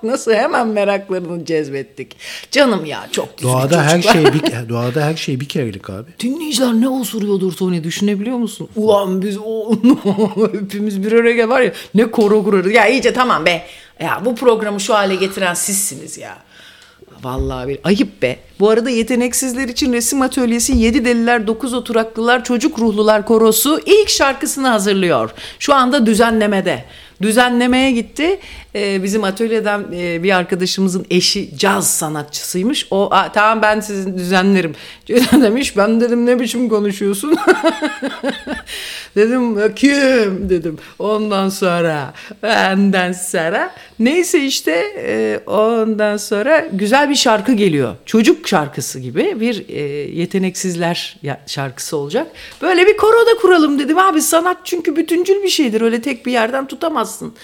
[0.00, 2.16] Bak nasıl hemen meraklarını cezbettik.
[2.50, 4.12] Canım ya çok düzgün Doğada her çocuklar.
[4.12, 6.10] şey bir doğada her şey bir kerelik abi.
[6.20, 8.68] Dinleyiciler ne osuruyordur Tony düşünebiliyor musun?
[8.76, 9.72] Ulan biz o
[10.52, 12.72] hepimiz bir araya var ya ne koro kurarız.
[12.72, 13.62] Ya iyice tamam be.
[14.00, 16.36] Ya bu programı şu hale getiren sizsiniz ya.
[17.22, 18.36] Vallahi bir ayıp be.
[18.60, 24.68] Bu arada yeteneksizler için resim atölyesi 7 deliler 9 oturaklılar çocuk ruhlular korosu ilk şarkısını
[24.68, 25.30] hazırlıyor.
[25.58, 26.84] Şu anda düzenlemede.
[27.22, 28.38] Düzenlemeye gitti.
[28.74, 32.86] Ee, bizim atölyeden e, bir arkadaşımızın eşi caz sanatçısıymış.
[32.90, 34.74] O "Aa, tamam ben sizin düzenlerim.
[35.42, 35.76] demiş.
[35.76, 37.36] Ben dedim ne biçim konuşuyorsun?
[39.16, 40.78] dedim kim dedim.
[40.98, 47.94] Ondan sonra benden sonra neyse işte e, ondan sonra güzel bir şarkı geliyor.
[48.06, 49.80] Çocuk şarkısı gibi bir e,
[50.20, 51.16] yeteneksizler
[51.46, 52.26] şarkısı olacak.
[52.62, 53.98] Böyle bir koro da kuralım dedim.
[53.98, 55.80] Abi sanat çünkü bütüncül bir şeydir.
[55.80, 57.34] Öyle tek bir yerden tutamazsın.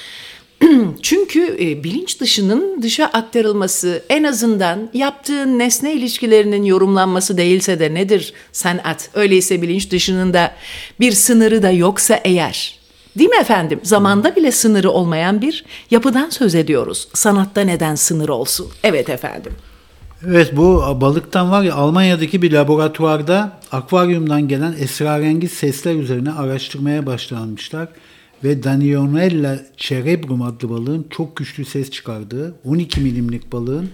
[1.03, 8.33] Çünkü e, bilinç dışının dışa aktarılması en azından yaptığın nesne ilişkilerinin yorumlanması değilse de nedir
[8.53, 9.11] sanat?
[9.15, 10.53] Öyleyse bilinç dışının da
[11.01, 12.79] bir sınırı da yoksa eğer.
[13.19, 13.81] Değil mi efendim?
[13.83, 17.09] Zamanda bile sınırı olmayan bir yapıdan söz ediyoruz.
[17.15, 18.67] Sanatta neden sınır olsun?
[18.85, 19.53] Evet efendim.
[20.27, 27.89] Evet bu balıktan var ya Almanya'daki bir laboratuvarda akvaryumdan gelen esrarengiz sesler üzerine araştırmaya başlanmışlar.
[28.47, 33.91] Ve Danionella cerebrum adlı balığın çok güçlü ses çıkardığı 12 milimlik balığın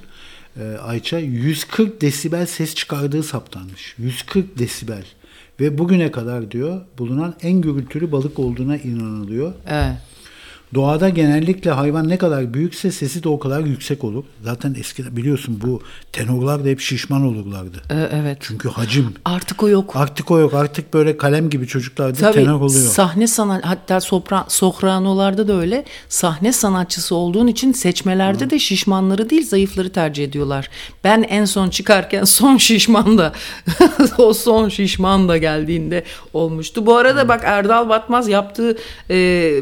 [0.56, 3.94] e, Ayça 140 desibel ses çıkardığı saptanmış.
[3.98, 5.04] 140 desibel.
[5.60, 9.52] Ve bugüne kadar diyor bulunan en gürültülü balık olduğuna inanılıyor.
[9.68, 9.96] Evet.
[10.74, 14.24] Doğada genellikle hayvan ne kadar büyükse sesi de o kadar yüksek olur.
[14.44, 15.82] Zaten eskiden biliyorsun bu
[16.12, 17.82] tenorlar da hep şişman olurlardı.
[17.90, 18.38] Ee, evet.
[18.40, 19.14] Çünkü hacim.
[19.24, 19.92] Artık o yok.
[19.96, 20.54] Artık o yok.
[20.54, 22.90] Artık böyle kalem gibi çocuklarda Tabii tenor oluyor.
[22.90, 29.48] sahne sanat hatta sopran sopranolarda da öyle sahne sanatçısı olduğun için seçmelerde de şişmanları değil
[29.48, 30.70] zayıfları tercih ediyorlar.
[31.04, 33.32] Ben en son çıkarken son şişman da
[34.18, 36.86] o son şişman da geldiğinde olmuştu.
[36.86, 38.76] Bu arada bak Erdal Batmaz yaptığı
[39.10, 39.16] e,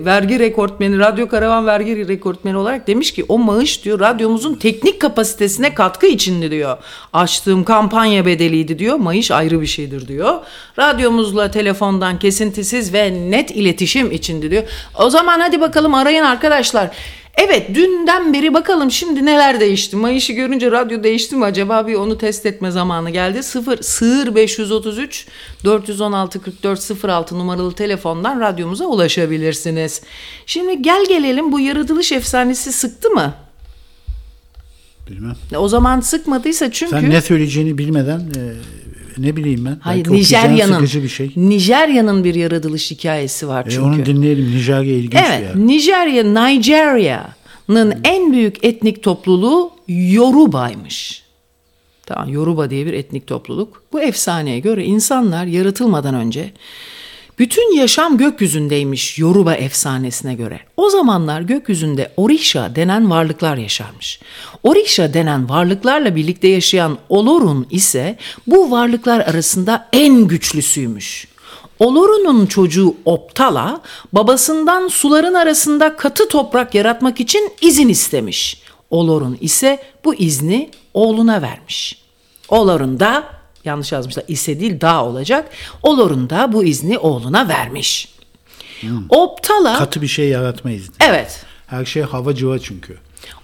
[0.05, 5.75] vergi rekortmeni radyo karavan vergi rekortmeni olarak demiş ki o maaş diyor radyomuzun teknik kapasitesine
[5.75, 6.79] katkı içindi diyor.
[7.13, 8.97] Açtığım kampanya bedeliydi diyor.
[8.97, 10.35] Mayış ayrı bir şeydir diyor.
[10.79, 14.63] Radyomuzla telefondan kesintisiz ve net iletişim içindi diyor.
[14.99, 16.91] O zaman hadi bakalım arayın arkadaşlar.
[17.35, 19.97] Evet dünden beri bakalım şimdi neler değişti.
[19.97, 23.43] Mayış'ı görünce radyo değişti mi acaba bir onu test etme zamanı geldi.
[23.43, 25.27] 0 sığır 533
[25.65, 30.03] 416 44 06 numaralı telefondan radyomuza ulaşabilirsiniz.
[30.47, 33.35] Şimdi gel gelelim bu yaratılış efsanesi sıktı mı?
[35.11, 35.37] Bilmem.
[35.57, 38.41] O zaman sıkmadıysa çünkü Sen ne söyleyeceğini bilmeden e,
[39.19, 39.79] ne bileyim ben.
[39.81, 41.31] Hayır Nijerya'nın bir şey.
[41.37, 43.83] Nijerya'nın bir yaratılış hikayesi var E, çünkü.
[43.83, 44.51] onu dinleyelim.
[44.57, 45.67] Nijerya ilginç Evet, bir yer.
[45.67, 51.23] Nijerya, Nigeria'nın en büyük etnik topluluğu Yoruba'ymış.
[52.07, 53.83] Tamam, Yoruba diye bir etnik topluluk.
[53.93, 56.53] Bu efsaneye göre insanlar yaratılmadan önce
[57.39, 60.61] bütün yaşam gökyüzündeymiş Yoruba efsanesine göre.
[60.77, 64.21] O zamanlar gökyüzünde Orisha denen varlıklar yaşarmış.
[64.63, 68.17] Orisha denen varlıklarla birlikte yaşayan Olorun ise
[68.47, 71.29] bu varlıklar arasında en güçlüsüymüş.
[71.79, 73.81] Oloru'nun çocuğu Optala
[74.13, 78.63] babasından suların arasında katı toprak yaratmak için izin istemiş.
[78.91, 82.03] Olorun ise bu izni oğluna vermiş.
[82.49, 85.51] Olorun da yanlış yazmışlar ise değil daha olacak.
[85.83, 88.09] Olorun da bu izni oğluna vermiş.
[89.09, 90.95] Optala Katı bir şey yaratma izni.
[91.01, 92.99] evet Her şey hava cıva çünkü.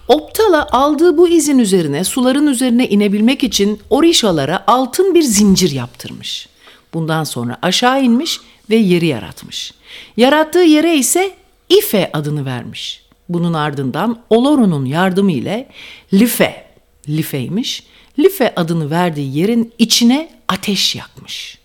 [0.07, 6.49] Optala aldığı bu izin üzerine suların üzerine inebilmek için Orişalara altın bir zincir yaptırmış.
[6.93, 8.39] Bundan sonra aşağı inmiş
[8.69, 9.73] ve yeri yaratmış.
[10.17, 11.31] Yarattığı yere ise
[11.69, 13.01] Ife adını vermiş.
[13.29, 15.67] Bunun ardından Oloru'nun yardımı ile
[16.13, 16.65] Life,
[17.09, 17.83] Life'ymiş,
[18.19, 21.57] Life adını verdiği yerin içine ateş yakmış.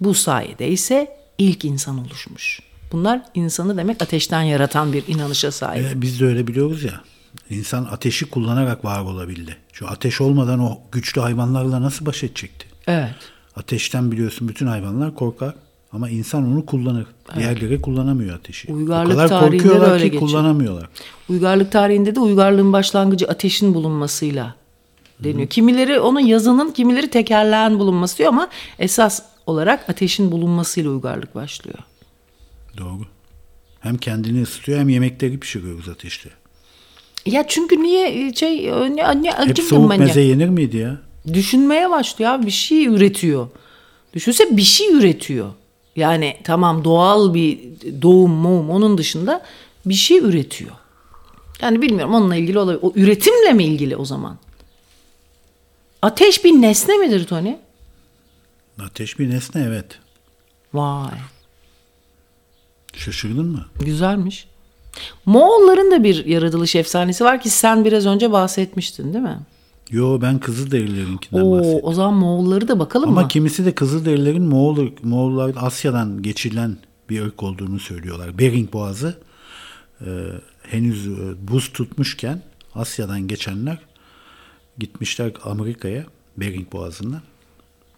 [0.00, 2.60] Bu sayede ise ilk insan oluşmuş.
[2.92, 5.86] Bunlar insanı demek ateşten yaratan bir inanışa sahip.
[5.86, 7.00] E, biz de öyle biliyoruz ya.
[7.50, 9.56] İnsan ateşi kullanarak var olabildi.
[9.72, 12.66] Şu ateş olmadan o güçlü hayvanlarla nasıl baş edecekti?
[12.86, 13.14] Evet.
[13.56, 15.54] Ateşten biliyorsun bütün hayvanlar korkar
[15.92, 17.06] ama insan onu kullanır.
[17.36, 18.72] Diğerleri kullanamıyor ateşi.
[18.72, 20.30] Uygarlık o kadar tarihinde de korkuyorlar öyle ki geçiyor.
[20.30, 20.88] kullanamıyorlar.
[21.28, 24.54] Uygarlık tarihinde de uygarlığın başlangıcı ateşin bulunmasıyla
[25.20, 25.48] deniyor.
[25.48, 31.78] Kimileri onun yazının, kimileri tekerleğin bulunması diyor ama esas olarak ateşin bulunmasıyla uygarlık başlıyor.
[32.78, 33.02] Doğru.
[33.80, 36.30] Hem kendini ısıtıyor hem yemekleri pişiriyoruz ateşte.
[37.26, 40.98] Ya çünkü niye şey ne, ne Hep soğuk meze yenir miydi ya?
[41.32, 43.48] Düşünmeye başlıyor abi bir şey üretiyor.
[44.14, 45.50] Düşünse bir şey üretiyor.
[45.96, 47.58] Yani tamam doğal bir
[48.02, 49.42] doğum muğum onun dışında
[49.86, 50.70] bir şey üretiyor.
[51.62, 52.82] Yani bilmiyorum onunla ilgili olabilir.
[52.82, 54.38] O üretimle mi ilgili o zaman?
[56.04, 57.56] Ateş bir nesne midir Tony?
[58.82, 59.86] Ateş bir nesne evet.
[60.74, 61.10] Vay
[62.96, 63.66] Şaşırdın mı?
[63.80, 64.46] güzelmiş.
[65.26, 69.38] Moğolların da bir yaratılış efsanesi var ki sen biraz önce bahsetmiştin değil mi?
[69.90, 71.80] Yo ben Kızılderililerinkinden Oo, bahsettim.
[71.82, 73.28] o zaman Moğolları da bakalım Ama mı?
[73.28, 76.76] kimisi de Kızılderililerin Moğol, Moğollar Asya'dan geçirilen
[77.10, 78.38] bir ırk olduğunu söylüyorlar.
[78.38, 79.18] Bering Boğazı
[80.00, 80.08] e,
[80.62, 82.42] henüz e, buz tutmuşken
[82.74, 83.78] Asya'dan geçenler
[84.78, 86.04] gitmişler Amerika'ya
[86.36, 87.22] Bering Boğazı'ndan.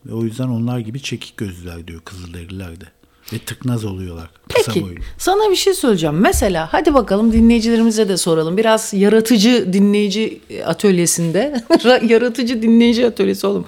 [0.06, 2.84] Ve o yüzden onlar gibi çekik gözlüler diyor Kızılderililer de.
[3.32, 4.30] Ve tıknaz oluyorlar.
[4.54, 5.00] Kısa Peki boylu.
[5.18, 6.16] sana bir şey söyleyeceğim.
[6.16, 8.56] Mesela hadi bakalım dinleyicilerimize de soralım.
[8.56, 11.64] Biraz yaratıcı dinleyici atölyesinde.
[12.08, 13.64] yaratıcı dinleyici atölyesi oğlum.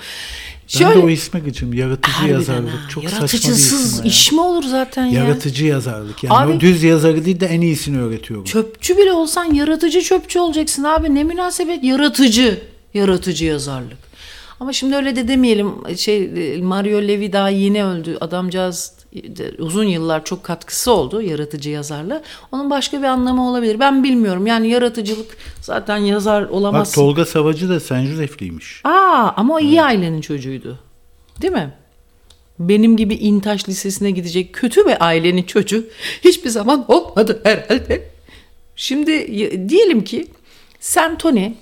[0.81, 1.75] Ben de o isme gıcım.
[1.75, 2.71] Yaratıcı Harbiden yazarlık.
[2.71, 5.23] ha, Çok saçma bir Yaratıcısız isim iş mi olur zaten ya?
[5.25, 6.25] Yaratıcı yazarlık.
[6.25, 8.41] Yani Abi- o düz yazarı değil de en iyisini öğretiyor.
[8.41, 8.45] bu.
[8.45, 11.15] Çöpçü bile olsan yaratıcı çöpçü olacaksın abi.
[11.15, 12.61] Ne münasebet yaratıcı.
[12.95, 13.99] Yaratıcı yazarlık.
[14.61, 15.97] Ama şimdi öyle de demeyelim.
[15.97, 16.31] Şey
[16.63, 18.17] Mario Levi daha yeni öldü.
[18.21, 22.23] Adamcağız de uzun yıllar çok katkısı oldu yaratıcı yazarla.
[22.53, 23.81] Onun başka bir anlamı olabilir.
[23.81, 24.47] Ben bilmiyorum.
[24.47, 26.95] Yani yaratıcılık zaten yazar Bak olamazsın.
[26.95, 28.81] Tolga Savacı da Sen Josef'liymiş.
[28.85, 30.79] Aa ama o iyi ailenin çocuğuydu.
[31.43, 31.75] Değil mi?
[32.59, 35.85] Benim gibi İntaş Lisesi'ne gidecek kötü bir ailenin çocuğu
[36.25, 38.11] hiçbir zaman olmadı herhalde.
[38.77, 39.29] Şimdi
[39.69, 40.27] diyelim ki
[40.81, 41.53] sen Tony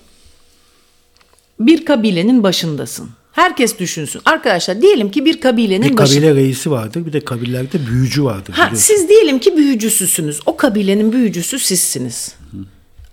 [1.60, 3.10] bir kabilenin başındasın.
[3.32, 4.22] Herkes düşünsün.
[4.24, 8.52] Arkadaşlar diyelim ki bir kabilenin Bir başı- kabile reisi vardır bir de kabilelerde büyücü vardır.
[8.52, 8.94] Ha, biliyorsun.
[8.94, 10.40] siz diyelim ki büyücüsüsünüz.
[10.46, 12.34] O kabilenin büyücüsü sizsiniz.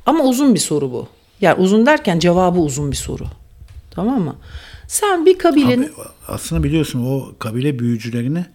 [0.06, 1.08] Ama uzun bir soru bu.
[1.42, 3.24] Yani uzun derken cevabı uzun bir soru.
[3.92, 4.36] Tamam mı?
[4.88, 5.84] Sen bir kabilenin...
[5.84, 5.92] Abi,
[6.28, 8.46] aslında biliyorsun o kabile büyücülerini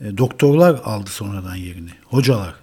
[0.00, 1.90] e, doktorlar aldı sonradan yerini.
[2.06, 2.54] Hocalar.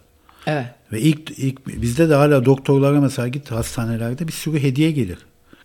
[0.48, 0.66] Evet.
[0.92, 5.18] Ve ilk, ilk bizde de hala doktorlara mesela git hastanelerde bir sürü hediye gelir.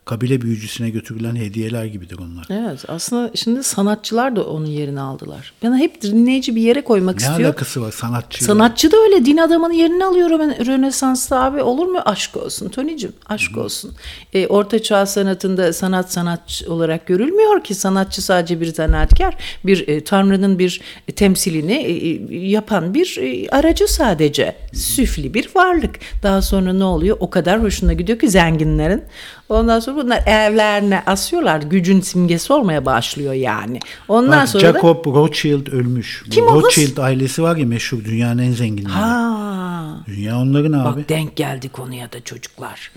[0.04, 2.46] Kabile büyücüsüne götürülen hediyeler gibidir onlar.
[2.50, 5.52] Evet aslında şimdi sanatçılar da onun yerini aldılar.
[5.62, 7.48] Ben hep dinleyici bir yere koymak Ne istiyor.
[7.48, 8.44] alakası var sanatçı?
[8.44, 11.98] Sanatçı da öyle din adamının yerini alıyor Röne- Rönesans'ta abi olur mu?
[12.04, 13.92] Aşk olsun Tony'cim aşk olsun.
[14.32, 19.36] E, Orta Çağ sanatında sanat sanat olarak görülmüyor ki sanatçı sadece bir zanaatkar
[19.66, 20.80] bir e, tanrının bir
[21.16, 24.56] temsilini e, e, yapan bir e, aracı sadece.
[24.72, 25.94] Süfli bir varlık.
[26.22, 27.16] Daha sonra ne oluyor?
[27.20, 29.02] O kadar hoşuna gidiyor ki zenginlerin.
[29.48, 31.62] Ondan sonra bunlar evlerine asıyorlar.
[31.62, 33.80] Gücün simgesi olmaya başlıyor yani.
[34.08, 34.72] Ondan Bak, sonra da...
[34.72, 36.24] Jacob Rothschild ölmüş.
[36.30, 36.54] Kim o?
[36.54, 38.92] Rothschild ailesi var ya meşhur dünyanın en zenginleri.
[38.92, 40.04] Ha.
[40.06, 41.00] Dünya onların abi.
[41.00, 42.90] Bak denk geldi konuya da çocuklar.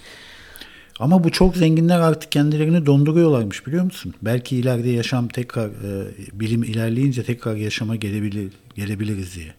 [0.99, 4.13] Ama bu çok zenginler artık kendilerini donduruyorlarmış biliyor musun?
[4.21, 9.53] Belki ileride yaşam tekrar e, bilim ilerleyince tekrar yaşama gelebilir gelebiliriz diye.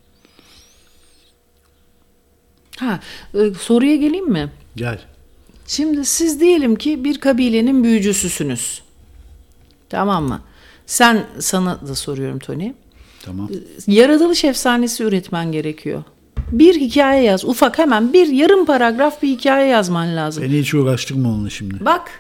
[2.78, 3.00] Ha,
[3.34, 4.52] e, soruya geleyim mi?
[4.76, 5.00] Gel.
[5.68, 8.82] Şimdi siz diyelim ki bir kabilenin büyücüsüsünüz.
[9.88, 10.40] Tamam mı?
[10.86, 12.72] Sen sana da soruyorum Tony.
[13.24, 13.48] Tamam.
[13.86, 16.02] Yaratılış efsanesi üretmen gerekiyor.
[16.52, 17.44] Bir hikaye yaz.
[17.44, 20.42] Ufak hemen bir yarım paragraf bir hikaye yazman lazım.
[20.44, 21.84] Beni hiç uğraştırma onunla şimdi.
[21.84, 22.10] Bak.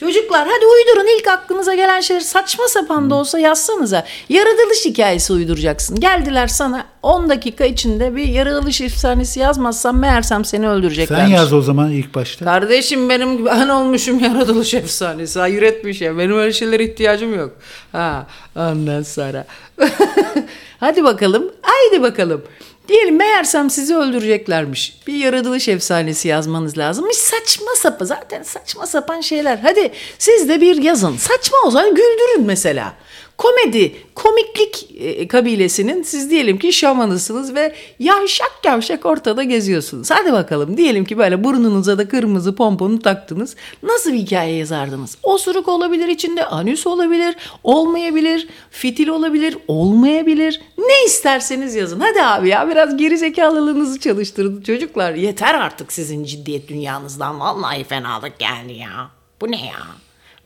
[0.00, 4.04] Çocuklar hadi uydurun ilk aklınıza gelen şeyler saçma sapan da olsa yazsanıza.
[4.28, 6.00] Yaratılış hikayesi uyduracaksın.
[6.00, 11.16] Geldiler sana 10 dakika içinde bir yaratılış efsanesi yazmazsan meğersem seni öldürecekler.
[11.16, 12.44] Sen yaz o zaman ilk başta.
[12.44, 15.38] Kardeşim benim ben olmuşum yaratılış efsanesi.
[15.38, 16.18] Hayret bir şey.
[16.18, 17.52] Benim öyle şeylere ihtiyacım yok.
[17.92, 19.46] Ha, ondan sonra.
[20.80, 21.52] Hadi bakalım.
[21.62, 22.42] Haydi bakalım.
[22.88, 24.98] Diyelim meğersem sizi öldüreceklermiş.
[25.06, 27.16] Bir yaratılış efsanesi yazmanız lazımmış.
[27.16, 29.58] Saçma sapan zaten saçma sapan şeyler.
[29.58, 31.16] Hadi siz de bir yazın.
[31.16, 32.94] Saçma o zaman güldürün mesela.
[33.40, 40.10] Komedi, komiklik e, kabilesinin siz diyelim ki şamanısınız ve yavşak yavşak ortada geziyorsunuz.
[40.10, 43.56] Hadi bakalım diyelim ki böyle burnunuza da kırmızı pomponu taktınız.
[43.82, 45.18] Nasıl bir hikaye yazardınız?
[45.22, 50.60] Osuruk olabilir içinde, anüs olabilir, olmayabilir, fitil olabilir, olmayabilir.
[50.78, 52.00] Ne isterseniz yazın.
[52.00, 55.14] Hadi abi ya biraz geri zekalılığınızı çalıştırın çocuklar.
[55.14, 57.40] Yeter artık sizin ciddiyet dünyanızdan.
[57.40, 59.10] Vallahi fenalık geldi ya.
[59.40, 59.86] Bu ne ya?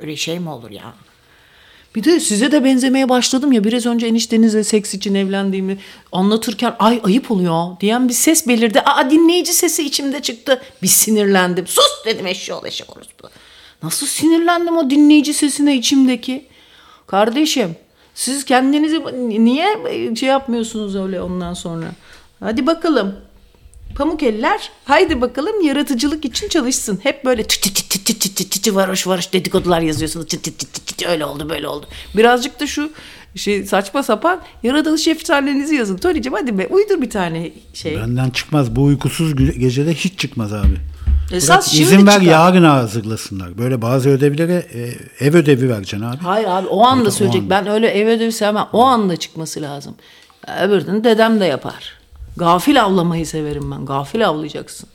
[0.01, 0.95] Öyle şey mi olur ya?
[1.95, 5.79] Bir de size de benzemeye başladım ya biraz önce eniştenizle seks için evlendiğimi
[6.13, 8.81] anlatırken ay ayıp oluyor diyen bir ses belirdi.
[8.81, 10.63] Aa dinleyici sesi içimde çıktı.
[10.83, 11.67] Bir sinirlendim.
[11.67, 13.29] Sus dedim eşşoğlu eşek orospu.
[13.83, 16.47] Nasıl sinirlendim o dinleyici sesine içimdeki?
[17.07, 17.77] Kardeşim
[18.15, 19.03] siz kendinizi
[19.45, 19.67] niye
[20.17, 21.87] şey yapmıyorsunuz öyle ondan sonra?
[22.41, 23.17] Hadi bakalım.
[23.95, 27.01] Pamuk eller haydi bakalım yaratıcılık için çalışsın.
[27.03, 30.27] Hep böyle tü tü tü tü tü tü tü tü varoş varoş dedikodular yazıyorsunuz.
[30.27, 31.87] Tü tü tü tü tü öyle oldu böyle oldu.
[32.17, 32.91] Birazcık da şu
[33.37, 35.97] şey saçma sapan yaratılış efsanenizi yazın.
[35.97, 37.97] Tony'cim hadi be uydur bir tane şey.
[37.97, 38.77] Benden çıkmaz.
[38.77, 40.77] Bu uykusuz gecede hiç çıkmaz abi.
[41.33, 42.27] Esas Bırak, izin ver çıkar.
[42.33, 43.59] yarın hazırlasınlar.
[43.59, 44.81] Böyle bazı ödevlere e,
[45.27, 46.17] ev ödevi vereceksin abi.
[46.17, 47.43] Hayır abi o anda o söyleyecek.
[47.43, 47.51] anda.
[47.51, 48.67] Ben öyle ev ödevi sevmem.
[48.73, 49.95] O anda çıkması lazım.
[50.61, 51.93] Öbürünü dedem de yapar.
[52.37, 53.87] Gafil avlamayı severim ben.
[53.87, 54.89] Gafil avlayacaksın.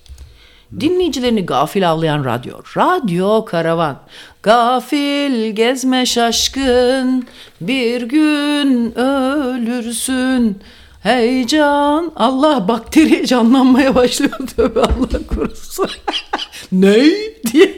[0.80, 2.58] Dinleyicilerini gafil avlayan radyo.
[2.78, 4.00] Radyo karavan.
[4.44, 7.28] Gafil gezme şaşkın.
[7.62, 10.62] Bir gün ölürsün.
[11.04, 12.12] Heyecan.
[12.16, 14.40] Allah bakteri canlanmaya başlıyor.
[14.56, 15.90] Tövbe Allah korusun.
[16.72, 17.06] ne?
[17.54, 17.78] diye.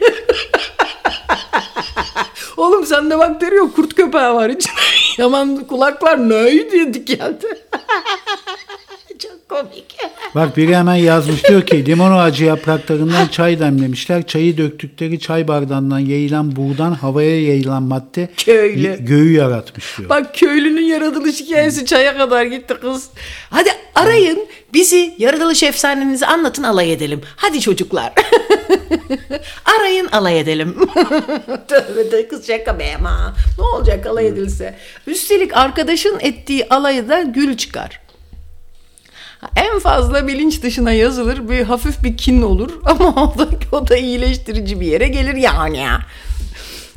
[2.56, 3.76] Oğlum sende bakteri yok.
[3.76, 4.74] Kurt köpeği var içinde.
[5.18, 7.46] Yaman kulaklar ne diye dikeldi.
[9.18, 9.96] Çok komik.
[10.34, 14.26] Bak biri hemen yazmış diyor ki limon ağacı yapraklarından çay demlemişler.
[14.26, 18.96] Çayı döktükleri çay bardağından yayılan buğdan havaya yayılan madde Köylü.
[19.04, 20.08] göğü yaratmış diyor.
[20.08, 23.08] Bak köylünün yaratılış hikayesi çaya kadar gitti kız.
[23.50, 27.20] Hadi arayın bizi yaratılış efsanenizi anlatın alay edelim.
[27.36, 28.12] Hadi çocuklar.
[29.78, 30.76] arayın alay edelim.
[31.68, 33.34] Tövbe de kız şaka be ama.
[33.58, 34.74] Ne olacak alay edilse.
[35.06, 38.01] Üstelik arkadaşın ettiği alayda gül çıkar.
[39.56, 43.96] En fazla bilinç dışına yazılır bir hafif bir kin olur ama o da, o da
[43.96, 46.00] iyileştirici bir yere gelir yani ya.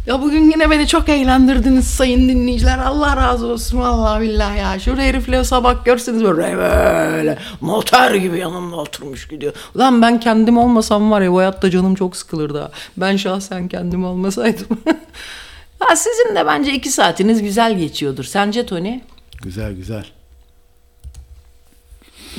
[0.08, 2.78] Ya bugün yine beni çok eğlendirdiniz sayın dinleyiciler.
[2.78, 4.80] Allah razı olsun vallahi billahi ya.
[4.80, 9.54] Şu herifle sabah görseniz böyle, böyle motor gibi yanımda oturmuş gidiyor.
[9.76, 12.72] Ulan ben kendim olmasam var ya bu hayatta canım çok sıkılırdı ha.
[12.98, 14.68] Ben şahsen kendim olmasaydım.
[15.80, 18.24] ha, sizin de bence iki saatiniz güzel geçiyordur.
[18.24, 19.00] Sence Tony?
[19.42, 20.06] Güzel güzel.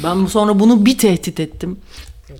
[0.05, 1.79] Ben sonra bunu bir tehdit ettim.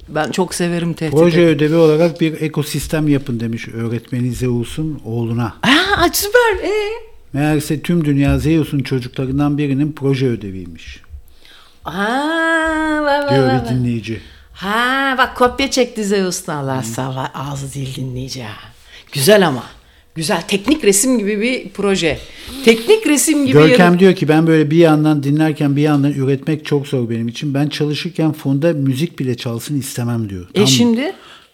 [0.09, 1.57] Ben çok severim tehdit Proje etmeyi.
[1.57, 5.55] ödevi olarak bir ekosistem yapın demiş öğretmeni Zeus'un oğluna.
[5.63, 6.65] Ha süper.
[6.65, 6.93] Ee?
[7.33, 11.01] Meğerse tüm dünya Zeus'un çocuklarından birinin proje ödeviymiş.
[11.83, 14.21] Ha, bak, Diyor bak, bir dinleyici.
[14.53, 18.45] Ha bak kopya çekti Zeus'tan Allah sağ ağzı dil dinleyici.
[19.13, 19.63] Güzel ama.
[20.17, 22.19] Güzel teknik resim gibi bir proje.
[22.65, 26.65] Teknik resim gibi Görkem yarı- diyor ki ben böyle bir yandan dinlerken bir yandan üretmek
[26.67, 27.55] çok zor benim için.
[27.55, 30.47] Ben çalışırken fonda müzik bile çalsın istemem diyor.
[30.55, 31.13] E şimdi?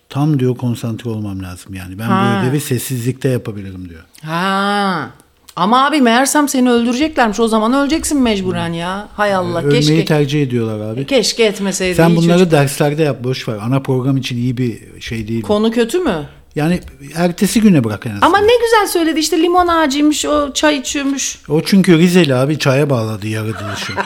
[0.09, 1.99] Tam diyor konsantre olmam lazım yani.
[1.99, 2.41] Ben Ha.
[2.45, 4.03] bu ödevi sessizlikte yapabilirim diyor.
[4.25, 5.11] Ha.
[5.57, 7.41] Ama abi meğersem seni öldüreceklermiş.
[7.41, 9.09] O zaman öleceksin mecburen ya.
[9.15, 10.05] Hay Allah Ölmeyi keşke.
[10.05, 11.07] tercih ediyorlar abi.
[11.07, 11.97] Keşke etmeseydin.
[11.97, 12.53] Sen bunları çocuk.
[12.53, 13.59] derslerde yap boş ver.
[13.63, 15.43] Ana program için iyi bir şey değil.
[15.43, 16.29] Konu kötü mü?
[16.55, 16.81] Yani
[17.15, 18.27] ertesi güne bırak en azından.
[18.27, 21.39] Ama ne güzel söyledi işte limon ağacıymış o çay içiyormuş.
[21.49, 23.93] O çünkü Rizeli abi çaya bağladı yaratılışı.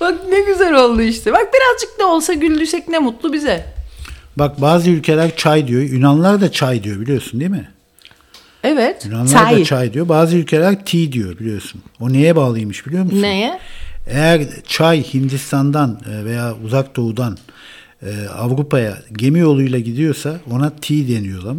[0.00, 1.32] Bak ne güzel oldu işte.
[1.32, 3.66] Bak birazcık da olsa güldüysek ne mutlu bize.
[4.36, 5.82] Bak bazı ülkeler çay diyor.
[5.82, 7.68] Yunanlar da çay diyor biliyorsun değil mi?
[8.64, 9.04] Evet.
[9.04, 10.08] Yunanlar da çay diyor.
[10.08, 11.82] Bazı ülkeler tea diyor biliyorsun.
[12.00, 13.22] O neye bağlıymış biliyor musun?
[13.22, 13.58] Neye?
[14.06, 17.38] Eğer çay Hindistan'dan e, veya uzak doğudan
[18.02, 21.56] e, Avrupa'ya gemi yoluyla gidiyorsa ona tea deniyorlar,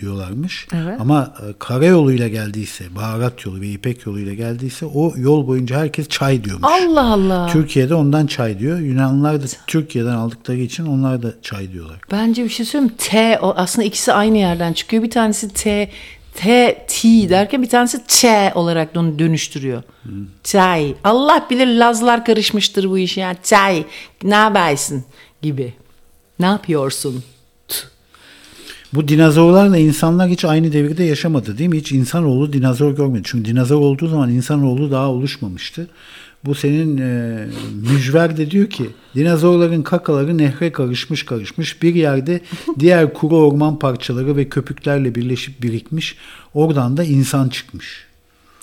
[0.00, 0.66] diyorlarmış.
[0.74, 1.00] Evet.
[1.00, 6.44] Ama e, karayoluyla geldiyse, baharat yolu ve ipek yoluyla geldiyse o yol boyunca herkes çay
[6.44, 6.68] diyormuş.
[6.82, 7.48] Allah Allah.
[7.52, 8.78] Türkiye'de ondan çay diyor.
[8.78, 11.96] Yunanlılar da Türkiye'den aldıkları için onlar da çay diyorlar.
[12.10, 12.94] Bence bir şey söyleyeyim?
[12.98, 15.02] T aslında ikisi aynı yerden çıkıyor.
[15.02, 15.90] Bir tanesi T
[16.34, 19.82] T T derken bir tanesi Ç olarak onu dönüştürüyor.
[20.44, 20.94] Çay.
[21.04, 23.20] Allah bilir Lazlar karışmıştır bu işe.
[23.20, 23.84] Yani çay.
[24.22, 25.04] Ne yapıyorsun
[25.42, 25.72] gibi.
[26.40, 27.24] Ne yapıyorsun?
[28.94, 31.78] Bu dinozorlarla insanlar hiç aynı devirde yaşamadı değil mi?
[31.78, 33.22] Hiç insanoğlu dinozor görmedi.
[33.24, 35.88] Çünkü dinozor olduğu zaman insanoğlu daha oluşmamıştı.
[36.44, 37.46] Bu senin e,
[37.92, 42.40] mücver de diyor ki dinozorların kakaları nehre karışmış karışmış bir yerde
[42.78, 46.16] diğer kuru orman parçaları ve köpüklerle birleşip birikmiş.
[46.54, 48.11] Oradan da insan çıkmış.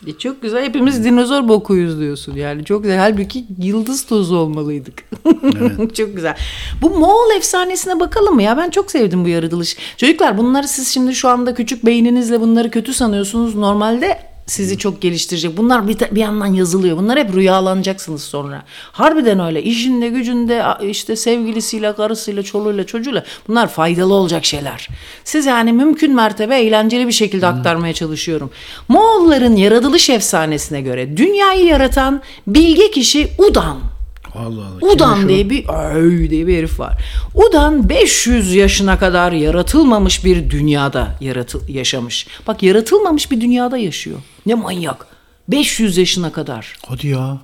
[0.08, 0.64] E çok güzel.
[0.64, 2.66] Hepimiz dinozor bokuyuz diyorsun yani.
[2.66, 2.98] Çok güzel.
[2.98, 5.04] Halbuki yıldız tozu olmalıydık.
[5.94, 6.38] çok güzel.
[6.82, 8.58] Bu Moğol efsanesine bakalım mı ya?
[8.58, 9.78] Ben çok sevdim bu yaratılış.
[9.98, 13.56] Çocuklar bunları siz şimdi şu anda küçük beyninizle bunları kötü sanıyorsunuz.
[13.56, 15.58] Normalde sizi çok geliştirecek.
[15.58, 16.98] Bunlar bir, bir yandan yazılıyor.
[16.98, 18.64] Bunlar hep rüyalanacaksınız sonra.
[18.92, 19.64] Harbiden öyle.
[19.64, 24.88] İşinde, gücünde, işte sevgilisiyle, karısıyla, çoluğuyla, çocuğuyla bunlar faydalı olacak şeyler.
[25.24, 28.50] Siz yani mümkün mertebe eğlenceli bir şekilde aktarmaya çalışıyorum.
[28.88, 33.99] Moğolların yaratılış efsanesine göre dünyayı yaratan bilge kişi Udan.
[34.36, 34.92] Allah Allah.
[34.94, 35.66] Udan diye bir
[35.96, 37.02] öy diye bir herif var.
[37.36, 42.28] Udan 500 yaşına kadar yaratılmamış bir dünyada yaratı, yaşamış.
[42.48, 44.18] Bak yaratılmamış bir dünyada yaşıyor.
[44.46, 45.08] Ne manyak.
[45.48, 46.78] 500 yaşına kadar.
[46.88, 47.38] Hadi ya.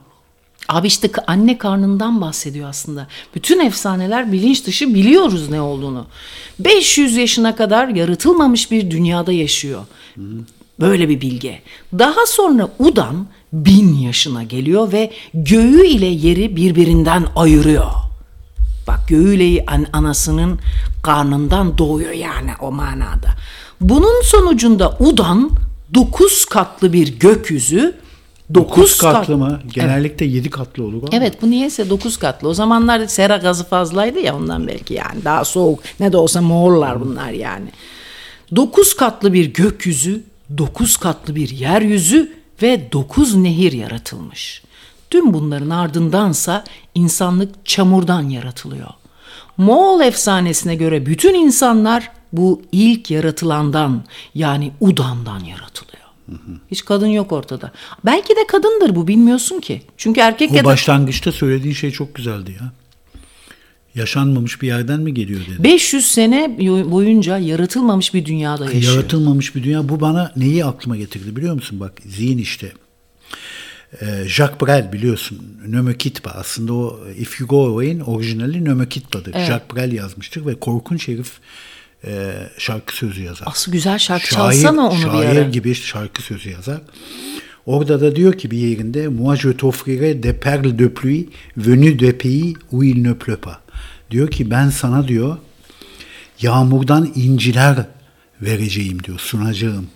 [0.70, 3.08] Abi işte anne karnından bahsediyor aslında.
[3.36, 6.08] Bütün efsaneler bilinç dışı biliyoruz ne olduğunu.
[6.60, 9.82] 500 yaşına kadar yaratılmamış bir dünyada yaşıyor.
[10.80, 11.62] Böyle bir bilge.
[11.94, 17.86] Daha sonra Udan bin yaşına geliyor ve göğü ile yeri birbirinden ayırıyor.
[18.88, 20.60] Bak göğüyle an- anasının
[21.04, 23.30] karnından doğuyor yani o manada.
[23.82, 25.52] Bunun sonucunda Udan
[25.94, 27.96] dokuz katlı bir gökyüzü,
[28.54, 29.60] dokuz, 9 katlı kat- mı?
[29.74, 30.98] Genellikle 7 katlı olur.
[30.98, 31.08] ama.
[31.12, 32.48] Evet bu niyeyse 9 katlı.
[32.50, 35.26] O zamanlar sera gazı fazlaydı ya ondan belki yani.
[35.26, 35.80] Daha soğuk.
[36.00, 37.68] Ne de olsa Moğollar bunlar yani.
[38.56, 40.24] 9 katlı bir gökyüzü,
[40.58, 44.64] 9 katlı bir yeryüzü ve 9 nehir yaratılmış.
[45.10, 46.64] Tüm bunların ardındansa
[46.96, 48.90] insanlık çamurdan yaratılıyor.
[49.58, 54.04] Moğol efsanesine göre bütün insanlar bu ilk yaratılandan
[54.36, 56.06] yani Udan'dan yaratılıyor.
[56.72, 57.72] Hiç kadın yok ortada.
[58.06, 59.82] Belki de kadındır bu bilmiyorsun ki.
[59.98, 62.72] Çünkü erkek O ya da başlangıçta söylediğin şey çok güzeldi ya.
[63.96, 65.64] Yaşanmamış bir yerden mi geliyor dedi.
[65.64, 66.58] 500 sene
[66.92, 68.94] boyunca yaratılmamış bir dünyada yaşıyor.
[68.94, 69.90] Yaratılmamış bir dünya.
[69.90, 71.80] Bu bana neyi aklıma getirdi biliyor musun?
[71.80, 72.72] Bak zihin işte.
[74.02, 75.42] Ee, Jacques Brel biliyorsun.
[75.68, 76.30] Nömökitba.
[76.30, 79.32] Aslında o If You Go Away'in orijinali Nömökitba'dır.
[79.32, 81.32] Jacques Brel yazmıştır ve korkunç herif
[82.06, 83.48] e, şarkı sözü yazar.
[83.48, 86.82] Asıl güzel şarkı çalsana onu bir şair gibi şarkı sözü yazar.
[87.66, 91.26] Orada da diyor ki bir yerinde Moi je t'offrirai des perles de pluie
[91.58, 93.65] venues de pays où il ne pleut pas.
[94.12, 95.38] Diyor ki ben sana diyor
[96.42, 97.86] yağmurdan inciler
[98.42, 99.88] vereceğim diyor sunacağım.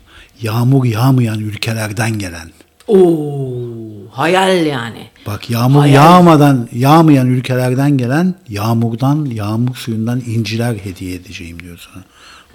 [0.42, 2.50] Yağmur yağmayan ülkelerden gelen.
[2.88, 5.08] Oo, hayal yani.
[5.28, 5.96] Bak yağmur Hayal.
[5.96, 12.04] yağmadan yağmayan ülkelerden gelen yağmurdan yağmur suyundan inciler hediye edeceğim diyor sana.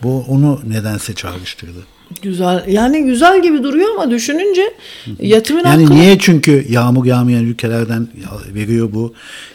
[0.02, 1.86] Bu onu nedense çağrıştırdı.
[2.22, 2.64] Güzel.
[2.68, 4.62] Yani güzel gibi duruyor ama düşününce
[5.20, 8.08] yatımın Yani hakkı- niye çünkü yağmur yağmayan ülkelerden
[8.54, 9.14] veriyor bu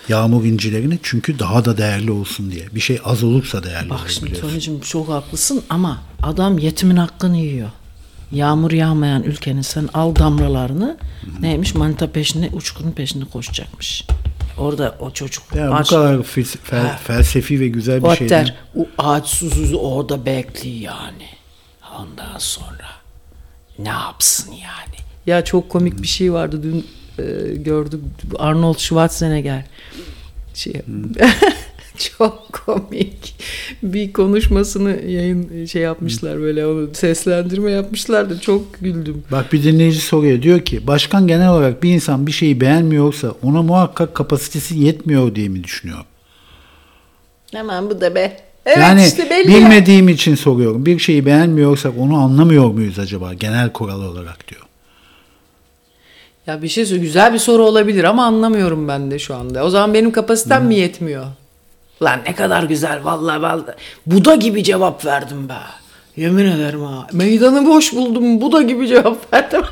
[0.09, 0.99] yağmur incilerini?
[1.03, 2.63] Çünkü daha da değerli olsun diye.
[2.75, 4.41] Bir şey az olursa değerli Bak olur şimdi.
[4.41, 7.69] Tony'cim çok haklısın ama adam yetimin hakkını yiyor.
[8.31, 10.97] Yağmur yağmayan ülkenin sen al damlalarını
[11.41, 14.03] neymiş manita peşinde uçkurun peşinde koşacakmış.
[14.59, 18.45] Orada o çocuk Ya bu aç- kadar fes- fel- felsefi ve güzel bir o şeyden.
[18.45, 21.25] der, o ağaç susuz orada bekliyor yani.
[21.99, 22.85] Ondan sonra
[23.79, 24.95] ne yapsın yani?
[25.25, 26.87] Ya çok komik bir şey vardı dün
[27.19, 28.01] e, gördük
[28.39, 29.65] Arnold Schwarzenegger.
[30.53, 30.73] Şey,
[32.17, 33.35] çok komik
[33.83, 39.23] bir konuşmasını yayın şey yapmışlar böyle onu seslendirme yapmışlar da çok güldüm.
[39.31, 43.61] Bak bir dinleyici soruyor diyor ki başkan genel olarak bir insan bir şeyi beğenmiyorsa ona
[43.61, 45.99] muhakkak kapasitesi yetmiyor diye mi düşünüyor?
[47.51, 48.37] Hemen bu da be.
[48.65, 49.57] Evet yani işte belli ya.
[49.57, 50.85] bilmediğim için soruyorum.
[50.85, 54.61] Bir şeyi beğenmiyorsak onu anlamıyor muyuz acaba genel kural olarak diyor.
[56.47, 59.63] Ya bir şey güzel bir soru olabilir ama anlamıyorum ben de şu anda.
[59.63, 61.25] O zaman benim kapasitem mi yetmiyor?
[62.01, 63.75] Lan ne kadar güzel vallahi vallahi.
[64.05, 65.57] Buda gibi cevap verdim be.
[66.17, 67.07] Yemin ederim ha.
[67.13, 68.41] Meydanı boş buldum.
[68.41, 69.61] Buda gibi cevap verdim.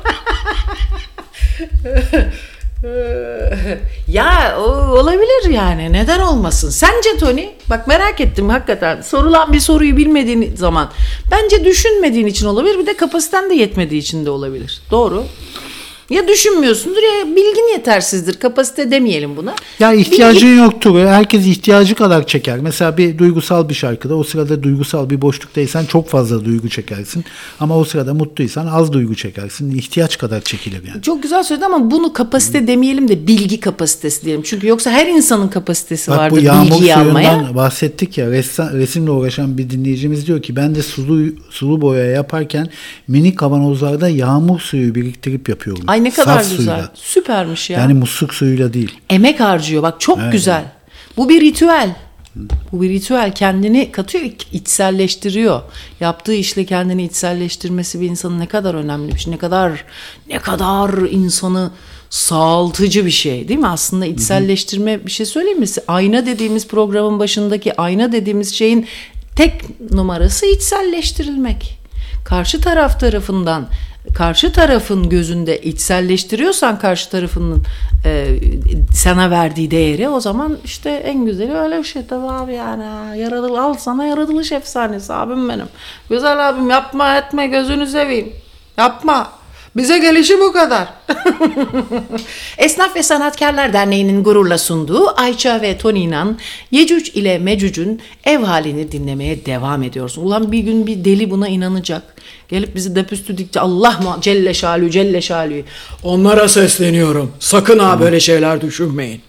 [4.08, 4.62] ya o,
[4.98, 5.92] olabilir yani.
[5.92, 6.70] Neden olmasın?
[6.70, 7.46] Sence Tony?
[7.70, 9.00] Bak merak ettim hakikaten.
[9.00, 10.90] Sorulan bir soruyu bilmediğin zaman.
[11.30, 12.78] Bence düşünmediğin için olabilir.
[12.78, 14.82] Bir de kapasiten de yetmediği için de olabilir.
[14.90, 15.24] Doğru.
[16.10, 18.34] Ya düşünmüyorsundur ya bilgin yetersizdir.
[18.34, 19.54] Kapasite demeyelim buna.
[19.78, 20.98] Ya Bilgi- ihtiyacın yoktur.
[21.06, 22.58] Herkes ihtiyacı kadar çeker.
[22.58, 27.24] Mesela bir duygusal bir şarkıda o sırada duygusal bir boşluktaysan çok fazla duygu çekersin.
[27.60, 29.70] Ama o sırada mutluysan az duygu çekersin.
[29.70, 31.02] İhtiyaç kadar çekilir yani.
[31.02, 34.42] Çok güzel söyledin ama bunu kapasite demeyelim de bilgi kapasitesi diyelim.
[34.42, 37.54] Çünkü yoksa her insanın kapasitesi Bak bu vardır yağmur bilgiyi almaya.
[37.54, 42.68] bahsettik ya ressam, resimle uğraşan bir dinleyicimiz diyor ki ben de sulu sulu boya yaparken
[43.08, 45.84] mini kavanozlarda yağmur suyu biriktirip yapıyorum.
[45.86, 46.74] Ay Ay ne kadar Saf güzel.
[46.74, 46.92] suyla.
[46.94, 47.80] Süpermiş ya.
[47.80, 49.00] Yani musluk suyuyla değil.
[49.10, 50.32] Emek harcıyor bak çok Evet.
[50.32, 50.64] güzel.
[51.16, 51.96] Bu bir ritüel.
[52.72, 55.62] Bu bir ritüel kendini katıyor, içselleştiriyor.
[56.00, 59.32] Yaptığı işle kendini içselleştirmesi bir insanın ne kadar önemli bir şey.
[59.32, 59.84] Ne kadar
[60.28, 61.70] ne kadar insanı
[62.10, 63.68] sağaltıcı bir şey değil mi?
[63.68, 65.66] Aslında içselleştirme bir şey söyleyeyim mi?
[65.88, 68.86] Ayna dediğimiz programın başındaki ayna dediğimiz şeyin
[69.36, 69.52] tek
[69.92, 71.78] numarası içselleştirilmek.
[72.24, 73.68] Karşı taraf tarafından
[74.14, 77.62] karşı tarafın gözünde içselleştiriyorsan karşı tarafının
[78.04, 78.40] e,
[78.94, 82.06] sana verdiği değeri o zaman işte en güzeli öyle bir şey.
[82.06, 83.14] Tabii abi yani ha.
[83.14, 85.68] yaratıl al sana yaratılış efsanesi abim benim.
[86.10, 88.32] Güzel abim yapma etme gözünü seveyim.
[88.78, 89.37] Yapma
[89.76, 90.88] bize gelişi bu kadar.
[92.58, 96.38] Esnaf ve Sanatkarlar Derneği'nin gururla sunduğu Ayça ve Toni'nan
[96.70, 100.18] Yecüc ile Mecüc'ün ev halini dinlemeye devam ediyoruz.
[100.18, 102.02] Ulan bir gün bir deli buna inanacak.
[102.48, 105.64] Gelip bizi depüstü dikti Allah mı Celle Şalü Celle Şalü.
[106.02, 107.32] Onlara sesleniyorum.
[107.40, 109.20] Sakın ha böyle şeyler düşünmeyin.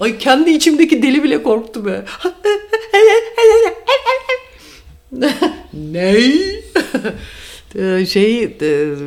[0.00, 2.04] Ay kendi içimdeki deli bile korktu be.
[5.72, 6.64] Ney?
[8.08, 8.56] Şey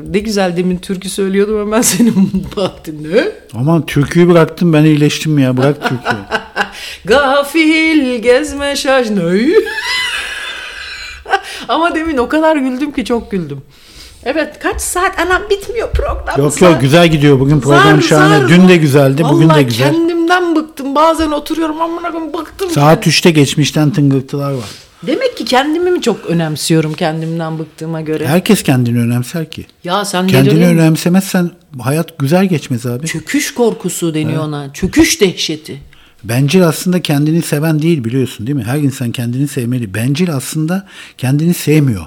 [0.09, 3.27] ne güzel demin türkü söylüyordum hemen senin baktın ne?
[3.53, 6.21] Aman türküyü bıraktım ben iyileştim ya bırak türküyü.
[7.05, 9.07] Gafil gezme şaş?
[11.67, 13.61] Ama demin o kadar güldüm ki çok güldüm.
[14.23, 16.39] Evet kaç saat anam bitmiyor program.
[16.45, 18.37] yok yok güzel gidiyor bugün program zar- şahane.
[18.37, 19.91] zar- Dün de güzeldi bugün de Vallahi güzel.
[19.91, 20.95] kendimden bıktım.
[20.95, 22.69] Bazen oturuyorum amına bıktım.
[22.69, 24.69] Saat 3'te geçmişten tıngırtılar var.
[25.07, 28.27] Demek ki kendimi mi çok önemsiyorum kendimden bıktığıma göre?
[28.27, 29.65] Herkes kendini önemser ki.
[29.84, 30.65] ya sen Kendini mi?
[30.65, 33.07] önemsemezsen hayat güzel geçmez abi.
[33.07, 34.73] Çöküş korkusu deniyor ona.
[34.73, 35.82] Çöküş dehşeti.
[36.23, 38.64] Bencil aslında kendini seven değil biliyorsun değil mi?
[38.64, 39.94] Her insan kendini sevmeli.
[39.94, 40.88] Bencil aslında
[41.18, 42.06] kendini sevmiyor.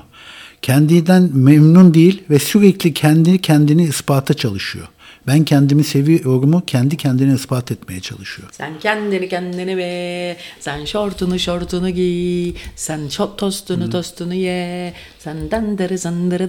[0.63, 4.87] Kendinden memnun değil ve sürekli kendi kendini ispata çalışıyor.
[5.29, 8.49] Ben kendimi seviyorumu kendi kendine ispat etmeye çalışıyor.
[8.53, 15.99] Sen kendini kendini be, sen şortunu şortunu giy, sen şort tostunu tostunu ye, sen dendere
[15.99, 16.49] zendere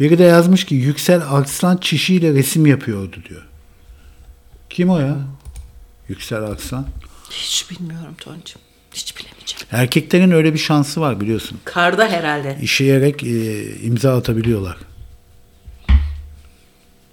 [0.00, 3.46] Biri de yazmış ki Yüksel Arslan çişiyle resim yapıyordu diyor.
[4.70, 5.16] Kim o ya?
[6.08, 6.86] Yüksel Arslan.
[7.30, 8.60] Hiç bilmiyorum Toncuğum,
[8.94, 9.66] hiç bilemeyeceğim.
[9.72, 11.58] Erkeklerin öyle bir şansı var biliyorsun.
[11.64, 12.58] Karda herhalde.
[12.62, 14.76] İşeyerek e, imza atabiliyorlar.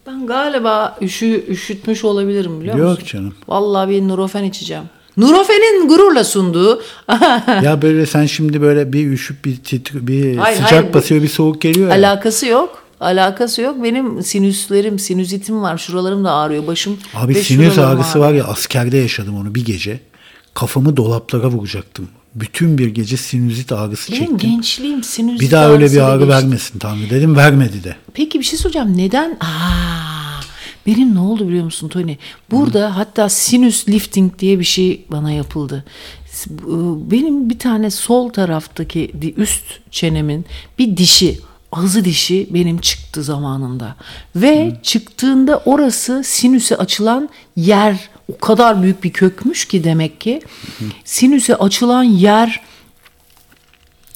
[0.08, 2.90] Ben galiba üşü, üşütmüş olabilirim biliyor musun?
[2.90, 3.34] Yok canım.
[3.48, 4.84] Vallahi bir Nurofen içeceğim.
[5.18, 6.82] Nurofen'in gururla sunduğu
[7.64, 11.28] ya böyle sen şimdi böyle bir üşüp bir titri, bir Hayır, sıcak hayır, basıyor bir
[11.28, 11.96] soğuk geliyor ya.
[11.96, 12.84] alakası yok.
[13.00, 13.84] Alakası yok.
[13.84, 15.78] Benim sinüslerim, sinüzitim var.
[15.78, 16.68] Şuralarım da ağrıyor.
[16.68, 18.26] Başım Abi sinüs ağrısı ağrıyor.
[18.26, 20.00] var ya askerde yaşadım onu bir gece.
[20.54, 22.10] Kafamı dolaplara vuracaktım.
[22.36, 24.38] Bütün bir gece sinüzit ağrısı Benim çektim.
[24.52, 26.30] gençliğim sinüzit Bir daha öyle bir ağrı geçti.
[26.30, 27.96] vermesin Tanrı dedim vermedi de.
[28.14, 28.98] Peki bir şey soracağım.
[28.98, 29.38] Neden?
[29.40, 30.42] Aa,
[30.88, 32.16] benim ne oldu biliyor musun Tony?
[32.52, 35.86] Burada hatta sinüs lifting diye bir şey bana yapıldı.
[36.50, 40.46] Bu- Benim bir tane sol taraftaki üst çenemin
[40.80, 41.40] bir dişi,
[41.72, 43.96] ağzı dişi benim çıktı zamanında.
[44.36, 50.42] Ve çıktığında orası sinüse açılan yer o kadar büyük bir kökmüş ki demek ki
[51.06, 52.62] sinüse açılan yer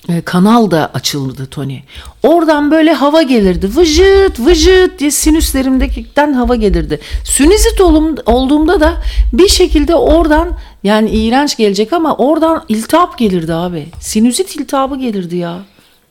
[0.10, 1.80] e, kanal da açıldı Tony.
[2.24, 3.70] Oradan böyle hava gelirdi.
[3.76, 7.00] Vıcıt vıcıt diye sinüslerimdekinden hava gelirdi.
[7.26, 7.82] Sinüzit
[8.26, 8.94] olduğumda da
[9.34, 13.88] bir şekilde oradan yani iğrenç gelecek ama oradan iltihap gelirdi abi.
[14.00, 15.60] Sinüzit iltihabı gelirdi ya.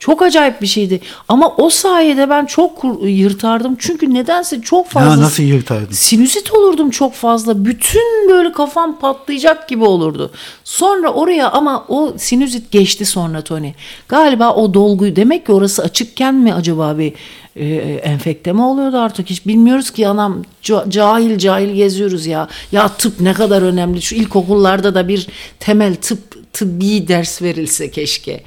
[0.01, 1.01] Çok acayip bir şeydi.
[1.29, 3.77] Ama o sayede ben çok yırtardım.
[3.79, 5.93] Çünkü nedense çok fazla Ya nasıl yırtardın?
[5.93, 7.65] sinüzit olurdum çok fazla.
[7.65, 10.31] Bütün böyle kafam patlayacak gibi olurdu.
[10.65, 13.73] Sonra oraya ama o sinüzit geçti sonra Tony.
[14.09, 17.13] Galiba o dolguyu demek ki orası açıkken mi acaba bir
[17.57, 22.49] e, enfekte mi oluyordu artık hiç bilmiyoruz ki anam ca- cahil cahil geziyoruz ya.
[22.73, 24.03] Ya tıp ne kadar önemli.
[24.03, 25.27] Şu ilkokullarda da bir
[25.61, 28.45] temel tıp tıbbi ders verilse keşke.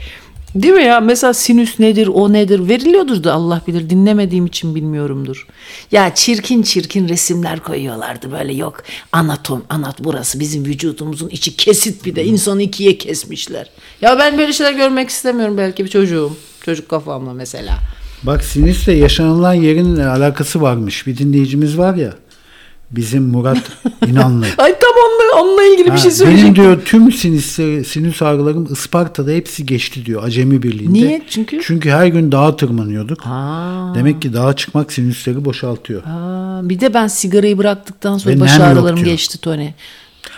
[0.56, 1.00] Değil mi ya?
[1.00, 2.70] Mesela sinüs nedir, o nedir?
[2.70, 3.90] Veriliyordur da Allah bilir.
[3.90, 5.48] Dinlemediğim için bilmiyorumdur.
[5.92, 8.84] Ya çirkin çirkin resimler koyuyorlardı böyle yok.
[9.12, 13.70] Anatom, anat burası bizim vücudumuzun içi kesit bir de insanı ikiye kesmişler.
[14.02, 16.38] Ya ben böyle şeyler görmek istemiyorum belki bir çocuğum.
[16.66, 17.78] Çocuk kafamla mesela.
[18.24, 21.08] Bak sinüsle yaşanılan yerin alakası varmış.
[21.08, 22.14] Bir dinleyicimiz var ya
[22.96, 23.72] bizim Murat
[24.08, 24.46] İnanlı.
[24.58, 26.56] Ay tam onunla, onunla ilgili Ha, bir şey benim söyleyecektim.
[26.56, 27.46] diyor tüm sinüs,
[27.88, 30.94] sinüs ağrılarım Isparta'da hepsi geçti diyor Acemi Birliği'nde.
[30.94, 31.22] Niye?
[31.30, 31.60] Çünkü?
[31.64, 33.22] Çünkü her gün dağa tırmanıyorduk.
[33.22, 33.94] Ha.
[33.96, 36.04] Demek ki dağa çıkmak sinüsleri boşaltıyor.
[36.04, 39.70] Ha, bir de ben sigarayı bıraktıktan sonra Ve baş ağrılarım geçti Tony.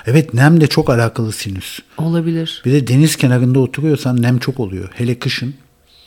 [0.05, 1.79] Evet nem de çok alakalı sinüs.
[1.97, 2.61] Olabilir.
[2.65, 4.89] Bir de deniz kenarında oturuyorsan nem çok oluyor.
[4.93, 5.53] Hele kışın.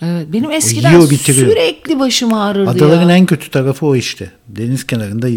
[0.02, 1.48] Evet, benim eskiden yiyor, bitiriyor.
[1.50, 3.16] sürekli başım ağrırdı Adaların ya.
[3.16, 4.30] en kötü tarafı o işte.
[4.48, 5.28] Deniz kenarında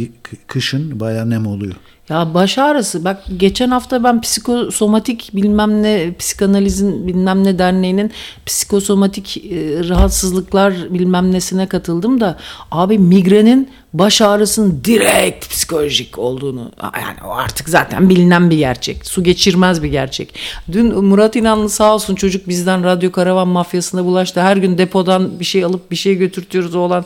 [0.48, 1.76] kışın bayağı nem oluyor.
[2.10, 3.06] Ya baş ağrısı.
[3.06, 8.12] Bak geçen hafta ben psikosomatik bilmem ne psikanalizin bilmem ne derneğinin
[8.46, 12.38] psikosomatik e, rahatsızlıklar bilmem nesine katıldım da
[12.72, 19.06] abi migrenin baş ağrısının direkt psikolojik olduğunu yani artık zaten bilinen bir gerçek.
[19.06, 20.34] Su geçirmez bir gerçek.
[20.72, 24.42] Dün Murat İnanlı sağ olsun çocuk bizden radyo karavan mafyasına bulaştı.
[24.42, 27.06] Her gün depodan bir şey alıp bir şey götürtüyoruz olan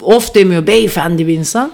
[0.00, 1.72] of demiyor beyefendi bir insan.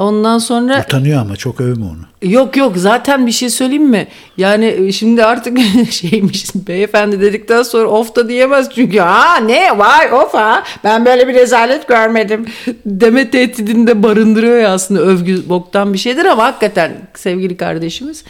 [0.00, 2.30] Ondan sonra Utanıyor ama çok övme onu.
[2.30, 4.08] Yok yok zaten bir şey söyleyeyim mi?
[4.36, 5.58] Yani şimdi artık
[5.90, 11.28] şeymiş beyefendi dedikten sonra of da diyemez çünkü ha ne vay of ha ben böyle
[11.28, 12.46] bir rezalet görmedim
[12.86, 18.24] deme tehdidinde barındırıyor ya aslında övgü boktan bir şeydir ama hakikaten sevgili kardeşimiz.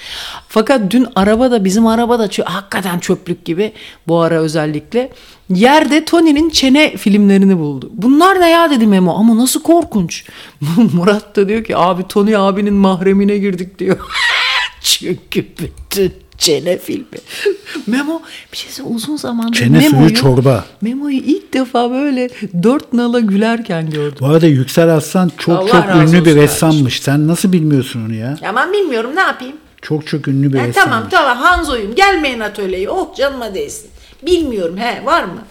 [0.49, 3.73] Fakat dün arabada bizim arabada hakikaten çöplük gibi
[4.09, 5.11] bu ara özellikle
[5.51, 7.91] yerde Tony'nin çene filmlerini buldu.
[7.93, 10.25] Bunlar ne ya dedi Memo ama nasıl korkunç.
[10.93, 13.99] Murat da diyor ki abi Tony abinin mahremine girdik diyor.
[14.83, 17.05] Çünkü bütün çene filmi.
[17.87, 18.23] Memo
[18.53, 20.65] bir şey uzun zamandır Çene suyu Memo'yu, çorba.
[20.81, 22.29] Memo'yu ilk defa böyle
[22.63, 24.19] dört nala gülerken gördüm.
[24.21, 27.01] Bu arada Yüksel Aslan çok Allah çok ünlü bir ressammış.
[27.01, 28.39] Sen nasıl bilmiyorsun onu ya?
[28.49, 29.57] Aman bilmiyorum ne yapayım.
[29.83, 30.93] Çok çok ünlü bir Ha, ressammış.
[30.93, 33.91] tamam tamam Hanzo'yum gelmeyin atölyeye oh canıma değsin.
[34.27, 35.43] Bilmiyorum he var mı?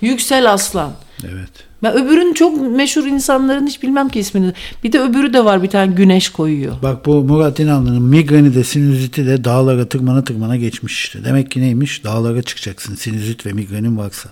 [0.00, 0.92] Yüksel Aslan.
[1.24, 1.50] Evet.
[1.82, 4.52] Ben öbürün çok meşhur insanların hiç bilmem ki ismini.
[4.84, 6.74] Bir de öbürü de var bir tane güneş koyuyor.
[6.82, 11.24] Bak bu Murat İnanlı'nın migreni de sinüziti de dağlara tırmana tırmana geçmiş işte.
[11.24, 12.04] Demek ki neymiş?
[12.04, 14.28] Dağlara çıkacaksın sinüzit ve migrenin varsa.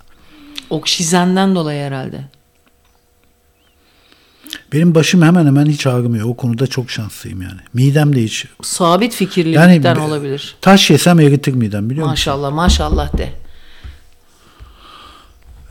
[0.70, 2.24] Oksijenden dolayı herhalde.
[4.72, 6.28] Benim başım hemen hemen hiç ağrımıyor.
[6.28, 7.60] O konuda çok şanslıyım yani.
[7.74, 8.46] Midem de hiç.
[8.62, 10.56] Sabit fikirlilikten Yani olabilir.
[10.60, 12.12] taş yesem eritir midem biliyor musun?
[12.12, 13.32] Maşallah maşallah de.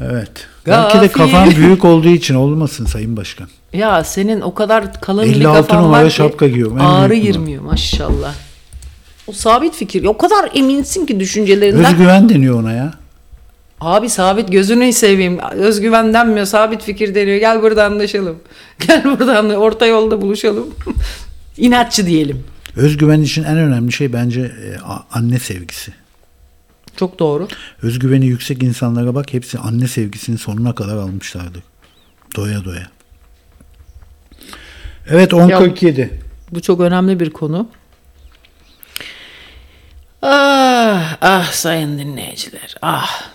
[0.01, 0.31] Evet.
[0.67, 3.47] Belki de kafam büyük olduğu için olmasın Sayın Başkan.
[3.73, 7.15] Ya senin o kadar kalın bir 56 kafan numara var ki şapka giyiyorum, en ağrı
[7.15, 8.33] girmiyor maşallah.
[9.27, 10.05] O sabit fikir.
[10.05, 11.93] O kadar eminsin ki düşüncelerinden.
[11.93, 12.93] Özgüven deniyor ona ya.
[13.81, 15.39] Abi sabit gözünü seveyim.
[15.51, 16.45] Özgüven denmiyor.
[16.45, 17.37] Sabit fikir deniyor.
[17.37, 18.35] Gel burada anlaşalım.
[18.87, 20.67] Gel buradan orta yolda buluşalım.
[21.57, 22.43] İnatçı diyelim.
[22.75, 24.77] Özgüven için en önemli şey bence e,
[25.11, 25.91] anne sevgisi.
[26.99, 27.47] Çok doğru.
[27.81, 31.63] Özgüveni yüksek insanlara bak hepsi anne sevgisini sonuna kadar almışlardır.
[32.35, 32.87] Doya doya.
[35.09, 36.09] Evet 10.47.
[36.51, 37.67] Bu çok önemli bir konu.
[40.21, 42.75] Ah, ah sayın dinleyiciler.
[42.81, 43.29] Ah.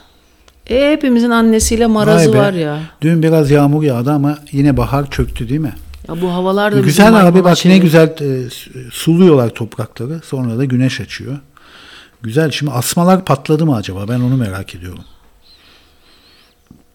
[0.66, 2.80] E, hepimizin annesiyle marazı var ya.
[3.00, 5.74] Dün biraz yağmur yağdı ama yine bahar çöktü değil mi?
[6.08, 7.82] Ya bu havalar da bizi güzel abi bak ne çeviriyor.
[7.82, 10.20] güzel e, su- suluyorlar toprakları.
[10.24, 11.38] Sonra da güneş açıyor.
[12.24, 12.50] Güzel.
[12.50, 14.08] Şimdi asmalar patladı mı acaba?
[14.08, 15.04] Ben onu merak ediyorum.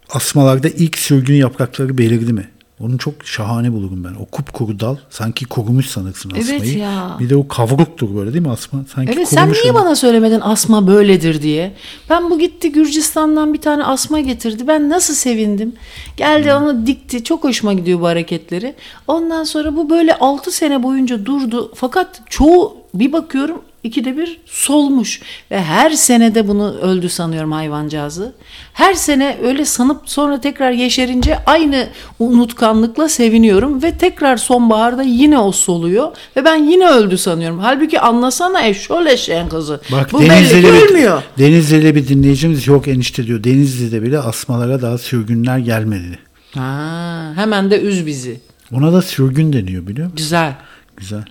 [0.09, 2.49] Asmalarda ilk sürgün yaprakları belirdi mi?
[2.79, 4.13] Onu çok şahane bulurum ben.
[4.21, 6.77] O kupkuru dal sanki kurumuş sanırsın Evet asmayı.
[6.77, 7.15] ya.
[7.19, 8.79] Bir de o kavruktur böyle değil mi asma?
[8.95, 9.73] Sanki Evet sen niye öyle.
[9.73, 11.73] bana söylemedin asma böyledir diye.
[12.09, 14.67] Ben bu gitti Gürcistan'dan bir tane asma getirdi.
[14.67, 15.73] Ben nasıl sevindim.
[16.17, 17.23] Geldi onu dikti.
[17.23, 18.75] Çok hoşuma gidiyor bu hareketleri.
[19.07, 21.71] Ondan sonra bu böyle 6 sene boyunca durdu.
[21.75, 25.21] Fakat çoğu bir bakıyorum ikide bir solmuş.
[25.51, 28.33] Ve her senede bunu öldü sanıyorum hayvancağızı.
[28.73, 31.87] Her sene öyle sanıp sonra tekrar yeşerince aynı
[32.19, 33.83] unutkanlıkla seviniyorum.
[33.83, 36.11] Ve tekrar sonbaharda yine o soluyor.
[36.35, 37.59] Ve ben yine öldü sanıyorum.
[37.59, 39.81] Halbuki anlasana eşşol eşeğin kızı.
[39.91, 41.23] Bak Bu belli ki bir, ölmüyor.
[41.39, 43.43] Denizli'li bir dinleyicimiz yok enişte diyor.
[43.43, 46.19] Denizli'de bile asmalara daha sürgünler gelmedi.
[46.53, 48.39] Ha, hemen de üz bizi.
[48.73, 50.17] Ona da sürgün deniyor biliyor musun?
[50.17, 50.55] Güzel.
[50.97, 51.23] Güzel.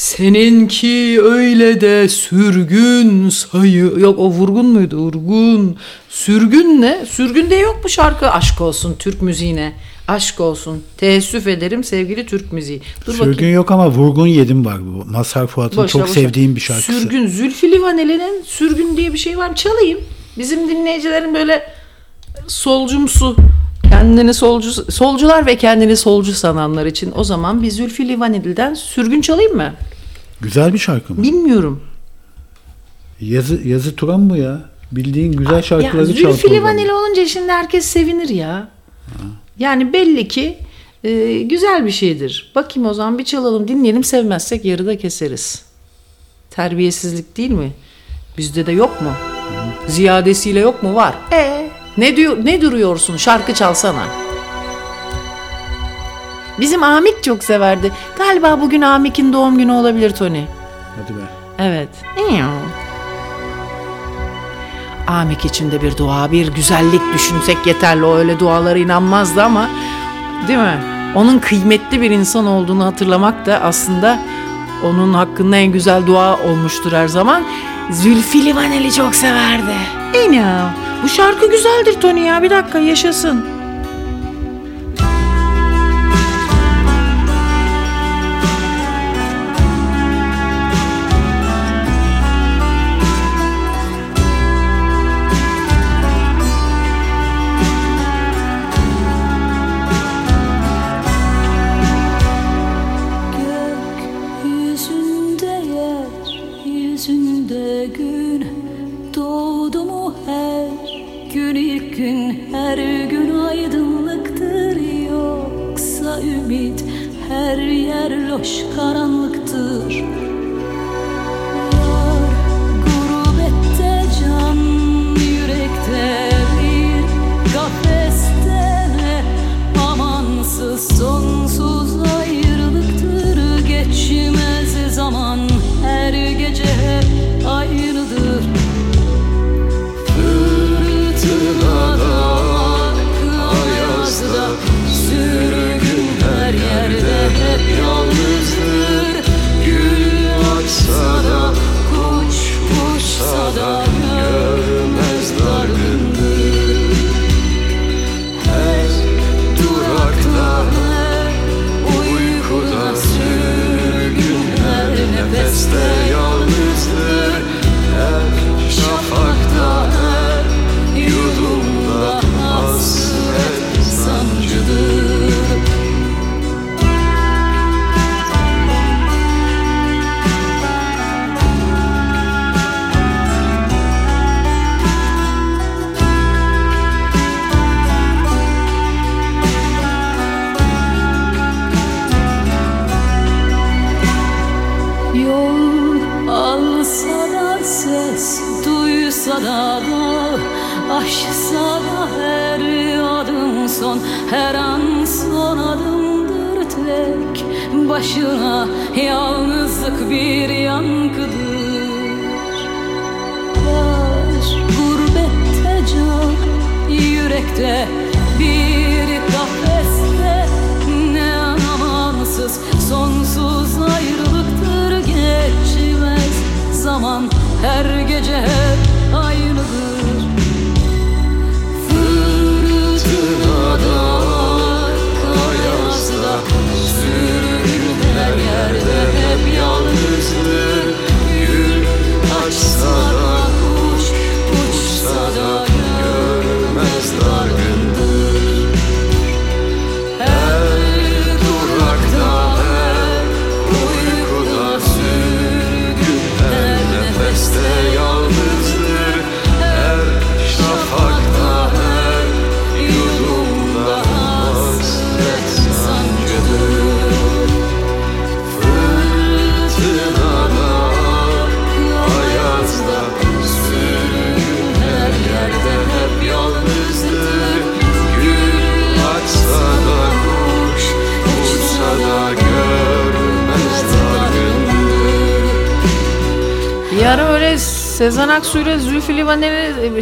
[0.00, 3.92] Seninki öyle de sürgün sayı...
[3.98, 4.96] Yok o vurgun muydu?
[4.96, 5.76] Vurgun.
[6.08, 7.06] Sürgün ne?
[7.10, 8.30] Sürgün de yok mu şarkı?
[8.30, 9.72] Aşk olsun Türk müziğine.
[10.08, 10.82] Aşk olsun.
[10.96, 12.82] Teessüf ederim sevgili Türk müziği.
[13.06, 13.54] Dur Sürgün bakayım.
[13.54, 15.04] yok ama vurgun yedim var bu.
[15.04, 16.12] Mazhar Fuat'ın çok boşa.
[16.12, 16.92] sevdiğim bir şarkısı.
[16.92, 17.26] Sürgün.
[17.26, 19.54] Zülfü Livaneli'nin Sürgün diye bir şey var.
[19.54, 19.98] Çalayım.
[20.38, 21.62] Bizim dinleyicilerin böyle
[22.46, 23.36] solcumsu
[24.00, 29.56] kendini solcu solcular ve kendini solcu sananlar için o zaman bir Zülfü Livaneli'den Sürgün çalayım
[29.56, 29.74] mı?
[30.40, 31.22] Güzel bir şarkı mı?
[31.22, 31.82] Bilmiyorum.
[33.20, 34.60] Yazı, yazı Turan bu ya.
[34.92, 36.32] Bildiğin güzel şarkıları çal.
[36.32, 36.50] Zülfü.
[36.50, 38.68] Livaneli olunca şimdi herkes sevinir ya.
[39.58, 40.58] Yani belli ki
[41.04, 42.52] e, güzel bir şeydir.
[42.54, 45.64] Bakayım o zaman bir çalalım dinleyelim sevmezsek yarıda keseriz.
[46.50, 47.72] Terbiyesizlik değil mi?
[48.38, 49.12] Bizde de yok mu?
[49.88, 50.94] Ziyadesiyle yok mu?
[50.94, 51.14] Var.
[51.32, 53.16] E ne diyor ne duruyorsun?
[53.16, 54.02] Şarkı çalsana.
[56.60, 57.92] Bizim Amik çok severdi.
[58.18, 60.44] Galiba bugün Amik'in doğum günü olabilir Tony.
[61.00, 61.22] Hadi be.
[61.58, 61.88] Evet.
[65.06, 68.04] Amik için de bir dua, bir güzellik düşünsek yeterli.
[68.04, 69.68] O öyle dualara inanmazdı ama
[70.48, 70.78] değil mi?
[71.14, 74.18] Onun kıymetli bir insan olduğunu hatırlamak da aslında
[74.84, 77.42] onun hakkında en güzel dua olmuştur her zaman.
[77.90, 79.74] Zülfü Livaneli çok severdi.
[80.26, 80.70] İna,
[81.02, 82.42] bu şarkı güzeldir Tony ya.
[82.42, 83.59] Bir dakika yaşasın.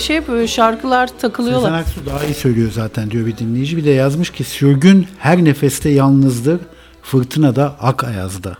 [0.00, 1.68] Şey yapıyor, şarkılar takılıyorlar.
[1.68, 3.76] Sezen Aksu daha iyi söylüyor zaten diyor bir dinleyici.
[3.76, 6.60] Bir de yazmış ki sürgün her nefeste yalnızdır,
[7.02, 8.56] fırtına da ak ayazda.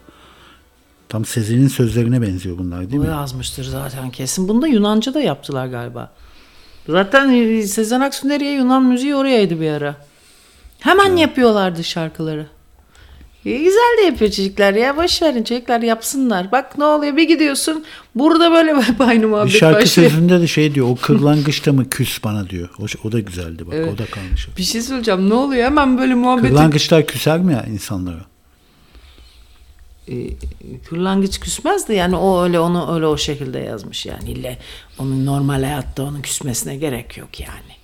[1.08, 3.08] Tam Sezen'in sözlerine benziyor bunlar değil O mi?
[3.10, 4.48] yazmıştır zaten kesin.
[4.48, 6.10] Bunu da Yunanca da yaptılar galiba.
[6.88, 9.96] Zaten e, Sezen Aksu nereye Yunan müziği orayaydı bir ara.
[10.80, 12.46] Hemen yapıyorlardı şarkıları.
[13.46, 14.96] E, güzel de yapıyor çocuklar ya.
[14.96, 16.52] Boş verin çocuklar yapsınlar.
[16.52, 17.84] Bak ne oluyor bir gidiyorsun.
[18.14, 20.10] Burada böyle aynı Bir muhabbet şarkı başlıyor.
[20.10, 22.68] sözünde de şey diyor, o kırlangıçta mı küs bana diyor.
[22.78, 24.48] O, o da güzeldi bak, o da kalmış.
[24.56, 25.30] Bir şey söyleyeceğim.
[25.30, 25.64] Ne oluyor?
[25.64, 26.48] Hemen böyle muhabbeti.
[26.48, 28.24] Kırlangıçlar küser mi ya insanlara?
[30.08, 30.14] E,
[30.88, 34.58] kırlangıç küsmez de yani o öyle onu öyle o şekilde yazmış yani ille
[34.98, 37.78] onun normal hayatta onun küsmesine gerek yok yani.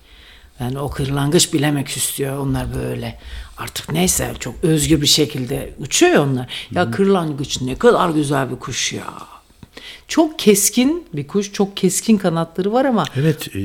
[0.59, 3.19] Yani o kırlangıç bileme küsüyor onlar böyle
[3.57, 6.47] artık neyse çok özgür bir şekilde uçuyor onlar.
[6.71, 9.13] Ya kırlangıç ne kadar güzel bir kuş ya.
[10.07, 13.59] Çok keskin bir kuş çok keskin kanatları var ama Evet, e,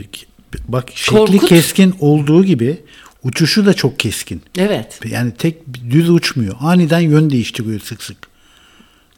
[0.68, 1.48] bak şekli Korkut.
[1.48, 2.80] keskin olduğu gibi
[3.24, 4.42] uçuşu da çok keskin.
[4.58, 5.56] evet Yani tek
[5.90, 6.54] düz uçmuyor.
[6.60, 8.29] Aniden yön değiştiriyor sık sık.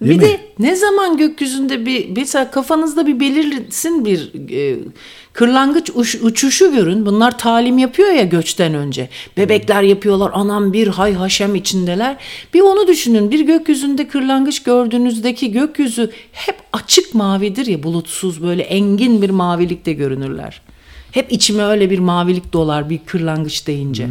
[0.04, 0.28] Değil bir mi?
[0.28, 4.78] de ne zaman gökyüzünde bir mesela kafanızda bir belirsin bir e,
[5.32, 7.06] kırlangıç uç- uçuşu görün.
[7.06, 9.08] Bunlar talim yapıyor ya göçten önce.
[9.36, 10.30] Bebekler yapıyorlar.
[10.34, 12.16] Anam bir hay haşem içindeler.
[12.54, 13.30] Bir onu düşünün.
[13.30, 20.62] Bir gökyüzünde kırlangıç gördüğünüzdeki gökyüzü hep açık mavidir ya bulutsuz böyle engin bir mavilikte görünürler.
[21.12, 24.08] Hep içime öyle bir mavilik dolar bir kırlangıç deyince.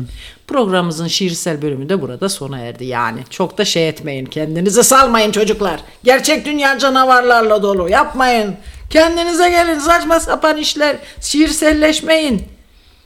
[0.48, 3.19] Programımızın şiirsel bölümü de burada sona erdi yani.
[3.30, 5.80] Çok da şey etmeyin kendinizi salmayın çocuklar.
[6.03, 8.56] Gerçek dünya canavarlarla dolu yapmayın.
[8.90, 12.44] Kendinize gelin saçma sapan işler şiirselleşmeyin.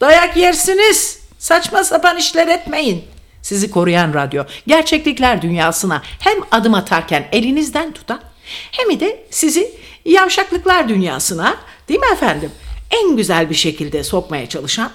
[0.01, 3.03] Dayak yersiniz saçma sapan işler etmeyin.
[3.41, 8.19] Sizi koruyan radyo gerçeklikler dünyasına hem adım atarken elinizden tutan
[8.72, 9.72] hem de sizi
[10.05, 11.55] yavşaklıklar dünyasına
[11.89, 12.51] değil mi efendim?
[12.91, 14.91] En güzel bir şekilde sokmaya çalışan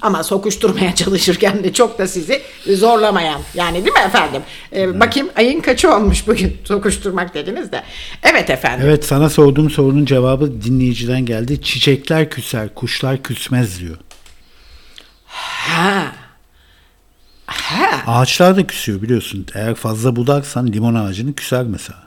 [0.00, 4.42] ama sokuşturmaya çalışırken de çok da sizi zorlamayan yani değil mi efendim?
[4.72, 7.82] Ee, bakayım ayın kaçı olmuş bugün sokuşturmak dediniz de.
[8.22, 8.86] Evet efendim.
[8.88, 11.62] Evet sana sorduğum sorunun cevabı dinleyiciden geldi.
[11.62, 13.96] Çiçekler küser, kuşlar küsmez diyor.
[15.26, 16.12] Ha.
[17.46, 18.02] Ha.
[18.06, 19.46] Ağaçlar da küsüyor biliyorsun.
[19.54, 22.02] Eğer fazla budarsan limon ağacını küser mesela.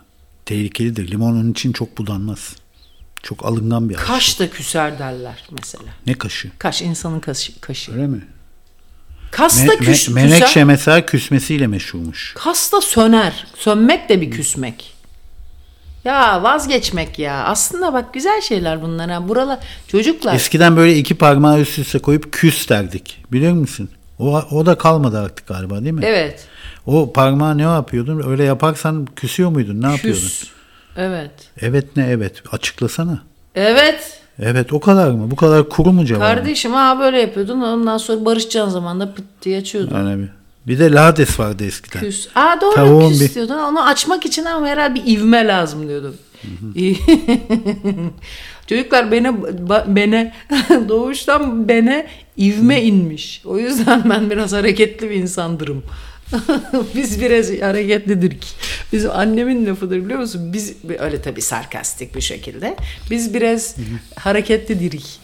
[0.46, 1.12] Tehlikelidir.
[1.12, 2.56] Limon onun için çok budanmaz.
[3.26, 4.02] Çok alıngan bir ağaç.
[4.02, 5.84] Kaş da küser derler mesela.
[6.08, 6.52] Ne kaşı?
[6.60, 7.60] Kaş insanın kaşı.
[7.60, 7.94] kaşı.
[7.94, 8.22] Öyle mi?
[9.32, 10.64] Kas Me- da me- küs, menekşe küser.
[10.64, 12.34] mesela küsmesiyle meşhurmuş.
[12.38, 13.48] Kas da söner.
[13.58, 14.94] Sönmek de bir küsmek.
[16.04, 17.44] Ya vazgeçmek ya.
[17.44, 19.30] Aslında bak güzel şeyler bunlar ha.
[19.30, 20.36] Buralar çocuklar.
[20.36, 23.24] Eskiden böyle iki parmağı üst üste koyup küs derdik.
[23.32, 23.90] Biliyor musun?
[24.20, 26.06] O, o da kalmadı artık galiba değil mi?
[26.06, 26.48] Evet.
[26.86, 28.32] O parmağı ne yapıyordun?
[28.32, 29.82] Öyle yaparsan küsüyor muydun?
[29.82, 30.22] Ne yapıyordun?
[30.98, 31.32] Evet.
[31.62, 32.44] Evet ne evet?
[32.52, 33.20] Açıklasana.
[33.56, 34.20] Evet.
[34.40, 35.32] Evet o kadar mı?
[35.32, 36.24] Bu kadar kuru mu cevabı?
[36.24, 37.62] Kardeşim ha böyle yapıyordun.
[37.62, 39.96] Ondan sonra barışacağın zaman da pıt diye açıyordun.
[39.96, 40.30] Yani bir,
[40.68, 42.00] bir de lades vardı eskiden.
[42.00, 42.28] Küs.
[42.36, 43.58] Aa doğru Tavuğun küs bir- diyordun.
[43.58, 46.16] Onu açmak için ama herhalde bir ivme lazım diyordun.
[48.68, 49.28] Çocuklar bene,
[49.68, 50.34] ba- bene
[50.90, 52.08] doğuştan bene
[52.38, 53.42] ivme inmiş.
[53.46, 55.84] O yüzden ben biraz hareketli bir insandırım.
[56.96, 58.46] Biz biraz hareketlidirk.
[58.94, 60.54] Bizim annemin lafıdır biliyor musun?
[60.54, 62.76] Biz öyle tabii sarkastik bir şekilde.
[63.12, 63.76] Biz biraz
[64.16, 65.20] hareketlidirik.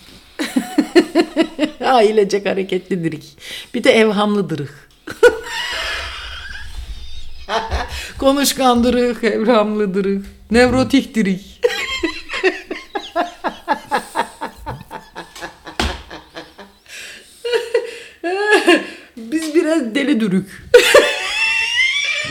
[1.85, 3.37] Ailecek hareketlidirik.
[3.73, 4.89] Bir de evhamlıdırık.
[8.17, 11.61] Konuşkandırık, evhamlıdırık, nevrotikdirik.
[19.31, 20.45] Biz biraz deli dürük.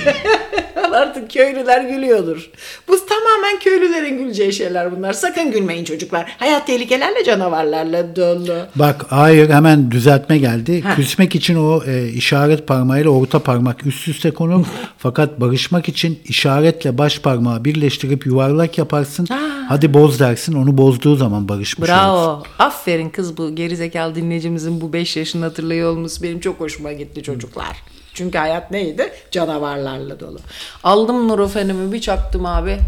[0.93, 2.51] Artık köylüler gülüyordur.
[2.89, 5.13] Bu tamamen köylülerin güleceği şeyler bunlar.
[5.13, 6.33] Sakın gülmeyin çocuklar.
[6.39, 8.57] Hayat tehlikelerle canavarlarla dolu.
[8.75, 10.83] Bak hayır hemen düzeltme geldi.
[10.83, 10.95] Ha.
[10.95, 14.67] Küsmek için o e, işaret parmağıyla orta parmak üst üste konur.
[14.99, 19.27] Fakat barışmak için işaretle baş parmağı birleştirip yuvarlak yaparsın.
[19.69, 20.53] Hadi boz dersin.
[20.53, 22.05] Onu bozduğu zaman barışmış olursun.
[22.05, 22.43] Bravo.
[22.59, 27.77] Aferin kız bu gerizekalı dinleyicimizin bu 5 yaşını hatırlıyor olması benim çok hoşuma gitti çocuklar.
[28.15, 29.13] Çünkü hayat neydi?
[29.31, 30.39] Canavarlarla dolu.
[30.85, 32.79] Aldım Nurofen'imi bir çaktım abi.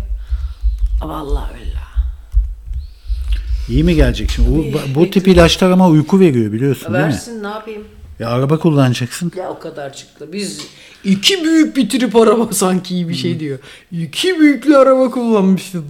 [1.03, 1.82] Vallahi billahi.
[3.69, 4.49] İyi mi gelecek şimdi?
[4.74, 7.12] Bu, bu tip ilaçlar ama uyku veriyor biliyorsun değil mi?
[7.12, 7.85] Versin ne yapayım?
[8.19, 9.32] Ya araba kullanacaksın.
[9.36, 10.32] Ya o kadar çıktı.
[10.32, 10.61] Biz
[11.05, 13.59] iki büyük bitirip araba sanki iyi bir şey diyor.
[13.93, 15.82] İki büyüklü araba kullanmıştı.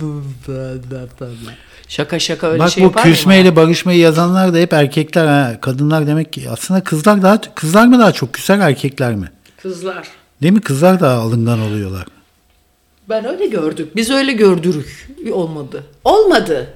[1.92, 5.60] Şaka şaka öyle Bak şey bu yapar mıyım küsmeyle barışmayı yazanlar da hep erkekler ha.
[5.60, 9.32] Kadınlar demek ki aslında kızlar daha kızlar mı daha çok küser erkekler mi?
[9.62, 10.08] Kızlar.
[10.42, 10.60] Değil mi?
[10.60, 12.06] Kızlar daha alıngan oluyorlar.
[13.08, 13.96] Ben öyle gördük.
[13.96, 15.08] Biz öyle gördürük.
[15.32, 15.84] Olmadı.
[16.04, 16.74] Olmadı.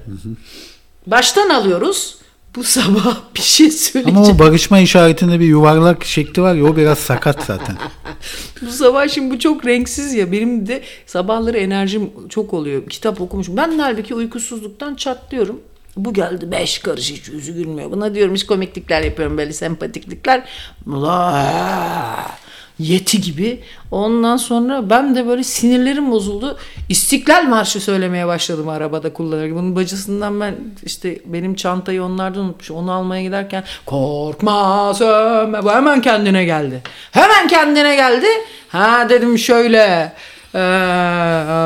[1.07, 2.17] Baştan alıyoruz.
[2.57, 4.17] Bu sabah bir şey söyleyeceğim.
[4.17, 7.77] Ama o barışma işaretinde bir yuvarlak şekli var ya o biraz sakat zaten.
[8.61, 10.31] Bu sabah şimdi bu çok renksiz ya.
[10.31, 12.89] Benim de sabahları enerjim çok oluyor.
[12.89, 13.57] Kitap okumuşum.
[13.57, 15.59] Ben de halbuki uykusuzluktan çatlıyorum.
[15.97, 17.91] Bu geldi beş karış hiç yüzü gülmüyor.
[17.91, 20.43] Buna diyorum hiç komiklikler yapıyorum böyle sempatiklikler.
[20.87, 22.31] La,
[22.79, 23.63] yeti gibi.
[23.91, 26.57] Ondan sonra ben de böyle sinirlerim bozuldu.
[26.89, 29.55] İstiklal Marşı söylemeye başladım arabada kullanırken.
[29.57, 32.75] Bunun bacısından ben işte benim çantayı onlardan unutmuşum.
[32.77, 35.63] Onu almaya giderken korkma sönme.
[35.63, 36.81] Bu hemen kendine geldi.
[37.11, 38.27] Hemen kendine geldi.
[38.69, 40.13] Ha dedim şöyle.
[40.55, 40.59] Ee,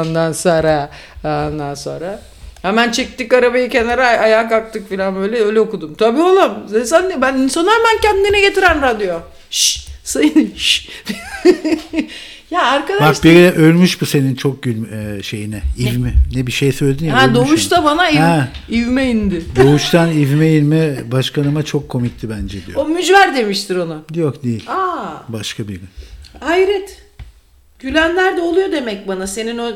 [0.01, 0.89] ondan sonra
[1.23, 2.19] ondan sonra
[2.61, 5.93] Hemen çektik arabayı kenara ay- ayağa kalktık falan böyle öyle okudum.
[5.95, 6.51] Tabii oğlum
[6.85, 9.15] sen de ben insanı hemen kendine getiren radyo.
[9.49, 10.53] Şşş sayın
[12.51, 15.61] ya arkadaş Bak biri ölmüş bu senin çok gül e, şeyine.
[15.77, 16.13] İvmi.
[16.35, 17.21] Ne bir şey söyledin ya.
[17.21, 17.85] ha, doğuşta yani.
[17.85, 19.43] bana iv, Ha, ivme indi.
[19.55, 22.77] doğuştan ivme ilme başkanıma çok komikti bence diyor.
[22.77, 24.03] O mücver demiştir onu.
[24.15, 24.63] Yok değil.
[24.67, 25.79] Aa Başka biri.
[26.39, 26.97] hayret.
[27.79, 29.27] Gülenler de oluyor demek bana.
[29.27, 29.71] Senin o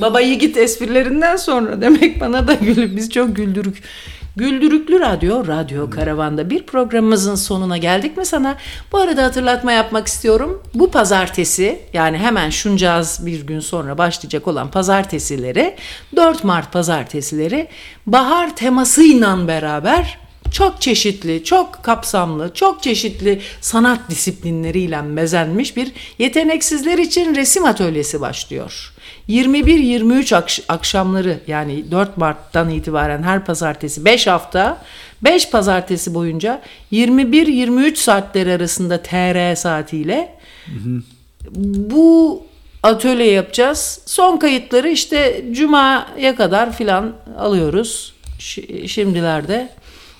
[0.00, 3.76] Baba Yiğit esprilerinden sonra demek bana da gülüp biz çok güldürük.
[4.36, 8.56] Güldürüklü Radyo, Radyo Karavan'da bir programımızın sonuna geldik mi sana?
[8.92, 10.62] Bu arada hatırlatma yapmak istiyorum.
[10.74, 15.76] Bu pazartesi yani hemen şuncağız bir gün sonra başlayacak olan pazartesileri
[16.16, 17.68] 4 Mart pazartesileri
[18.06, 20.18] bahar temasıyla beraber
[20.52, 28.92] çok çeşitli, çok kapsamlı, çok çeşitli sanat disiplinleriyle bezenmiş bir yeteneksizler için resim atölyesi başlıyor.
[29.28, 34.78] 21-23 akş- akşamları yani 4 Mart'tan itibaren her pazartesi 5 hafta
[35.24, 36.62] 5 pazartesi boyunca
[36.92, 40.34] 21-23 saatleri arasında TR saatiyle
[41.90, 42.42] bu
[42.82, 44.00] atölye yapacağız.
[44.06, 48.14] Son kayıtları işte Cuma'ya kadar filan alıyoruz.
[48.38, 49.68] Şi- Şimdilerde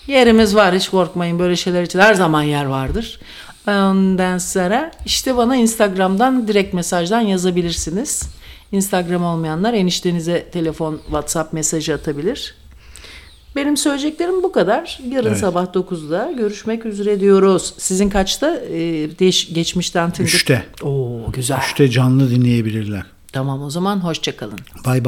[0.07, 3.21] yerimiz var hiç korkmayın böyle şeyler için her zaman yer vardır.
[3.69, 8.23] Ondan sonra işte bana Instagram'dan direkt mesajdan yazabilirsiniz.
[8.77, 12.55] Instagram olmayanlar eniştenize telefon, WhatsApp mesajı atabilir.
[13.57, 15.01] Benim söyleyeceklerim bu kadar.
[15.11, 15.39] Yarın Evet.
[15.39, 17.75] sabah 9'da görüşmek üzere diyoruz.
[17.79, 18.79] Sizin kaçta e,
[19.19, 20.29] değiş, geçmişten tıngır?
[20.33, 20.67] Üçte.
[20.83, 21.59] Oo güzel.
[21.67, 23.03] İşte canlı dinleyebilirler.
[23.33, 24.59] Tamam o zaman hoşçakalın.
[24.85, 25.05] Bay bay.